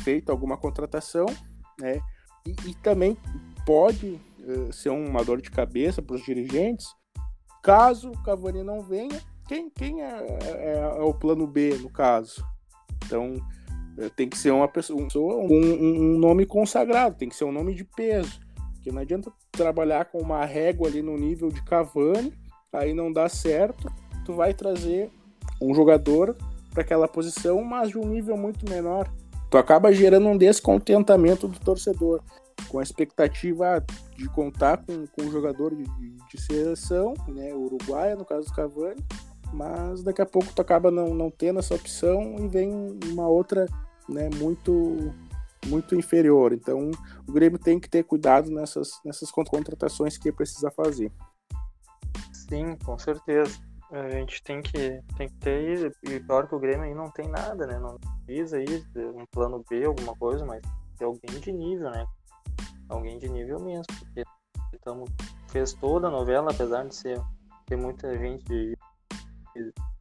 feita 0.00 0.32
alguma 0.32 0.56
contratação, 0.56 1.26
né? 1.80 2.00
E, 2.46 2.70
e 2.70 2.74
também 2.76 3.16
pode 3.64 4.20
uh, 4.40 4.72
ser 4.72 4.90
uma 4.90 5.24
dor 5.24 5.40
de 5.40 5.50
cabeça 5.50 6.02
para 6.02 6.16
os 6.16 6.24
dirigentes, 6.24 6.86
caso 7.62 8.10
o 8.10 8.22
Cavani 8.22 8.62
não 8.62 8.82
venha, 8.82 9.20
quem, 9.48 9.70
quem 9.70 10.02
é, 10.02 10.26
é, 10.42 10.78
é, 10.78 11.02
o 11.02 11.12
plano 11.12 11.46
B 11.46 11.76
no 11.78 11.90
caso? 11.90 12.44
Então 13.04 13.36
tem 14.16 14.28
que 14.28 14.38
ser 14.38 14.50
uma 14.50 14.68
pessoa, 14.68 15.00
um, 15.00 15.48
um, 15.48 16.18
nome 16.18 16.46
consagrado, 16.46 17.16
tem 17.16 17.28
que 17.28 17.36
ser 17.36 17.44
um 17.44 17.52
nome 17.52 17.74
de 17.74 17.84
peso. 17.84 18.40
Porque 18.74 18.90
não 18.90 19.02
adianta 19.02 19.30
trabalhar 19.50 20.06
com 20.06 20.18
uma 20.18 20.44
régua 20.44 20.88
ali 20.88 21.02
no 21.02 21.16
nível 21.16 21.48
de 21.50 21.62
Cavani, 21.62 22.32
aí 22.72 22.94
não 22.94 23.12
dá 23.12 23.28
certo, 23.28 23.92
tu 24.24 24.32
vai 24.32 24.54
trazer 24.54 25.10
um 25.60 25.74
jogador 25.74 26.36
para 26.70 26.82
aquela 26.82 27.06
posição, 27.06 27.62
mas 27.62 27.90
de 27.90 27.98
um 27.98 28.06
nível 28.06 28.36
muito 28.36 28.68
menor. 28.68 29.08
Tu 29.50 29.58
acaba 29.58 29.92
gerando 29.92 30.26
um 30.28 30.36
descontentamento 30.36 31.46
do 31.46 31.60
torcedor, 31.60 32.22
com 32.68 32.78
a 32.78 32.82
expectativa 32.82 33.84
de 34.16 34.28
contar 34.28 34.78
com, 34.78 35.06
com 35.08 35.22
um 35.22 35.30
jogador 35.30 35.74
de, 35.74 35.84
de 35.84 36.40
seleção, 36.40 37.12
né, 37.28 37.52
uruguaia, 37.54 38.16
no 38.16 38.24
caso 38.24 38.46
do 38.46 38.54
Cavani, 38.54 39.04
mas 39.52 40.02
daqui 40.02 40.22
a 40.22 40.26
pouco 40.26 40.52
tu 40.54 40.62
acaba 40.62 40.90
não, 40.90 41.14
não 41.14 41.30
tendo 41.30 41.58
essa 41.58 41.74
opção 41.74 42.36
e 42.38 42.48
vem 42.48 42.98
uma 43.12 43.28
outra 43.28 43.66
né, 44.08 44.28
muito 44.36 45.12
muito 45.66 45.94
inferior. 45.94 46.52
Então 46.52 46.90
o 47.26 47.32
Grêmio 47.32 47.58
tem 47.58 47.78
que 47.78 47.88
ter 47.88 48.02
cuidado 48.02 48.50
nessas, 48.50 49.00
nessas 49.04 49.30
contratações 49.30 50.18
que 50.18 50.32
precisa 50.32 50.70
fazer. 50.70 51.12
Sim, 52.32 52.76
com 52.84 52.98
certeza. 52.98 53.60
A 53.90 54.08
gente 54.08 54.42
tem 54.42 54.62
que, 54.62 55.02
tem 55.18 55.28
que 55.28 55.34
ter, 55.34 55.92
e 56.02 56.20
pior 56.20 56.48
que 56.48 56.54
o 56.54 56.58
Grêmio 56.58 56.84
aí 56.84 56.94
não 56.94 57.10
tem 57.10 57.28
nada, 57.28 57.66
né? 57.66 57.78
Não 57.78 57.98
precisa 58.24 58.56
aí 58.56 58.82
um 59.14 59.26
plano 59.26 59.62
B, 59.68 59.84
alguma 59.84 60.16
coisa, 60.16 60.46
mas 60.46 60.62
ter 60.96 61.04
alguém 61.04 61.38
de 61.40 61.52
nível, 61.52 61.90
né? 61.90 62.06
Alguém 62.88 63.18
de 63.18 63.28
nível 63.28 63.60
mesmo, 63.60 63.84
porque 63.98 64.24
tamo, 64.82 65.04
fez 65.48 65.74
toda 65.74 66.08
a 66.08 66.10
novela, 66.10 66.50
apesar 66.50 66.86
de 66.86 66.94
ser 66.94 67.20
ter 67.66 67.76
muita 67.76 68.16
gente 68.18 68.76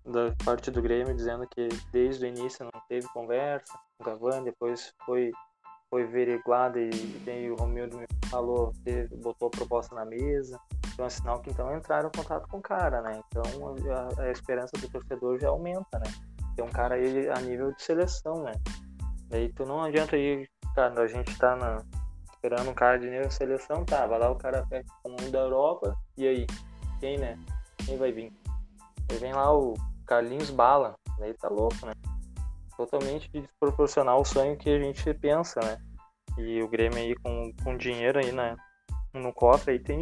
da 0.05 0.33
parte 0.43 0.71
do 0.71 0.81
Grêmio 0.81 1.15
dizendo 1.15 1.47
que 1.47 1.67
desde 1.91 2.25
o 2.25 2.27
início 2.27 2.65
não 2.65 2.81
teve 2.87 3.07
conversa 3.09 3.73
com 3.97 4.03
o 4.03 4.05
Gavan, 4.05 4.43
depois 4.43 4.93
foi 5.05 5.31
foi 5.89 6.03
averiguado 6.03 6.79
e 6.79 6.89
tem 7.25 7.51
o 7.51 7.55
Romildo 7.55 7.97
me 7.97 8.05
falou, 8.29 8.71
teve, 8.85 9.13
botou 9.17 9.49
a 9.49 9.51
proposta 9.51 9.93
na 9.93 10.05
mesa. 10.05 10.57
Então 10.93 11.05
é 11.05 11.09
sinal 11.09 11.41
que 11.41 11.49
então 11.49 11.75
entraram 11.75 12.07
em 12.07 12.17
contato 12.17 12.47
com 12.47 12.59
o 12.59 12.61
cara, 12.61 13.01
né? 13.01 13.21
Então 13.27 13.43
a, 14.17 14.21
a 14.21 14.31
esperança 14.31 14.71
do 14.77 14.87
torcedor 14.87 15.37
já 15.37 15.49
aumenta, 15.49 15.99
né? 15.99 16.09
Tem 16.55 16.63
um 16.63 16.69
cara 16.69 16.95
aí 16.95 17.29
a 17.29 17.41
nível 17.41 17.73
de 17.73 17.83
seleção, 17.83 18.41
né? 18.41 18.53
Daí 19.27 19.51
tu 19.51 19.65
não 19.65 19.83
adianta 19.83 20.15
aí, 20.15 20.47
cara, 20.73 21.01
a 21.01 21.07
gente 21.07 21.37
tá 21.37 21.57
na, 21.57 21.83
esperando 22.41 22.69
um 22.69 22.73
cara 22.73 22.97
de 22.97 23.09
nível 23.09 23.27
de 23.27 23.33
seleção, 23.33 23.85
tá, 23.85 24.07
vai 24.07 24.17
lá 24.17 24.31
o 24.31 24.35
cara 24.35 24.65
pega 24.67 24.85
mundo 25.05 25.29
da 25.29 25.39
Europa, 25.39 25.95
e 26.17 26.27
aí? 26.27 26.47
Quem, 26.99 27.17
né? 27.17 27.37
Quem 27.85 27.97
vai 27.97 28.11
vir? 28.11 28.33
Aí 29.11 29.17
vem 29.17 29.33
lá 29.33 29.53
o 29.53 29.73
Carlinhos 30.07 30.49
Bala, 30.49 30.95
daí 31.19 31.33
tá 31.33 31.49
louco, 31.49 31.85
né? 31.85 31.91
Totalmente 32.77 33.29
desproporcional 33.31 34.17
ao 34.17 34.25
sonho 34.25 34.57
que 34.57 34.69
a 34.69 34.79
gente 34.79 35.13
pensa, 35.15 35.59
né? 35.59 35.77
E 36.37 36.63
o 36.63 36.67
Grêmio 36.69 36.97
aí 36.97 37.13
com, 37.15 37.51
com 37.63 37.77
dinheiro 37.77 38.19
aí 38.19 38.31
né, 38.31 38.55
no 39.13 39.33
cofre 39.33 39.73
aí 39.73 39.79
tem 39.79 40.01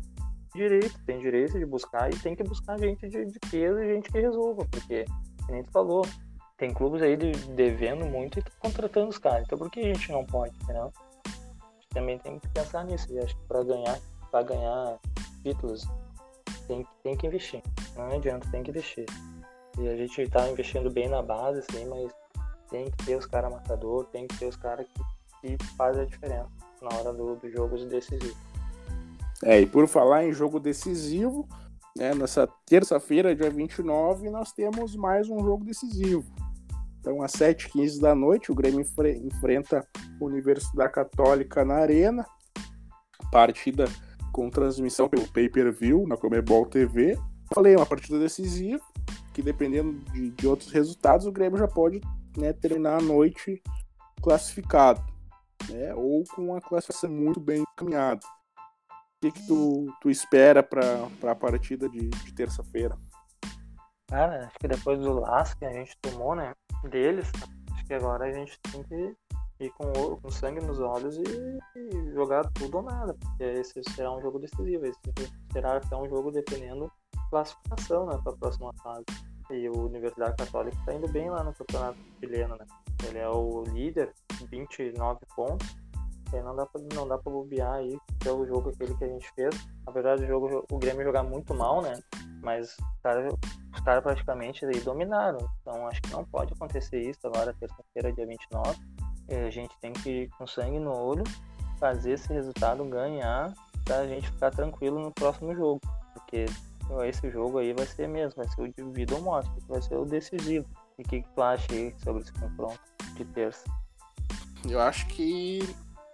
direito, 0.54 1.04
tem 1.06 1.20
direito 1.20 1.58
de 1.58 1.66
buscar 1.66 2.14
e 2.14 2.20
tem 2.20 2.36
que 2.36 2.44
buscar 2.44 2.80
gente 2.80 3.10
de, 3.10 3.26
de 3.26 3.40
peso 3.52 3.80
e 3.80 3.96
gente 3.96 4.12
que 4.12 4.20
resolva, 4.20 4.64
porque, 4.70 5.06
nem 5.50 5.64
tu 5.64 5.72
falou, 5.72 6.06
tem 6.56 6.72
clubes 6.72 7.02
aí 7.02 7.18
de, 7.18 7.32
devendo 7.56 8.06
muito 8.06 8.38
e 8.38 8.44
tá 8.44 8.52
contratando 8.60 9.10
os 9.10 9.18
caras. 9.18 9.44
Então 9.46 9.58
por 9.58 9.72
que 9.72 9.80
a 9.80 9.94
gente 9.94 10.12
não 10.12 10.24
pode, 10.24 10.56
entendeu? 10.64 10.94
também 11.90 12.18
tem 12.20 12.40
que 12.40 12.48
pensar 12.50 12.84
nisso. 12.86 13.08
E 13.12 13.20
acho 13.20 13.36
que 13.36 13.44
para 13.48 13.64
ganhar, 13.64 14.00
para 14.32 14.44
ganhar 14.44 15.00
títulos, 15.44 15.84
tem, 16.70 16.88
tem 17.04 17.18
que 17.18 17.28
investir. 17.28 17.62
Não 17.98 18.16
adianta, 18.16 18.48
tem 18.52 18.62
que 18.62 18.70
investir. 18.70 19.06
E 19.80 19.88
a 19.88 19.98
gente 19.98 20.22
está 20.22 20.48
investindo 20.48 20.90
bem 20.90 21.10
na 21.10 21.22
base, 21.22 21.64
sim, 21.72 21.86
mas 21.86 22.12
tem 22.70 22.90
que 22.92 23.06
ter 23.06 23.16
os 23.16 23.26
caras 23.26 23.52
matador, 23.52 24.06
tem 24.06 24.28
que 24.28 24.38
ter 24.38 24.46
os 24.46 24.56
caras 24.56 24.86
que, 25.42 25.58
que 25.58 25.66
fazem 25.76 26.04
a 26.04 26.06
diferença 26.06 26.50
na 26.82 26.96
hora 26.96 27.12
do, 27.12 27.36
do 27.36 27.50
jogo 27.50 27.76
decisivo. 27.86 28.38
É, 29.44 29.60
e 29.60 29.66
por 29.66 29.88
falar 29.88 30.26
em 30.26 30.32
jogo 30.32 30.60
decisivo, 30.60 31.48
né, 31.98 32.14
nessa 32.14 32.48
terça-feira, 32.66 33.36
dia 33.36 33.50
29, 33.50 34.30
nós 34.30 34.52
temos 34.52 34.96
mais 34.96 35.28
um 35.30 35.40
jogo 35.40 35.66
decisivo. 35.66 36.26
Então, 37.00 37.24
às 37.24 37.32
7h15 37.32 38.00
da 38.00 38.14
noite, 38.14 38.52
o 38.52 38.56
Grêmio 38.56 38.86
enfrenta 39.26 39.88
a 39.98 40.24
Universidade 40.24 40.92
Católica 40.92 41.64
na 41.64 41.76
Arena. 41.76 42.26
Partida 43.32 43.86
com 44.32 44.50
transmissão 44.50 45.08
pelo 45.08 45.28
pay-per-view 45.28 46.08
na 46.08 46.18
Comebol 46.18 46.66
TV. 46.66 47.18
Falei, 47.54 47.74
é 47.74 47.78
uma 47.78 47.86
partida 47.86 48.20
decisiva, 48.20 48.84
que 49.34 49.42
dependendo 49.42 49.94
de, 50.12 50.30
de 50.32 50.48
outros 50.48 50.72
resultados, 50.72 51.26
o 51.26 51.32
Grêmio 51.32 51.58
já 51.58 51.68
pode 51.68 52.02
né, 52.38 52.54
terminar 52.54 53.00
a 53.00 53.02
noite 53.02 53.62
classificado, 54.22 55.02
né, 55.70 55.94
ou 55.96 56.24
com 56.36 56.50
uma 56.50 56.62
classificação 56.62 57.10
muito 57.10 57.40
bem 57.40 57.64
encaminhada. 57.74 58.20
O 58.26 59.22
que, 59.22 59.32
que 59.32 59.48
tu, 59.48 59.94
tu 60.02 60.10
espera 60.10 60.64
para 60.64 61.10
a 61.24 61.36
partida 61.36 61.90
de, 61.90 62.08
de 62.10 62.34
terça-feira? 62.34 62.98
Cara, 64.08 64.46
acho 64.46 64.58
que 64.60 64.68
depois 64.68 65.00
do 65.00 65.20
laço 65.20 65.58
que 65.58 65.66
a 65.66 65.74
gente 65.74 65.96
tomou, 66.02 66.36
né, 66.36 66.54
deles, 66.90 67.30
acho 67.74 67.86
que 67.86 67.94
agora 67.94 68.26
a 68.26 68.32
gente 68.32 68.60
tem 68.72 68.84
que 68.84 69.16
ir 69.60 69.72
com, 69.72 70.16
com 70.18 70.32
sangue 70.32 70.62
nos 70.62 70.80
olhos 70.80 71.18
e, 71.18 71.60
e, 71.76 72.14
jogar 72.14 72.50
tudo 72.54 72.78
ou 72.78 72.84
nada, 72.84 73.14
porque 73.14 73.44
esse 73.44 73.82
será 73.96 74.12
um 74.12 74.22
jogo 74.22 74.40
decisivo, 74.40 74.86
esse 74.86 75.00
será 75.52 75.78
até 75.78 75.96
um 75.96 76.08
jogo 76.08 76.32
dependendo 76.32 76.92
classificação 77.30 78.06
né, 78.06 78.20
para 78.24 78.34
a 78.34 78.38
próxima 78.38 78.74
fase. 78.82 79.06
E 79.52 79.68
o 79.70 79.86
Universidade 79.88 80.36
Católica 80.38 80.78
está 80.78 80.94
indo 80.94 81.08
bem 81.08 81.30
lá 81.30 81.44
no 81.44 81.54
campeonato 81.54 81.98
chileno, 82.20 82.56
né? 82.56 82.66
Ele 83.08 83.18
é 83.18 83.28
o 83.28 83.64
líder, 83.64 84.14
29 84.50 85.20
pontos. 85.36 85.76
E 86.32 86.40
não 86.42 86.56
dá 86.56 86.68
pra, 86.68 86.82
não 86.94 87.08
dá 87.08 87.18
pra 87.18 87.32
bobear 87.32 87.74
aí 87.74 87.98
pelo 88.20 88.46
jogo 88.46 88.70
aquele 88.70 88.96
que 88.96 89.04
a 89.04 89.08
gente 89.08 89.32
fez. 89.34 89.56
Na 89.88 89.92
verdade, 89.92 90.24
o, 90.24 90.28
jogo, 90.28 90.66
o 90.72 90.78
Grêmio 90.78 91.04
jogar 91.04 91.24
muito 91.24 91.56
mal, 91.56 91.82
né? 91.82 92.00
Mas 92.44 92.78
os 92.78 93.02
caras 93.02 93.34
cara 93.90 94.02
praticamente 94.04 94.66
dominaram. 94.84 95.40
Então 95.62 95.88
acho 95.88 96.00
que 96.02 96.12
não 96.12 96.24
pode 96.24 96.54
acontecer 96.54 97.02
isso 97.02 97.20
agora, 97.24 97.56
terça-feira, 97.60 98.14
dia 98.14 98.28
29. 98.28 98.80
A 99.30 99.50
gente 99.50 99.76
tem 99.80 99.94
que 99.94 100.10
ir 100.10 100.30
com 100.38 100.48
sangue 100.48 100.80
no 100.80 100.92
olho, 100.92 101.24
fazer 101.80 102.14
esse 102.14 102.32
resultado 102.34 102.84
ganhar, 102.86 103.54
pra 103.86 104.08
gente 104.08 104.30
ficar 104.30 104.52
tranquilo 104.52 105.00
no 105.00 105.12
próximo 105.12 105.56
jogo. 105.56 105.82
Porque 106.14 106.46
esse 107.08 107.30
jogo 107.30 107.60
aí 107.60 107.74
vai 107.74 107.86
ser 107.86 108.08
mesmo, 108.08 108.38
vai 108.38 108.48
ser 108.48 108.62
o 108.62 108.68
de 108.68 108.84
vida 108.92 109.16
ou 109.16 109.22
morte, 109.22 109.50
vai 109.68 109.82
ser 109.82 109.96
o 109.96 110.06
decisivo. 110.06 110.68
E 110.98 111.04
o 111.04 111.06
que, 111.06 111.22
que 111.22 111.30
tu 111.30 111.42
acha 111.42 111.72
aí 111.72 111.94
sobre 112.04 112.24
esse 112.24 112.34
confronto 112.34 112.80
de 113.16 113.26
terça? 113.26 113.64
Eu 114.68 114.80
acho 114.80 115.08
que 115.08 115.60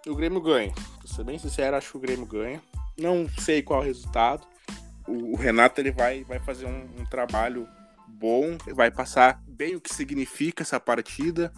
o 0.05 0.15
Grêmio 0.15 0.41
ganha. 0.41 0.73
Pra 0.99 1.07
ser 1.07 1.23
bem 1.23 1.39
sincero, 1.39 1.75
acho 1.75 1.91
que 1.91 1.97
o 1.97 2.01
Grêmio 2.01 2.25
ganha. 2.25 2.61
Não 2.97 3.27
sei 3.39 3.61
qual 3.61 3.81
é 3.81 3.83
o 3.83 3.85
resultado. 3.85 4.45
O, 5.07 5.35
Renato 5.35 5.79
ele 5.79 5.91
vai, 5.91 6.23
vai 6.23 6.39
fazer 6.39 6.65
um, 6.65 6.87
um 6.99 7.05
trabalho 7.05 7.67
bom, 8.07 8.57
vai 8.73 8.89
passar 8.89 9.41
bem 9.47 9.75
o 9.75 9.81
que 9.81 9.93
significa 9.93 10.63
essa 10.63 10.79
partida, 10.79 11.51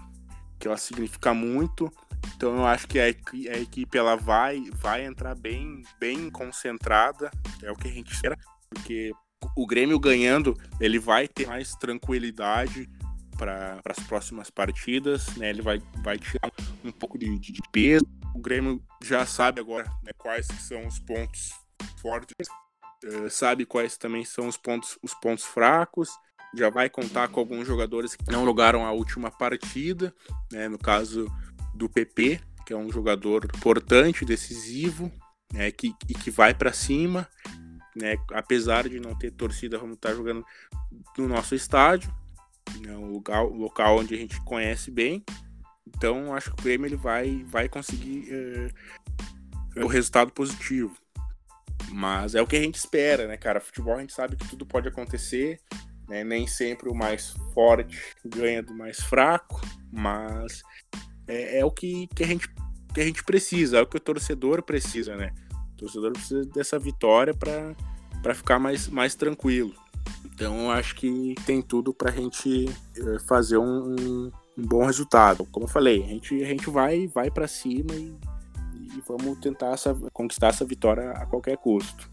que 0.59 0.67
ela 0.67 0.77
significa 0.77 1.33
muito. 1.33 1.91
Então 2.35 2.55
eu 2.57 2.65
acho 2.65 2.87
que 2.87 2.99
a, 2.99 3.03
a 3.03 3.57
equipe 3.59 3.97
ela 3.97 4.15
vai, 4.15 4.63
vai 4.73 5.05
entrar 5.05 5.35
bem, 5.35 5.81
bem 5.99 6.29
concentrada, 6.29 7.31
é 7.63 7.71
o 7.71 7.75
que 7.75 7.87
a 7.87 7.91
gente 7.91 8.11
espera 8.11 8.37
porque 8.69 9.11
o 9.55 9.65
Grêmio 9.65 9.99
ganhando, 9.99 10.55
ele 10.79 10.99
vai 10.99 11.27
ter 11.27 11.47
mais 11.47 11.75
tranquilidade 11.75 12.89
para 13.37 13.79
as 13.85 13.99
próximas 13.99 14.49
partidas, 14.49 15.27
né? 15.37 15.49
Ele 15.49 15.61
vai, 15.61 15.81
vai 16.03 16.17
tirar 16.17 16.51
um 16.83 16.91
pouco 16.91 17.17
de, 17.17 17.37
de 17.39 17.61
peso. 17.71 18.05
O 18.33 18.39
Grêmio 18.39 18.83
já 19.03 19.25
sabe 19.25 19.61
agora 19.61 19.87
né, 20.03 20.11
quais 20.17 20.47
são 20.47 20.85
os 20.87 20.99
pontos 20.99 21.51
fortes, 22.01 22.47
uh, 23.05 23.29
sabe 23.29 23.65
quais 23.65 23.97
também 23.97 24.25
são 24.25 24.47
os 24.47 24.57
pontos, 24.57 24.97
os 25.03 25.13
pontos 25.13 25.43
fracos. 25.43 26.09
Já 26.55 26.69
vai 26.69 26.89
contar 26.89 27.27
com 27.27 27.39
alguns 27.39 27.67
jogadores 27.67 28.15
que 28.15 28.31
não 28.31 28.45
jogaram 28.45 28.85
a 28.85 28.91
última 28.91 29.29
partida, 29.29 30.13
né? 30.51 30.67
No 30.67 30.77
caso 30.77 31.27
do 31.75 31.87
PP, 31.89 32.39
que 32.65 32.73
é 32.73 32.77
um 32.77 32.91
jogador 32.91 33.45
importante, 33.45 34.25
decisivo. 34.25 35.11
né, 35.53 35.71
que, 35.71 35.95
e 36.09 36.13
que 36.13 36.29
vai 36.29 36.53
para 36.53 36.73
cima, 36.73 37.25
né, 37.95 38.17
apesar 38.33 38.87
de 38.89 38.99
não 38.99 39.15
ter 39.15 39.31
torcida, 39.31 39.77
vamos 39.77 39.95
estar 39.95 40.09
tá 40.09 40.15
jogando 40.15 40.45
no 41.17 41.27
nosso 41.27 41.55
estádio, 41.55 42.13
né, 42.81 42.95
o 42.95 43.05
local, 43.05 43.49
local 43.49 43.99
onde 43.99 44.13
a 44.13 44.17
gente 44.17 44.41
conhece 44.41 44.91
bem. 44.91 45.23
Então, 45.87 46.35
acho 46.35 46.53
que 46.53 46.61
o 46.61 46.63
Grêmio 46.63 46.87
ele 46.87 46.97
vai, 46.97 47.43
vai 47.47 47.69
conseguir 47.69 48.27
é, 48.29 49.81
o 49.81 49.87
resultado 49.87 50.31
positivo. 50.31 50.95
Mas 51.89 52.35
é 52.35 52.41
o 52.41 52.47
que 52.47 52.57
a 52.57 52.61
gente 52.61 52.75
espera, 52.75 53.25
né, 53.25 53.37
cara? 53.37 53.61
Futebol 53.61 53.95
a 53.95 54.01
gente 54.01 54.13
sabe 54.13 54.35
que 54.35 54.47
tudo 54.49 54.65
pode 54.65 54.87
acontecer, 54.87 55.61
né? 56.07 56.23
Nem 56.23 56.47
sempre 56.47 56.89
o 56.89 56.95
mais 56.95 57.35
forte 57.53 58.15
ganha 58.25 58.63
do 58.63 58.73
mais 58.73 58.99
fraco, 58.99 59.61
mas 59.91 60.61
é, 61.27 61.59
é 61.59 61.65
o 61.65 61.71
que, 61.71 62.07
que, 62.15 62.23
a 62.23 62.27
gente, 62.27 62.47
que 62.93 63.01
a 63.01 63.03
gente 63.03 63.23
precisa, 63.23 63.77
é 63.77 63.81
o 63.81 63.87
que 63.87 63.97
o 63.97 64.01
torcedor 64.01 64.61
precisa, 64.63 65.15
né? 65.15 65.33
O 65.73 65.77
torcedor 65.77 66.13
precisa 66.13 66.45
dessa 66.45 66.79
vitória 66.79 67.33
para 67.33 68.33
ficar 68.33 68.57
mais, 68.57 68.87
mais 68.87 69.15
tranquilo. 69.15 69.73
Então 70.25 70.71
acho 70.71 70.95
que 70.95 71.35
tem 71.45 71.61
tudo 71.61 71.93
para 71.93 72.11
a 72.11 72.13
gente 72.13 72.65
eh, 72.95 73.19
fazer 73.27 73.57
um, 73.57 73.95
um, 73.95 74.31
um, 74.57 74.65
bom 74.65 74.85
resultado. 74.85 75.45
Como 75.51 75.65
eu 75.65 75.69
falei, 75.69 76.03
a 76.03 76.07
gente, 76.07 76.43
a 76.43 76.45
gente 76.45 76.69
vai, 76.69 77.07
vai 77.07 77.29
para 77.29 77.47
cima 77.47 77.93
e, 77.93 78.15
e 78.73 79.03
vamos 79.07 79.39
tentar 79.39 79.71
essa, 79.71 79.93
conquistar 80.13 80.47
essa 80.47 80.63
vitória 80.63 81.11
a 81.11 81.25
qualquer 81.25 81.57
custo. 81.57 82.09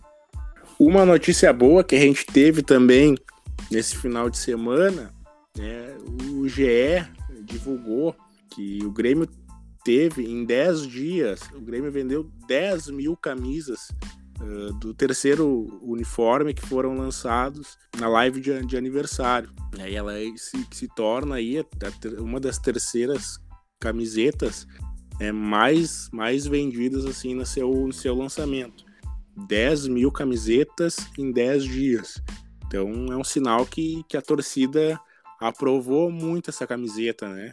Uma 0.78 1.04
notícia 1.04 1.52
boa 1.52 1.84
que 1.84 1.94
a 1.94 2.00
gente 2.00 2.26
teve 2.26 2.62
também 2.62 3.14
nesse 3.70 3.96
final 3.96 4.28
de 4.28 4.38
semana, 4.38 5.12
né, 5.56 5.96
o 6.30 6.48
GE 6.48 7.04
divulgou 7.44 8.14
que 8.50 8.84
o 8.84 8.90
Grêmio 8.90 9.28
teve 9.84 10.24
em 10.24 10.44
10 10.44 10.86
dias, 10.86 11.40
o 11.54 11.60
Grêmio 11.60 11.92
vendeu 11.92 12.30
10 12.48 12.88
mil 12.90 13.16
camisas 13.16 13.88
uh, 14.40 14.72
do 14.74 14.94
terceiro 14.94 15.78
uniforme 15.82 16.54
que 16.54 16.66
foram 16.66 16.96
lançados 16.96 17.76
na 17.98 18.08
live 18.08 18.40
de, 18.40 18.64
de 18.64 18.76
aniversário. 18.76 19.50
E 19.86 19.94
ela 19.94 20.14
se, 20.36 20.66
se 20.70 20.88
torna 20.88 21.36
aí 21.36 21.64
uma 22.18 22.40
das 22.40 22.58
terceiras 22.58 23.38
camisetas 23.78 24.66
é, 25.20 25.30
mais, 25.30 26.08
mais 26.12 26.46
vendidas 26.46 27.04
assim 27.04 27.34
no 27.34 27.44
seu, 27.44 27.70
no 27.70 27.92
seu 27.92 28.14
lançamento. 28.14 28.84
10 29.48 29.88
mil 29.88 30.10
camisetas 30.10 30.96
em 31.18 31.30
10 31.32 31.64
dias. 31.64 32.22
Então 32.74 32.88
é 33.12 33.16
um 33.16 33.22
sinal 33.22 33.64
que, 33.64 34.02
que 34.08 34.16
a 34.16 34.22
torcida 34.22 35.00
aprovou 35.40 36.10
muito 36.10 36.50
essa 36.50 36.66
camiseta, 36.66 37.28
né? 37.28 37.52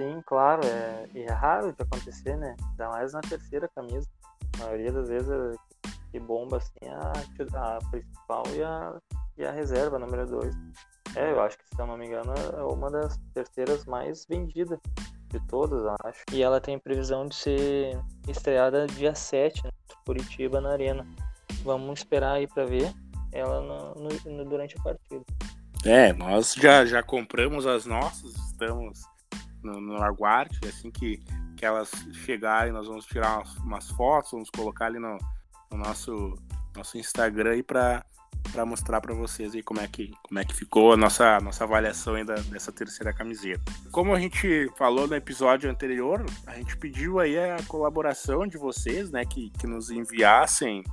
Sim, 0.00 0.22
claro, 0.24 0.66
é, 0.66 1.06
e 1.14 1.24
é 1.24 1.30
raro 1.30 1.74
de 1.74 1.82
acontecer, 1.82 2.38
né? 2.38 2.56
Ainda 2.70 2.88
mais 2.88 3.12
na 3.12 3.20
terceira 3.20 3.68
camisa. 3.68 4.08
A 4.54 4.64
maioria 4.64 4.90
das 4.92 5.10
vezes 5.10 5.28
é 5.28 5.52
que 6.10 6.18
bomba 6.18 6.56
assim 6.56 6.88
a, 6.90 7.12
a 7.76 7.90
principal 7.90 8.44
e 8.54 8.62
a, 8.62 8.98
e 9.36 9.44
a 9.44 9.52
reserva, 9.52 9.98
número 9.98 10.26
2. 10.26 10.54
É, 11.14 11.32
eu 11.32 11.40
acho 11.42 11.58
que 11.58 11.64
se 11.74 11.78
eu 11.78 11.86
não 11.86 11.98
me 11.98 12.06
engano 12.06 12.32
é 12.32 12.62
uma 12.62 12.90
das 12.90 13.18
terceiras 13.34 13.84
mais 13.84 14.24
vendidas 14.24 14.78
de 15.28 15.40
todas, 15.48 15.84
acho. 16.02 16.24
E 16.32 16.42
ela 16.42 16.62
tem 16.62 16.78
previsão 16.78 17.26
de 17.26 17.34
ser 17.34 18.00
estreada 18.26 18.86
dia 18.86 19.14
7, 19.14 19.64
né, 19.64 19.70
Curitiba 20.06 20.62
na 20.62 20.70
Arena. 20.70 21.06
Vamos 21.62 22.00
esperar 22.00 22.36
aí 22.36 22.46
para 22.46 22.64
ver 22.64 22.94
ela 23.36 23.60
no, 23.60 23.94
no, 23.94 24.44
durante 24.44 24.76
a 24.78 24.82
partida. 24.82 25.24
É, 25.84 26.12
nós 26.12 26.54
já, 26.54 26.84
já 26.84 27.02
compramos 27.02 27.66
as 27.66 27.86
nossas, 27.86 28.34
estamos 28.50 29.00
no, 29.62 29.80
no 29.80 30.02
aguarde. 30.02 30.58
Assim 30.68 30.90
que, 30.90 31.22
que 31.56 31.64
elas 31.64 31.90
chegarem, 32.24 32.72
nós 32.72 32.88
vamos 32.88 33.06
tirar 33.06 33.38
umas, 33.38 33.56
umas 33.56 33.90
fotos, 33.90 34.32
vamos 34.32 34.50
colocar 34.50 34.86
ali 34.86 34.98
no, 34.98 35.18
no 35.70 35.78
nosso, 35.78 36.34
nosso 36.74 36.98
Instagram 36.98 37.52
aí 37.52 37.62
para 37.62 38.04
para 38.52 38.64
mostrar 38.64 39.00
para 39.00 39.12
vocês 39.12 39.54
aí 39.54 39.62
como 39.62 39.80
é 39.80 39.88
que 39.88 40.12
como 40.22 40.38
é 40.38 40.44
que 40.44 40.54
ficou 40.54 40.92
a 40.92 40.96
nossa 40.96 41.40
nossa 41.40 41.64
avaliação 41.64 42.14
ainda 42.14 42.34
dessa 42.42 42.70
terceira 42.70 43.12
camiseta. 43.12 43.60
Como 43.90 44.14
a 44.14 44.20
gente 44.20 44.70
falou 44.76 45.08
no 45.08 45.16
episódio 45.16 45.70
anterior, 45.70 46.24
a 46.46 46.54
gente 46.54 46.76
pediu 46.76 47.18
aí 47.18 47.36
a 47.38 47.56
colaboração 47.66 48.46
de 48.46 48.56
vocês, 48.56 49.10
né, 49.10 49.24
que, 49.24 49.50
que 49.50 49.66
nos 49.66 49.90
enviassem 49.90 50.84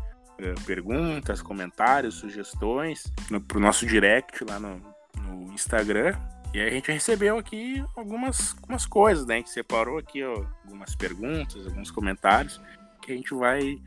perguntas, 0.65 1.41
comentários, 1.41 2.15
sugestões 2.15 3.11
no, 3.29 3.39
pro 3.41 3.59
nosso 3.59 3.85
direct 3.85 4.43
lá 4.43 4.59
no, 4.59 4.81
no 5.17 5.53
Instagram. 5.53 6.15
E 6.53 6.61
a 6.61 6.69
gente 6.69 6.91
recebeu 6.91 7.37
aqui 7.37 7.83
algumas, 7.95 8.55
algumas 8.57 8.85
coisas, 8.85 9.25
né? 9.25 9.35
A 9.35 9.37
gente 9.37 9.49
separou 9.49 9.97
aqui 9.97 10.23
ó, 10.23 10.45
algumas 10.63 10.95
perguntas, 10.95 11.65
alguns 11.65 11.89
comentários 11.89 12.61
que 13.01 13.11
a 13.11 13.15
gente 13.15 13.33
vai, 13.33 13.77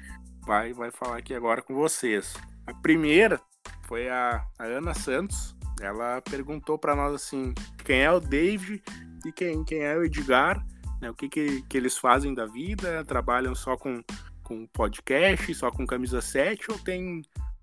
vai, 0.44 0.72
vai 0.72 0.90
falar 0.90 1.18
aqui 1.18 1.34
agora 1.34 1.62
com 1.62 1.74
vocês. 1.74 2.34
A 2.66 2.74
primeira 2.74 3.40
foi 3.86 4.08
a, 4.08 4.44
a 4.58 4.64
Ana 4.64 4.94
Santos. 4.94 5.56
Ela 5.80 6.20
perguntou 6.22 6.78
para 6.78 6.96
nós 6.96 7.14
assim: 7.14 7.54
quem 7.84 8.02
é 8.02 8.10
o 8.10 8.20
David 8.20 8.82
e 9.24 9.32
quem, 9.32 9.64
quem 9.64 9.80
é 9.80 9.96
o 9.96 10.04
Edgar, 10.04 10.64
né? 11.00 11.10
O 11.10 11.14
que, 11.14 11.28
que, 11.28 11.62
que 11.62 11.76
eles 11.76 11.96
fazem 11.96 12.34
da 12.34 12.46
vida? 12.46 13.04
Trabalham 13.04 13.54
só 13.54 13.76
com, 13.76 14.02
com 14.46 14.64
podcast, 14.68 15.52
só 15.56 15.72
com 15.72 15.84
camisa 15.84 16.20
7 16.20 16.70
ou 16.70 16.78
tem 16.78 17.20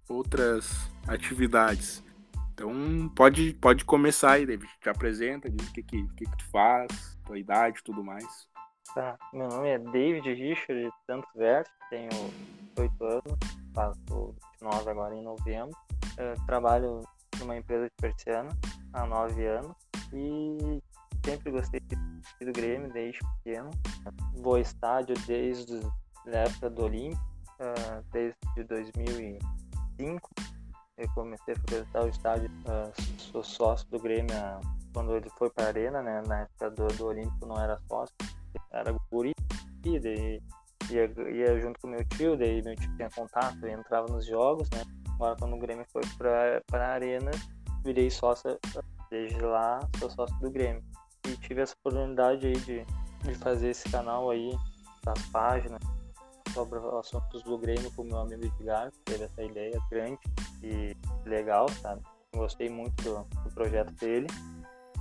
outras 0.10 0.70
atividades? 1.08 2.04
Então 2.54 3.10
pode, 3.16 3.54
pode 3.54 3.86
começar 3.86 4.34
aí, 4.34 4.46
David. 4.46 4.70
Te 4.82 4.90
apresenta, 4.90 5.50
diz 5.50 5.66
o 5.66 5.74
que, 5.74 5.82
que, 5.82 6.06
que, 6.10 6.26
que 6.26 6.38
tu 6.38 6.46
faz, 6.52 7.18
tua 7.26 7.40
idade 7.40 7.80
e 7.80 7.84
tudo 7.84 8.04
mais. 8.04 8.26
Tá, 8.94 9.18
meu 9.32 9.48
nome 9.48 9.70
é 9.70 9.80
David 9.80 10.34
Richard 10.34 10.92
Santos 11.08 11.30
Verde, 11.34 11.70
tenho 11.90 12.10
8 12.78 13.04
anos, 13.06 13.40
faço 13.74 14.36
9 14.62 14.90
agora 14.90 15.16
em 15.16 15.24
novembro. 15.24 15.76
Eu 16.18 16.36
trabalho 16.46 17.02
numa 17.40 17.56
empresa 17.56 17.86
de 17.86 17.96
persiana 17.96 18.50
há 18.92 19.06
9 19.06 19.46
anos 19.46 19.76
e 20.12 20.82
sempre 21.26 21.50
gostei 21.50 21.80
do 21.80 22.52
Grêmio 22.52 22.92
desde 22.92 23.20
pequeno. 23.38 23.72
Vou 24.36 24.60
estádio 24.60 25.16
desde 25.26 25.80
a 26.28 26.38
época 26.38 26.70
do 26.70 26.86
Olímpico, 26.86 27.22
ah, 27.60 28.02
desde 28.12 28.64
2005 28.68 30.32
eu 30.98 31.10
comecei 31.16 31.54
a 31.54 31.58
frequentar 31.58 32.04
o 32.04 32.08
estádio, 32.08 32.52
uh, 32.66 33.20
sou 33.20 33.44
sócio 33.44 33.88
do 33.90 34.00
Grêmio 34.00 34.36
uh, 34.36 34.62
quando 34.94 35.16
ele 35.16 35.30
foi 35.38 35.50
para 35.50 35.66
a 35.66 35.68
Arena, 35.70 36.02
né? 36.02 36.22
Na 36.28 36.42
época 36.42 36.70
do, 36.70 36.88
do 36.88 37.08
Olímpico 37.08 37.46
não 37.48 37.60
era 37.60 37.80
sócio, 37.88 38.14
era 38.72 38.96
guri, 39.12 39.34
e 39.84 40.00
daí 40.00 40.42
ia, 40.90 41.06
ia 41.32 41.60
junto 41.60 41.80
com 41.80 41.88
meu 41.88 42.06
tio, 42.10 42.38
daí 42.38 42.62
meu 42.62 42.76
tio 42.76 42.96
tinha 42.96 43.10
contato 43.10 43.66
entrava 43.66 44.08
nos 44.08 44.26
jogos, 44.26 44.70
né? 44.70 44.84
Agora 45.16 45.36
quando 45.36 45.56
o 45.56 45.60
Grêmio 45.60 45.86
foi 45.92 46.04
para 46.18 46.62
a 46.72 46.94
Arena, 46.94 47.32
virei 47.84 48.12
sócio, 48.12 48.60
desde 49.10 49.42
lá 49.42 49.80
sou 49.98 50.10
sócio 50.10 50.38
do 50.40 50.52
Grêmio. 50.52 50.84
E 51.28 51.38
tive 51.38 51.62
essa 51.62 51.74
oportunidade 51.74 52.46
aí 52.46 52.58
de, 52.58 52.86
de 53.24 53.36
fazer 53.36 53.70
esse 53.70 53.90
canal 53.90 54.30
aí, 54.30 54.56
das 55.04 55.22
páginas, 55.28 55.82
sobre 56.54 56.80
assuntos 57.00 57.42
do 57.44 57.58
Grêmio 57.58 57.92
com 57.96 58.04
meu 58.04 58.20
amigo 58.20 58.46
Edgar, 58.46 58.92
que 58.92 59.00
teve 59.00 59.24
essa 59.24 59.44
ideia 59.44 59.80
grande 59.90 60.20
e 60.62 60.96
legal, 61.26 61.68
sabe? 61.82 62.02
Gostei 62.36 62.70
muito 62.70 63.04
do, 63.04 63.24
do 63.44 63.50
projeto 63.54 63.92
dele 63.94 64.28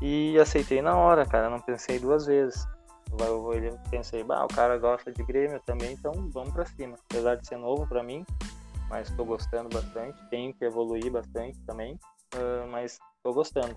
e 0.00 0.38
aceitei 0.38 0.82
na 0.82 0.96
hora, 0.96 1.24
cara. 1.26 1.48
Não 1.48 1.61
pensei 1.61 1.98
duas 1.98 2.26
vezes. 2.26 2.66
Eu, 3.20 3.53
eu 3.53 3.78
pensei, 3.90 4.24
bah, 4.24 4.44
o 4.44 4.48
cara 4.48 4.78
gosta 4.78 5.12
de 5.12 5.22
Grêmio 5.22 5.61
também, 5.66 5.92
então 5.92 6.12
vamos 6.30 6.53
para 6.53 6.66
cima. 6.66 6.96
Apesar 7.11 7.36
de 7.36 7.46
ser 7.46 7.59
novo 7.59 7.86
para 7.86 8.03
mim, 8.03 8.24
mas 8.88 9.09
estou 9.09 9.24
gostando 9.26 9.68
bastante. 9.68 10.18
Tenho 10.30 10.53
que 10.55 10.64
evoluir 10.64 11.11
bastante 11.11 11.59
também, 11.66 11.98
uh, 12.34 12.66
mas 12.70 12.98
estou 13.16 13.34
gostando. 13.34 13.76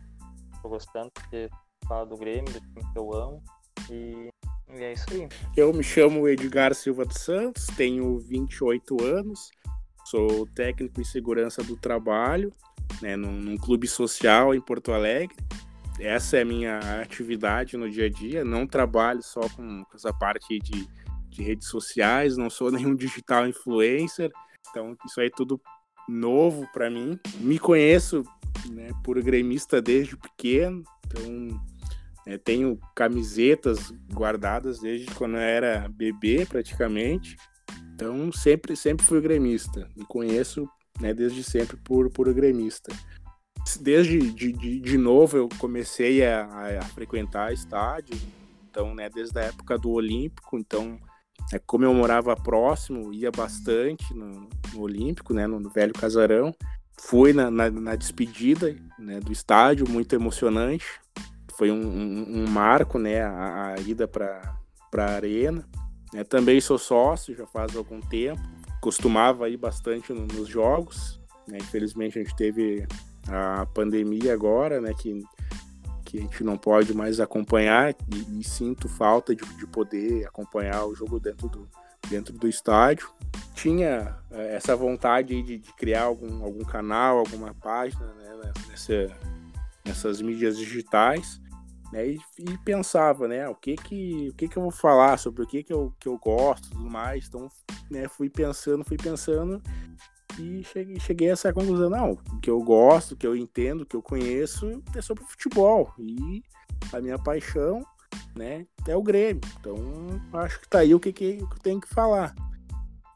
Estou 0.54 0.72
gostando 0.72 1.12
porque 1.12 1.50
fala 1.88 2.06
do 2.06 2.18
Grêmio, 2.18 2.52
do 2.52 2.60
time 2.60 2.92
que 2.92 2.98
eu 2.98 3.14
amo 3.14 3.44
e 3.90 4.30
e 4.74 4.84
é 4.84 4.94
isso 4.94 5.06
aí. 5.12 5.28
Eu 5.56 5.74
me 5.74 5.84
chamo 5.84 6.28
Edgar 6.28 6.74
Silva 6.74 7.06
dos 7.06 7.18
Santos, 7.18 7.68
tenho 7.78 8.18
28 8.20 9.04
anos, 9.04 9.52
sou 10.06 10.48
técnico 10.48 11.00
em 11.00 11.04
segurança 11.04 11.64
do 11.64 11.76
trabalho, 11.76 12.54
né, 13.02 13.16
num, 13.16 13.32
num 13.32 13.58
clube 13.58 13.88
social 13.88 14.54
em 14.54 14.62
Porto 14.62 14.92
Alegre. 14.92 15.36
Essa 16.00 16.38
é 16.38 16.42
a 16.42 16.46
minha 16.46 16.80
atividade 17.02 17.78
no 17.78 17.90
dia 17.90 18.06
a 18.06 18.10
dia. 18.10 18.44
Não 18.44 18.68
trabalho 18.68 19.24
só 19.24 19.48
com 19.50 19.84
essa 19.94 20.14
parte 20.14 20.60
de, 20.60 20.88
de 21.30 21.42
redes 21.42 21.68
sociais, 21.68 22.36
não 22.36 22.50
sou 22.50 22.70
nenhum 22.72 22.96
digital 22.96 23.48
influencer. 23.48 24.32
Então, 24.70 24.96
isso 25.06 25.22
aí 25.22 25.28
é 25.28 25.32
tudo 25.36 25.60
novo 26.08 26.68
para 26.74 26.90
mim. 26.90 27.18
Me 27.40 27.58
conheço 27.58 28.24
né, 28.72 28.90
por 29.04 29.22
gremista 29.22 29.82
desde 29.82 30.18
pequeno, 30.18 30.84
então 31.06 31.62
é, 32.26 32.38
tenho 32.38 32.80
camisetas 32.96 33.92
guardadas 34.12 34.80
desde 34.80 35.06
quando 35.14 35.36
eu 35.36 35.42
era 35.42 35.88
bebê, 35.88 36.46
praticamente. 36.46 37.38
Então, 37.94 38.32
sempre, 38.32 38.76
sempre 38.76 39.06
fui 39.06 39.22
gremista. 39.22 39.88
Me 39.96 40.06
conheço 40.06 40.68
né, 41.00 41.14
desde 41.14 41.44
sempre 41.44 41.78
por, 41.78 42.10
por 42.10 42.34
gremista. 42.34 42.92
Desde 43.80 44.32
de, 44.32 44.52
de, 44.52 44.80
de 44.80 44.98
novo 44.98 45.38
eu 45.38 45.50
comecei 45.60 46.26
a, 46.26 46.46
a, 46.80 46.82
frequentar 46.86 47.54
estádio. 47.54 48.18
Então, 48.70 48.96
né, 48.96 49.08
desde 49.10 49.38
a 49.40 49.44
época 49.44 49.78
do 49.78 49.92
Olímpico. 49.92 50.58
Então, 50.58 51.00
É, 51.54 51.60
como 51.60 51.86
eu 51.86 51.94
morava 51.94 52.36
próximo, 52.36 53.14
ia 53.14 53.30
bastante 53.30 54.14
no, 54.16 54.50
no 54.74 54.82
Olímpico, 54.82 55.32
né, 55.32 55.46
no, 55.46 55.60
no, 55.60 55.70
velho 55.70 55.94
casarão. 55.94 56.56
Fui 56.98 57.34
na, 57.34 57.52
na, 57.52 57.70
na 57.70 57.96
despedida 57.96 58.76
né, 58.98 59.20
do 59.20 59.32
estádio, 59.32 59.88
muito 59.88 60.16
emocionante. 60.16 60.86
Foi 61.58 61.72
um, 61.72 61.82
um, 61.82 62.44
um 62.44 62.48
marco, 62.50 63.00
né, 63.00 63.22
a, 63.22 63.76
a 63.76 63.82
ida 63.82 64.08
para 64.08 64.58
a 64.98 65.04
arena. 65.04 65.68
É, 66.14 66.24
também 66.24 66.62
sou 66.62 66.78
sócio 66.78 67.36
já 67.36 67.46
faz 67.46 67.76
algum 67.76 68.00
tempo. 68.00 68.42
Costumava 68.82 69.50
ir 69.50 69.58
bastante 69.58 70.14
no, 70.14 70.26
nos 70.26 70.48
jogos. 70.48 71.20
Né? 71.48 71.58
Infelizmente 71.60 72.20
a 72.20 72.24
gente 72.24 72.36
teve 72.36 72.88
a 73.28 73.66
pandemia 73.66 74.34
agora, 74.34 74.80
né? 74.80 74.94
Que, 74.94 75.24
que 76.04 76.20
a 76.20 76.22
gente 76.22 76.44
não 76.44 76.58
pode 76.58 76.94
mais 76.94 77.20
acompanhar 77.20 77.92
e, 77.92 78.40
e 78.40 78.44
sinto 78.44 78.88
falta 78.88 79.36
de, 79.36 79.44
de, 79.56 79.68
poder 79.68 80.26
acompanhar 80.26 80.86
o 80.86 80.96
jogo 80.96 81.20
dentro 81.20 81.50
do, 81.50 81.68
dentro 82.08 82.34
do 82.34 82.48
estádio. 82.48 83.10
Tinha 83.54 84.16
é, 84.32 84.56
essa 84.56 84.76
vontade 84.76 85.42
de, 85.42 85.58
de, 85.58 85.74
criar 85.74 86.04
algum, 86.04 86.44
algum 86.44 86.64
canal, 86.64 87.18
alguma 87.18 87.54
página 87.54 88.06
né, 88.14 88.52
nessa, 88.70 89.12
nessas 89.84 90.22
mídias 90.22 90.58
digitais. 90.58 91.42
Né, 91.96 92.10
e, 92.10 92.20
e, 92.40 92.58
pensava, 92.58 93.26
né, 93.26 93.48
o 93.48 93.56
que 93.56 93.78
que, 93.78 94.28
o 94.30 94.34
que 94.34 94.50
que 94.50 94.58
eu 94.58 94.64
vou 94.64 94.72
falar 94.72 95.18
sobre 95.18 95.44
o 95.44 95.48
que 95.48 95.64
que 95.64 95.72
eu, 95.72 95.94
que 95.98 96.10
eu 96.10 96.18
gosto, 96.18 96.70
tudo 96.70 96.90
mais. 96.90 97.26
Então, 97.28 97.48
né, 97.90 98.10
fui 98.10 98.30
pensando, 98.30 98.84
fui 98.84 98.98
pensando 98.98 99.64
e 100.38 100.62
cheguei, 100.66 101.00
cheguei 101.00 101.30
a 101.30 101.32
essa 101.32 101.54
conclusão, 101.54 101.90
não, 101.90 102.12
o 102.12 102.40
que 102.42 102.50
eu 102.50 102.62
gosto, 102.62 103.14
o 103.14 103.16
que 103.16 103.26
eu 103.26 103.34
entendo, 103.34 103.82
o 103.82 103.86
que 103.86 103.96
eu 103.96 104.02
conheço 104.02 104.84
é 104.94 105.02
sobre 105.02 105.24
futebol. 105.24 105.94
E 105.98 106.44
a 106.92 107.00
minha 107.00 107.18
paixão, 107.18 107.82
né, 108.36 108.68
é 108.86 108.94
o 108.94 109.02
Grêmio. 109.02 109.40
Então, 109.58 109.78
acho 110.34 110.60
que 110.60 110.68
tá 110.68 110.80
aí 110.80 110.94
o 110.94 111.00
que, 111.00 111.14
que, 111.14 111.38
eu 111.40 111.60
tenho 111.64 111.80
que 111.80 111.88
falar. 111.88 112.36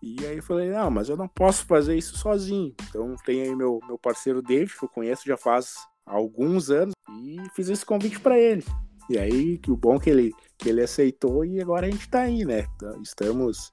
E 0.01 0.25
aí 0.25 0.37
eu 0.37 0.43
falei, 0.43 0.69
não, 0.69 0.89
mas 0.89 1.09
eu 1.09 1.17
não 1.17 1.27
posso 1.27 1.65
fazer 1.65 1.97
isso 1.97 2.17
sozinho. 2.17 2.73
Então 2.87 3.13
tem 3.25 3.41
aí 3.41 3.53
meu, 3.53 3.81
meu 3.85 3.97
parceiro 3.97 4.41
David, 4.41 4.73
que 4.73 4.85
eu 4.85 4.87
conheço 4.87 5.27
já 5.27 5.35
faz 5.35 5.75
alguns 6.09 6.69
anos, 6.69 6.93
e 7.23 7.37
fiz 7.55 7.69
esse 7.69 7.85
convite 7.85 8.19
para 8.19 8.37
ele. 8.37 8.65
E 9.09 9.17
aí, 9.17 9.57
que 9.57 9.71
o 9.71 9.77
bom 9.77 9.99
que 9.99 10.09
ele, 10.09 10.33
que 10.57 10.69
ele 10.69 10.81
aceitou 10.81 11.45
e 11.45 11.61
agora 11.61 11.87
a 11.87 11.89
gente 11.89 12.09
tá 12.09 12.21
aí, 12.21 12.43
né? 12.43 12.67
Estamos 13.01 13.71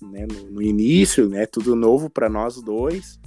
né, 0.00 0.26
no, 0.26 0.50
no, 0.52 0.62
início, 0.62 1.28
né, 1.28 1.46
tudo 1.46 1.74
novo 1.74 2.10
para 2.10 2.28
nós 2.28 2.60
dois, 2.60 3.18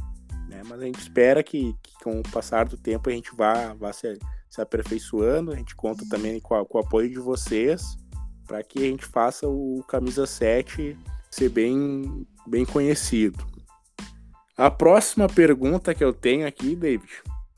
né, 0.48 0.62
mas 0.68 0.80
a 0.82 0.86
gente 0.86 1.00
espera 1.00 1.42
que, 1.42 1.76
que, 1.82 1.94
com 2.04 2.20
o 2.20 2.24
passar 2.24 2.68
do 2.68 2.78
tempo 2.78 3.10
a 3.10 3.14
gente 3.14 3.36
vá, 3.36 3.74
vá 3.74 3.92
se, 3.92 4.20
se 4.50 4.62
aperfeiçoando, 4.62 5.52
a 5.52 5.56
gente 5.56 5.76
conta 5.76 6.06
também 6.08 6.40
com, 6.40 6.56
a, 6.56 6.66
com 6.66 6.78
o 6.78 6.82
apoio 6.82 7.10
de 7.10 7.20
vocês 7.20 7.98
para 8.46 8.64
que 8.64 8.80
a 8.80 8.88
gente 8.88 9.06
faça 9.06 9.48
o 9.48 9.84
Camisa 9.88 10.26
7 10.26 10.98
ser 11.30 11.50
bem, 11.50 12.26
bem 12.48 12.66
conhecido. 12.66 13.44
A 14.58 14.70
próxima 14.70 15.28
pergunta 15.28 15.94
que 15.94 16.04
eu 16.04 16.12
tenho 16.12 16.48
aqui, 16.48 16.76
David, 16.76 17.08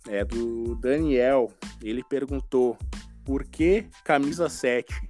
é 0.07 0.23
do 0.23 0.75
Daniel. 0.75 1.49
Ele 1.81 2.03
perguntou: 2.03 2.77
por 3.25 3.43
que 3.43 3.87
camisa 4.03 4.49
7? 4.49 5.09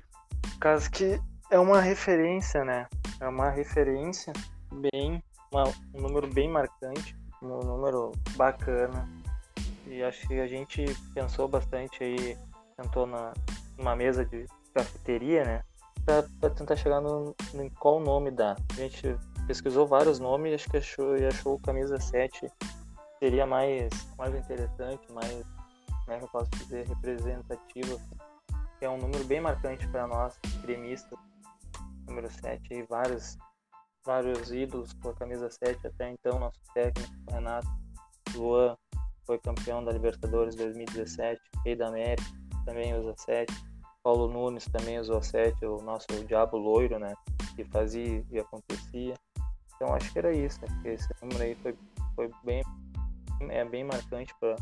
Caso 0.59 0.89
que 0.91 1.19
é 1.49 1.59
uma 1.59 1.81
referência, 1.81 2.63
né? 2.63 2.87
É 3.19 3.27
uma 3.27 3.49
referência 3.49 4.33
bem, 4.73 5.23
uma, 5.51 5.63
um 5.93 6.01
número 6.01 6.27
bem 6.27 6.49
marcante, 6.49 7.15
um 7.41 7.59
número 7.59 8.11
bacana. 8.35 9.07
E 9.87 10.01
acho 10.03 10.27
que 10.27 10.39
a 10.39 10.47
gente 10.47 10.85
pensou 11.13 11.47
bastante 11.47 12.03
aí, 12.03 12.37
sentou 12.79 13.05
na, 13.05 13.33
numa 13.77 13.95
mesa 13.95 14.23
de 14.25 14.45
cafeteria, 14.73 15.43
né? 15.43 15.63
Pra, 16.05 16.23
pra 16.39 16.49
tentar 16.49 16.75
chegar 16.75 17.01
no, 17.01 17.35
no 17.53 17.71
qual 17.71 17.99
nome 17.99 18.31
dá. 18.31 18.55
A 18.71 18.75
gente 18.75 19.15
pesquisou 19.47 19.85
vários 19.85 20.19
nomes 20.19 20.51
e 20.51 20.55
acho 20.55 20.69
que 20.69 20.77
achou, 20.77 21.17
e 21.17 21.25
achou 21.25 21.59
camisa 21.59 21.99
7 21.99 22.49
seria 23.21 23.45
mais, 23.45 23.89
mais 24.17 24.33
interessante, 24.33 25.11
mais, 25.11 25.43
como 26.05 26.11
é 26.11 26.17
que 26.17 26.23
eu 26.23 26.29
posso 26.29 26.49
dizer, 26.51 26.87
representativo. 26.87 28.01
É 28.81 28.89
um 28.89 28.97
número 28.97 29.23
bem 29.25 29.39
marcante 29.39 29.87
para 29.89 30.07
nós, 30.07 30.39
gremistas 30.63 31.19
número 32.07 32.29
7 32.29 32.73
e 32.73 32.83
vários, 32.83 33.37
vários 34.03 34.51
ídolos 34.51 34.91
com 34.93 35.09
a 35.09 35.13
camisa 35.13 35.49
7 35.49 35.87
até 35.87 36.09
então, 36.11 36.39
nosso 36.39 36.59
técnico 36.73 37.13
Renato 37.29 37.67
Luan 38.35 38.75
foi 39.25 39.37
campeão 39.39 39.83
da 39.83 39.91
Libertadores 39.91 40.55
2017, 40.55 41.39
rei 41.63 41.75
da 41.75 41.87
América, 41.87 42.23
também 42.65 42.93
usa 42.95 43.13
7. 43.17 43.53
Paulo 44.03 44.27
Nunes 44.27 44.65
também 44.65 44.99
usou 44.99 45.21
7, 45.21 45.63
o 45.65 45.77
nosso 45.77 46.07
Diabo 46.25 46.57
Loiro, 46.57 46.97
né? 46.97 47.13
Que 47.55 47.63
fazia 47.65 48.25
e 48.31 48.39
acontecia. 48.39 49.13
Então 49.75 49.93
acho 49.93 50.11
que 50.11 50.17
era 50.17 50.33
isso, 50.33 50.59
né? 50.61 50.67
Porque 50.73 50.89
esse 50.89 51.07
número 51.21 51.43
aí 51.43 51.55
foi, 51.55 51.77
foi 52.15 52.31
bem, 52.43 52.63
é 53.49 53.65
bem 53.65 53.83
marcante 53.83 54.33
para 54.39 54.55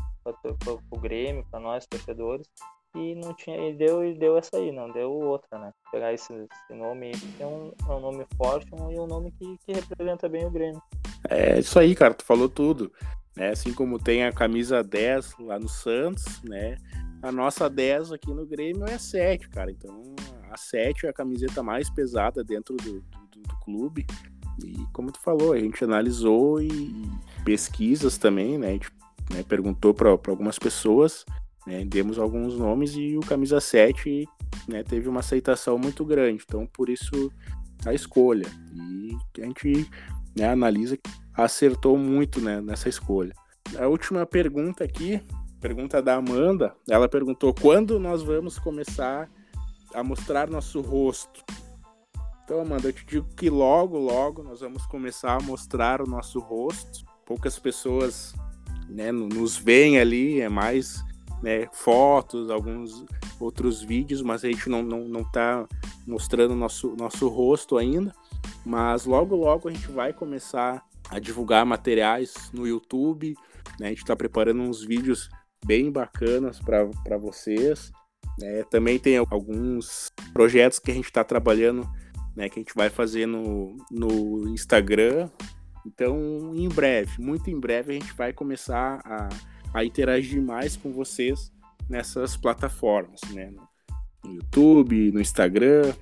o 0.90 0.98
Grêmio, 0.98 1.44
para 1.50 1.60
nós 1.60 1.86
torcedores. 1.86 2.46
E 2.94 3.14
não 3.14 3.32
tinha 3.34 3.56
e 3.68 3.72
deu 3.72 4.04
e 4.04 4.18
deu 4.18 4.36
essa 4.36 4.56
aí 4.56 4.72
não 4.72 4.90
deu 4.90 5.12
outra 5.12 5.58
né? 5.58 5.72
Pegar 5.92 6.12
esse, 6.12 6.32
esse 6.32 6.74
nome 6.74 7.12
que 7.12 7.42
é 7.42 7.46
um, 7.46 7.72
é 7.88 7.92
um 7.92 8.00
nome 8.00 8.26
forte 8.36 8.66
um, 8.74 8.90
e 8.90 8.98
um 8.98 9.06
nome 9.06 9.30
que, 9.30 9.56
que 9.64 9.72
representa 9.72 10.28
bem 10.28 10.44
o 10.44 10.50
Grêmio. 10.50 10.82
É 11.28 11.60
isso 11.60 11.78
aí 11.78 11.94
cara 11.94 12.14
tu 12.14 12.24
falou 12.24 12.48
tudo 12.48 12.92
né? 13.36 13.50
Assim 13.50 13.72
como 13.72 13.96
tem 13.96 14.24
a 14.24 14.32
camisa 14.32 14.82
10 14.82 15.36
lá 15.38 15.56
no 15.56 15.68
Santos 15.68 16.42
né? 16.42 16.76
A 17.22 17.30
nossa 17.30 17.70
10 17.70 18.10
aqui 18.10 18.34
no 18.34 18.44
Grêmio 18.44 18.84
é 18.84 18.98
7 18.98 19.48
cara. 19.50 19.70
Então 19.70 20.02
a 20.50 20.56
7 20.56 21.06
é 21.06 21.10
a 21.10 21.12
camiseta 21.12 21.62
mais 21.62 21.88
pesada 21.88 22.42
dentro 22.42 22.76
do, 22.76 23.00
do, 23.00 23.40
do 23.40 23.56
clube. 23.64 24.04
E 24.64 24.84
como 24.92 25.12
tu 25.12 25.20
falou 25.20 25.52
a 25.52 25.58
gente 25.60 25.84
analisou 25.84 26.60
e 26.60 26.68
pesquisas 27.44 28.18
também 28.18 28.58
né, 28.58 28.72
gente, 28.72 28.90
né 29.30 29.42
perguntou 29.42 29.92
para 29.94 30.10
algumas 30.10 30.58
pessoas 30.58 31.24
né? 31.66 31.84
Demos 31.84 32.18
alguns 32.18 32.56
nomes 32.56 32.94
e 32.94 33.16
o 33.16 33.20
camisa 33.20 33.60
7 33.60 34.26
né, 34.66 34.82
teve 34.82 35.08
uma 35.08 35.20
aceitação 35.20 35.78
muito 35.78 36.04
grande. 36.04 36.44
Então, 36.46 36.66
por 36.66 36.88
isso 36.88 37.30
a 37.84 37.94
escolha. 37.94 38.46
E 38.74 39.16
a 39.40 39.44
gente 39.44 39.88
né, 40.36 40.48
analisa 40.48 40.98
acertou 41.34 41.96
muito 41.96 42.40
né, 42.40 42.60
nessa 42.60 42.88
escolha. 42.88 43.34
A 43.78 43.86
última 43.86 44.26
pergunta 44.26 44.84
aqui, 44.84 45.22
pergunta 45.60 46.02
da 46.02 46.16
Amanda, 46.16 46.74
ela 46.88 47.08
perguntou 47.08 47.54
quando 47.54 48.00
nós 48.00 48.22
vamos 48.22 48.58
começar 48.58 49.30
a 49.94 50.02
mostrar 50.02 50.50
nosso 50.50 50.80
rosto. 50.80 51.44
Então, 52.44 52.60
Amanda, 52.60 52.88
eu 52.88 52.92
te 52.92 53.06
digo 53.06 53.28
que 53.36 53.48
logo, 53.48 53.96
logo 53.96 54.42
nós 54.42 54.60
vamos 54.60 54.84
começar 54.86 55.36
a 55.36 55.40
mostrar 55.40 56.02
o 56.02 56.06
nosso 56.06 56.40
rosto. 56.40 57.04
Poucas 57.30 57.60
pessoas 57.60 58.34
né, 58.88 59.12
nos 59.12 59.56
veem 59.56 60.00
ali, 60.00 60.40
é 60.40 60.48
mais 60.48 61.00
né, 61.40 61.68
fotos, 61.72 62.50
alguns 62.50 63.04
outros 63.38 63.80
vídeos, 63.80 64.20
mas 64.20 64.44
a 64.44 64.48
gente 64.48 64.68
não, 64.68 64.82
não, 64.82 65.06
não 65.06 65.22
tá 65.22 65.64
mostrando 66.04 66.56
nosso, 66.56 66.96
nosso 66.96 67.28
rosto 67.28 67.78
ainda. 67.78 68.12
Mas 68.66 69.04
logo, 69.04 69.36
logo 69.36 69.68
a 69.68 69.72
gente 69.72 69.86
vai 69.92 70.12
começar 70.12 70.84
a 71.08 71.20
divulgar 71.20 71.64
materiais 71.64 72.34
no 72.52 72.66
YouTube. 72.66 73.36
Né? 73.78 73.86
A 73.86 73.90
gente 73.90 73.98
está 73.98 74.16
preparando 74.16 74.62
uns 74.62 74.82
vídeos 74.82 75.30
bem 75.64 75.88
bacanas 75.88 76.58
para 76.58 77.16
vocês. 77.16 77.92
Né? 78.40 78.64
Também 78.64 78.98
tem 78.98 79.18
alguns 79.18 80.10
projetos 80.32 80.80
que 80.80 80.90
a 80.90 80.94
gente 80.94 81.04
está 81.04 81.22
trabalhando, 81.22 81.88
né, 82.34 82.48
que 82.48 82.58
a 82.58 82.62
gente 82.62 82.74
vai 82.74 82.90
fazer 82.90 83.24
no, 83.24 83.76
no 83.88 84.48
Instagram. 84.48 85.30
Então, 85.86 86.52
em 86.54 86.68
breve, 86.68 87.20
muito 87.20 87.50
em 87.50 87.58
breve, 87.58 87.90
a 87.90 87.94
gente 87.94 88.12
vai 88.14 88.32
começar 88.32 89.00
a 89.04 89.28
a 89.72 89.84
interagir 89.84 90.42
mais 90.42 90.76
com 90.76 90.92
vocês 90.92 91.52
nessas 91.88 92.36
plataformas, 92.36 93.20
né? 93.32 93.52
No 94.24 94.34
YouTube, 94.34 95.12
no 95.12 95.20
Instagram. 95.20 95.94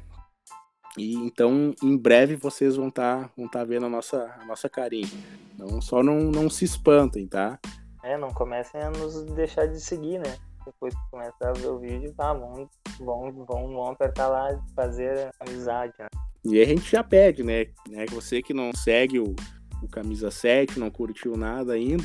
E 0.96 1.14
então, 1.14 1.74
em 1.82 1.96
breve 1.96 2.34
vocês 2.34 2.76
vão 2.76 2.88
estar 2.88 3.24
tá, 3.24 3.30
vão 3.36 3.48
tá 3.48 3.62
vendo 3.64 3.86
a 3.86 3.88
nossa, 3.88 4.34
a 4.40 4.44
nossa 4.44 4.68
carinha. 4.68 5.08
Não, 5.56 5.80
só 5.80 6.02
não, 6.02 6.18
não 6.18 6.50
se 6.50 6.64
espantem, 6.64 7.26
tá? 7.26 7.58
É, 8.02 8.16
não 8.16 8.30
comecem 8.30 8.80
a 8.80 8.90
nos 8.90 9.22
deixar 9.34 9.66
de 9.66 9.80
seguir, 9.80 10.18
né? 10.18 10.36
Depois 10.64 10.94
que 10.94 11.10
começar 11.10 11.50
a 11.50 11.52
ver 11.52 11.68
o 11.68 11.78
vídeo, 11.78 12.12
tá, 12.14 12.32
vamos, 12.32 12.68
vamos, 12.98 13.46
vamos, 13.46 13.72
vamos 13.72 13.90
apertar 13.90 14.28
lá 14.28 14.60
fazer 14.74 15.30
amizade, 15.40 15.92
né? 15.98 16.08
E 16.44 16.60
a 16.60 16.64
gente 16.64 16.90
já 16.90 17.02
pede, 17.02 17.42
né? 17.42 17.66
né? 17.88 18.06
Você 18.10 18.42
que 18.42 18.54
não 18.54 18.72
segue 18.72 19.18
o, 19.18 19.34
o 19.82 19.88
Camisa 19.88 20.30
7, 20.30 20.78
não 20.78 20.90
curtiu 20.90 21.36
nada 21.36 21.72
ainda, 21.74 22.04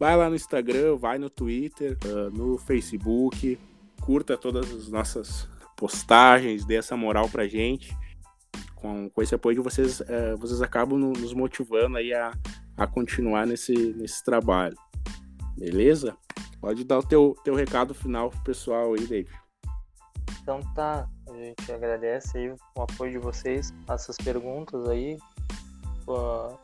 Vai 0.00 0.16
lá 0.16 0.30
no 0.30 0.34
Instagram, 0.34 0.96
vai 0.96 1.18
no 1.18 1.28
Twitter, 1.28 1.98
uh, 2.06 2.34
no 2.34 2.56
Facebook, 2.56 3.60
curta 4.00 4.34
todas 4.34 4.72
as 4.72 4.88
nossas 4.88 5.46
postagens, 5.76 6.64
dê 6.64 6.76
essa 6.76 6.96
moral 6.96 7.28
pra 7.28 7.46
gente. 7.46 7.94
Com, 8.74 9.10
com 9.10 9.20
esse 9.20 9.34
apoio 9.34 9.62
vocês, 9.62 10.00
uh, 10.00 10.38
vocês 10.38 10.62
acabam 10.62 10.98
nos 10.98 11.34
motivando 11.34 11.98
aí 11.98 12.14
a, 12.14 12.32
a 12.78 12.86
continuar 12.86 13.46
nesse, 13.46 13.74
nesse 13.74 14.24
trabalho. 14.24 14.74
Beleza? 15.58 16.16
Pode 16.62 16.82
dar 16.82 17.00
o 17.00 17.02
teu, 17.02 17.36
teu 17.44 17.54
recado 17.54 17.92
final 17.92 18.30
pro 18.30 18.40
pessoal 18.40 18.94
aí, 18.94 19.06
David. 19.06 19.30
Então 20.40 20.60
tá, 20.74 21.06
gente 21.36 21.72
agradece 21.72 22.38
aí 22.38 22.50
o 22.50 22.82
apoio 22.82 23.12
de 23.12 23.18
vocês, 23.18 23.70
essas 23.86 24.16
perguntas 24.16 24.88
aí 24.88 25.18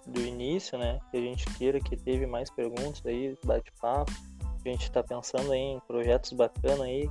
do 0.07 0.21
início, 0.21 0.79
né? 0.79 0.99
Que 1.11 1.17
a 1.17 1.21
gente 1.21 1.45
queira 1.57 1.81
que 1.81 1.97
teve 1.97 2.27
mais 2.27 2.51
perguntas 2.51 3.05
aí, 3.05 3.37
bate-papo. 3.45 4.13
A 4.65 4.69
gente 4.69 4.83
está 4.83 5.03
pensando 5.03 5.55
em 5.55 5.81
projetos 5.87 6.33
bacanas 6.33 6.81
aí, 6.81 7.09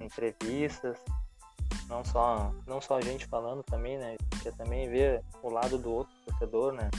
entrevistas, 0.00 0.98
não 1.88 2.04
só, 2.04 2.52
não 2.66 2.80
só 2.80 2.98
a 2.98 3.00
gente 3.00 3.26
falando 3.26 3.62
também, 3.62 3.98
né? 3.98 4.16
Quer 4.42 4.54
também 4.54 4.88
ver 4.88 5.24
o 5.42 5.50
lado 5.50 5.78
do 5.78 5.90
outro 5.90 6.14
torcedor, 6.26 6.72
né? 6.72 6.90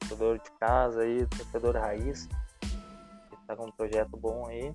Torcedor 0.00 0.38
de 0.38 0.50
casa 0.60 1.00
aí, 1.00 1.26
torcedor 1.26 1.74
raiz, 1.74 2.28
que 2.60 3.36
tá 3.46 3.56
com 3.56 3.66
um 3.66 3.72
projeto 3.72 4.16
bom 4.16 4.46
aí. 4.46 4.72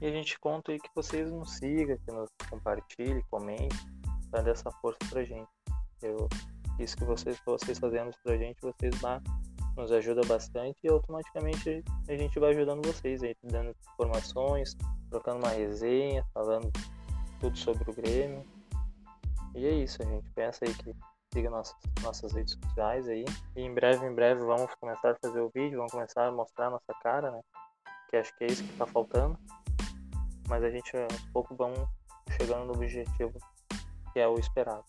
E 0.00 0.06
a 0.06 0.10
gente 0.10 0.38
conta 0.38 0.72
aí 0.72 0.78
que 0.78 0.90
vocês 0.94 1.30
nos 1.30 1.56
sigam, 1.56 1.96
que 1.98 2.12
nos 2.12 2.30
compartilhem, 2.48 3.22
comentem, 3.30 3.68
dar 4.30 4.46
essa 4.46 4.70
força 4.70 4.98
pra 5.10 5.24
gente. 5.24 5.50
Eu, 6.00 6.28
isso 6.78 6.96
que 6.96 7.04
vocês, 7.04 7.38
vocês 7.44 7.78
fazendo 7.78 8.10
isso 8.10 8.18
pra 8.22 8.36
gente, 8.36 8.60
vocês 8.60 9.00
lá 9.00 9.20
nos 9.76 9.90
ajuda 9.90 10.20
bastante 10.26 10.76
e 10.82 10.88
automaticamente 10.88 11.82
a 12.08 12.16
gente 12.16 12.38
vai 12.38 12.50
ajudando 12.50 12.86
vocês 12.86 13.22
aí, 13.22 13.34
dando 13.42 13.74
informações, 13.94 14.76
trocando 15.08 15.38
uma 15.38 15.50
resenha, 15.50 16.24
falando 16.34 16.70
tudo 17.40 17.56
sobre 17.56 17.90
o 17.90 17.94
Grêmio. 17.94 18.44
E 19.54 19.66
é 19.66 19.70
isso, 19.70 20.02
a 20.02 20.06
gente 20.06 20.28
pensa 20.30 20.64
aí 20.64 20.74
que 20.74 20.94
siga 21.32 21.50
nossas, 21.50 21.76
nossas 22.02 22.32
redes 22.32 22.58
sociais 22.62 23.08
aí. 23.08 23.24
E 23.56 23.62
em 23.62 23.72
breve, 23.72 24.06
em 24.06 24.14
breve 24.14 24.40
vamos 24.42 24.74
começar 24.76 25.12
a 25.12 25.16
fazer 25.22 25.40
o 25.40 25.50
vídeo, 25.54 25.78
vamos 25.78 25.92
começar 25.92 26.26
a 26.26 26.32
mostrar 26.32 26.66
a 26.66 26.70
nossa 26.70 26.94
cara, 27.02 27.30
né? 27.30 27.40
Que 28.08 28.16
acho 28.16 28.36
que 28.36 28.44
é 28.44 28.46
isso 28.48 28.62
que 28.64 28.76
tá 28.76 28.86
faltando. 28.86 29.38
Mas 30.48 30.62
a 30.62 30.70
gente 30.70 30.94
aos 30.96 31.20
poucos 31.32 31.56
vamos 31.56 31.88
chegando 32.38 32.66
no 32.66 32.72
objetivo 32.74 33.32
que 34.12 34.20
é 34.20 34.28
o 34.28 34.38
esperado. 34.38 34.84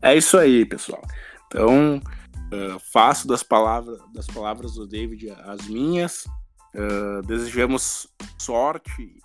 É 0.00 0.16
isso 0.16 0.38
aí, 0.38 0.64
pessoal. 0.64 1.02
Então, 1.46 1.96
uh, 1.98 2.78
faço 2.92 3.26
das 3.26 3.42
palavras, 3.42 3.98
das 4.12 4.26
palavras 4.26 4.74
do 4.74 4.86
David 4.86 5.30
as 5.30 5.66
minhas. 5.66 6.26
Uh, 6.74 7.22
desejamos 7.26 8.06
sorte 8.38 9.18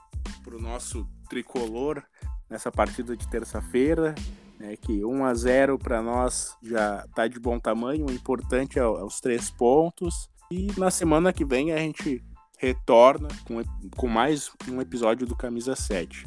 para 0.43 0.55
o 0.55 0.61
nosso 0.61 1.07
tricolor 1.29 2.03
nessa 2.49 2.71
partida 2.71 3.15
de 3.15 3.27
terça-feira, 3.27 4.15
né, 4.59 4.75
que 4.75 5.03
1 5.03 5.25
a 5.25 5.33
0 5.33 5.77
para 5.77 6.01
nós 6.01 6.55
já 6.61 7.03
está 7.05 7.27
de 7.27 7.39
bom 7.39 7.59
tamanho, 7.59 8.05
o 8.05 8.11
importante 8.11 8.79
é, 8.79 8.81
é, 8.81 8.85
os 8.85 9.19
três 9.19 9.49
pontos. 9.49 10.29
E 10.51 10.67
na 10.77 10.91
semana 10.91 11.33
que 11.33 11.43
vem 11.43 11.71
a 11.71 11.77
gente 11.77 12.23
retorna 12.57 13.27
com, 13.45 13.61
com 13.97 14.07
mais 14.07 14.51
um 14.69 14.79
episódio 14.79 15.27
do 15.27 15.35
Camisa 15.35 15.75
7. 15.75 16.25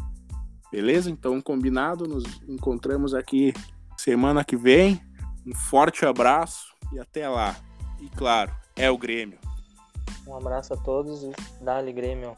Beleza? 0.71 1.11
Então, 1.11 1.41
combinado, 1.41 2.07
nos 2.07 2.25
encontramos 2.49 3.15
aqui 3.15 3.55
semana 3.99 4.45
que 4.45 4.57
vem. 4.57 5.01
Um 5.47 5.55
forte 5.55 6.05
abraço 6.05 6.75
e 6.93 6.99
até 6.99 7.29
lá. 7.29 7.57
E 8.01 8.09
claro, 8.11 8.53
é 8.75 8.91
o 8.91 8.99
Grêmio. 8.99 9.39
Um 10.27 10.37
abraço 10.37 10.75
a 10.75 10.77
todos 10.77 11.23
e 11.23 11.33
dá-lhe 11.63 11.93
Grêmio. 11.93 12.37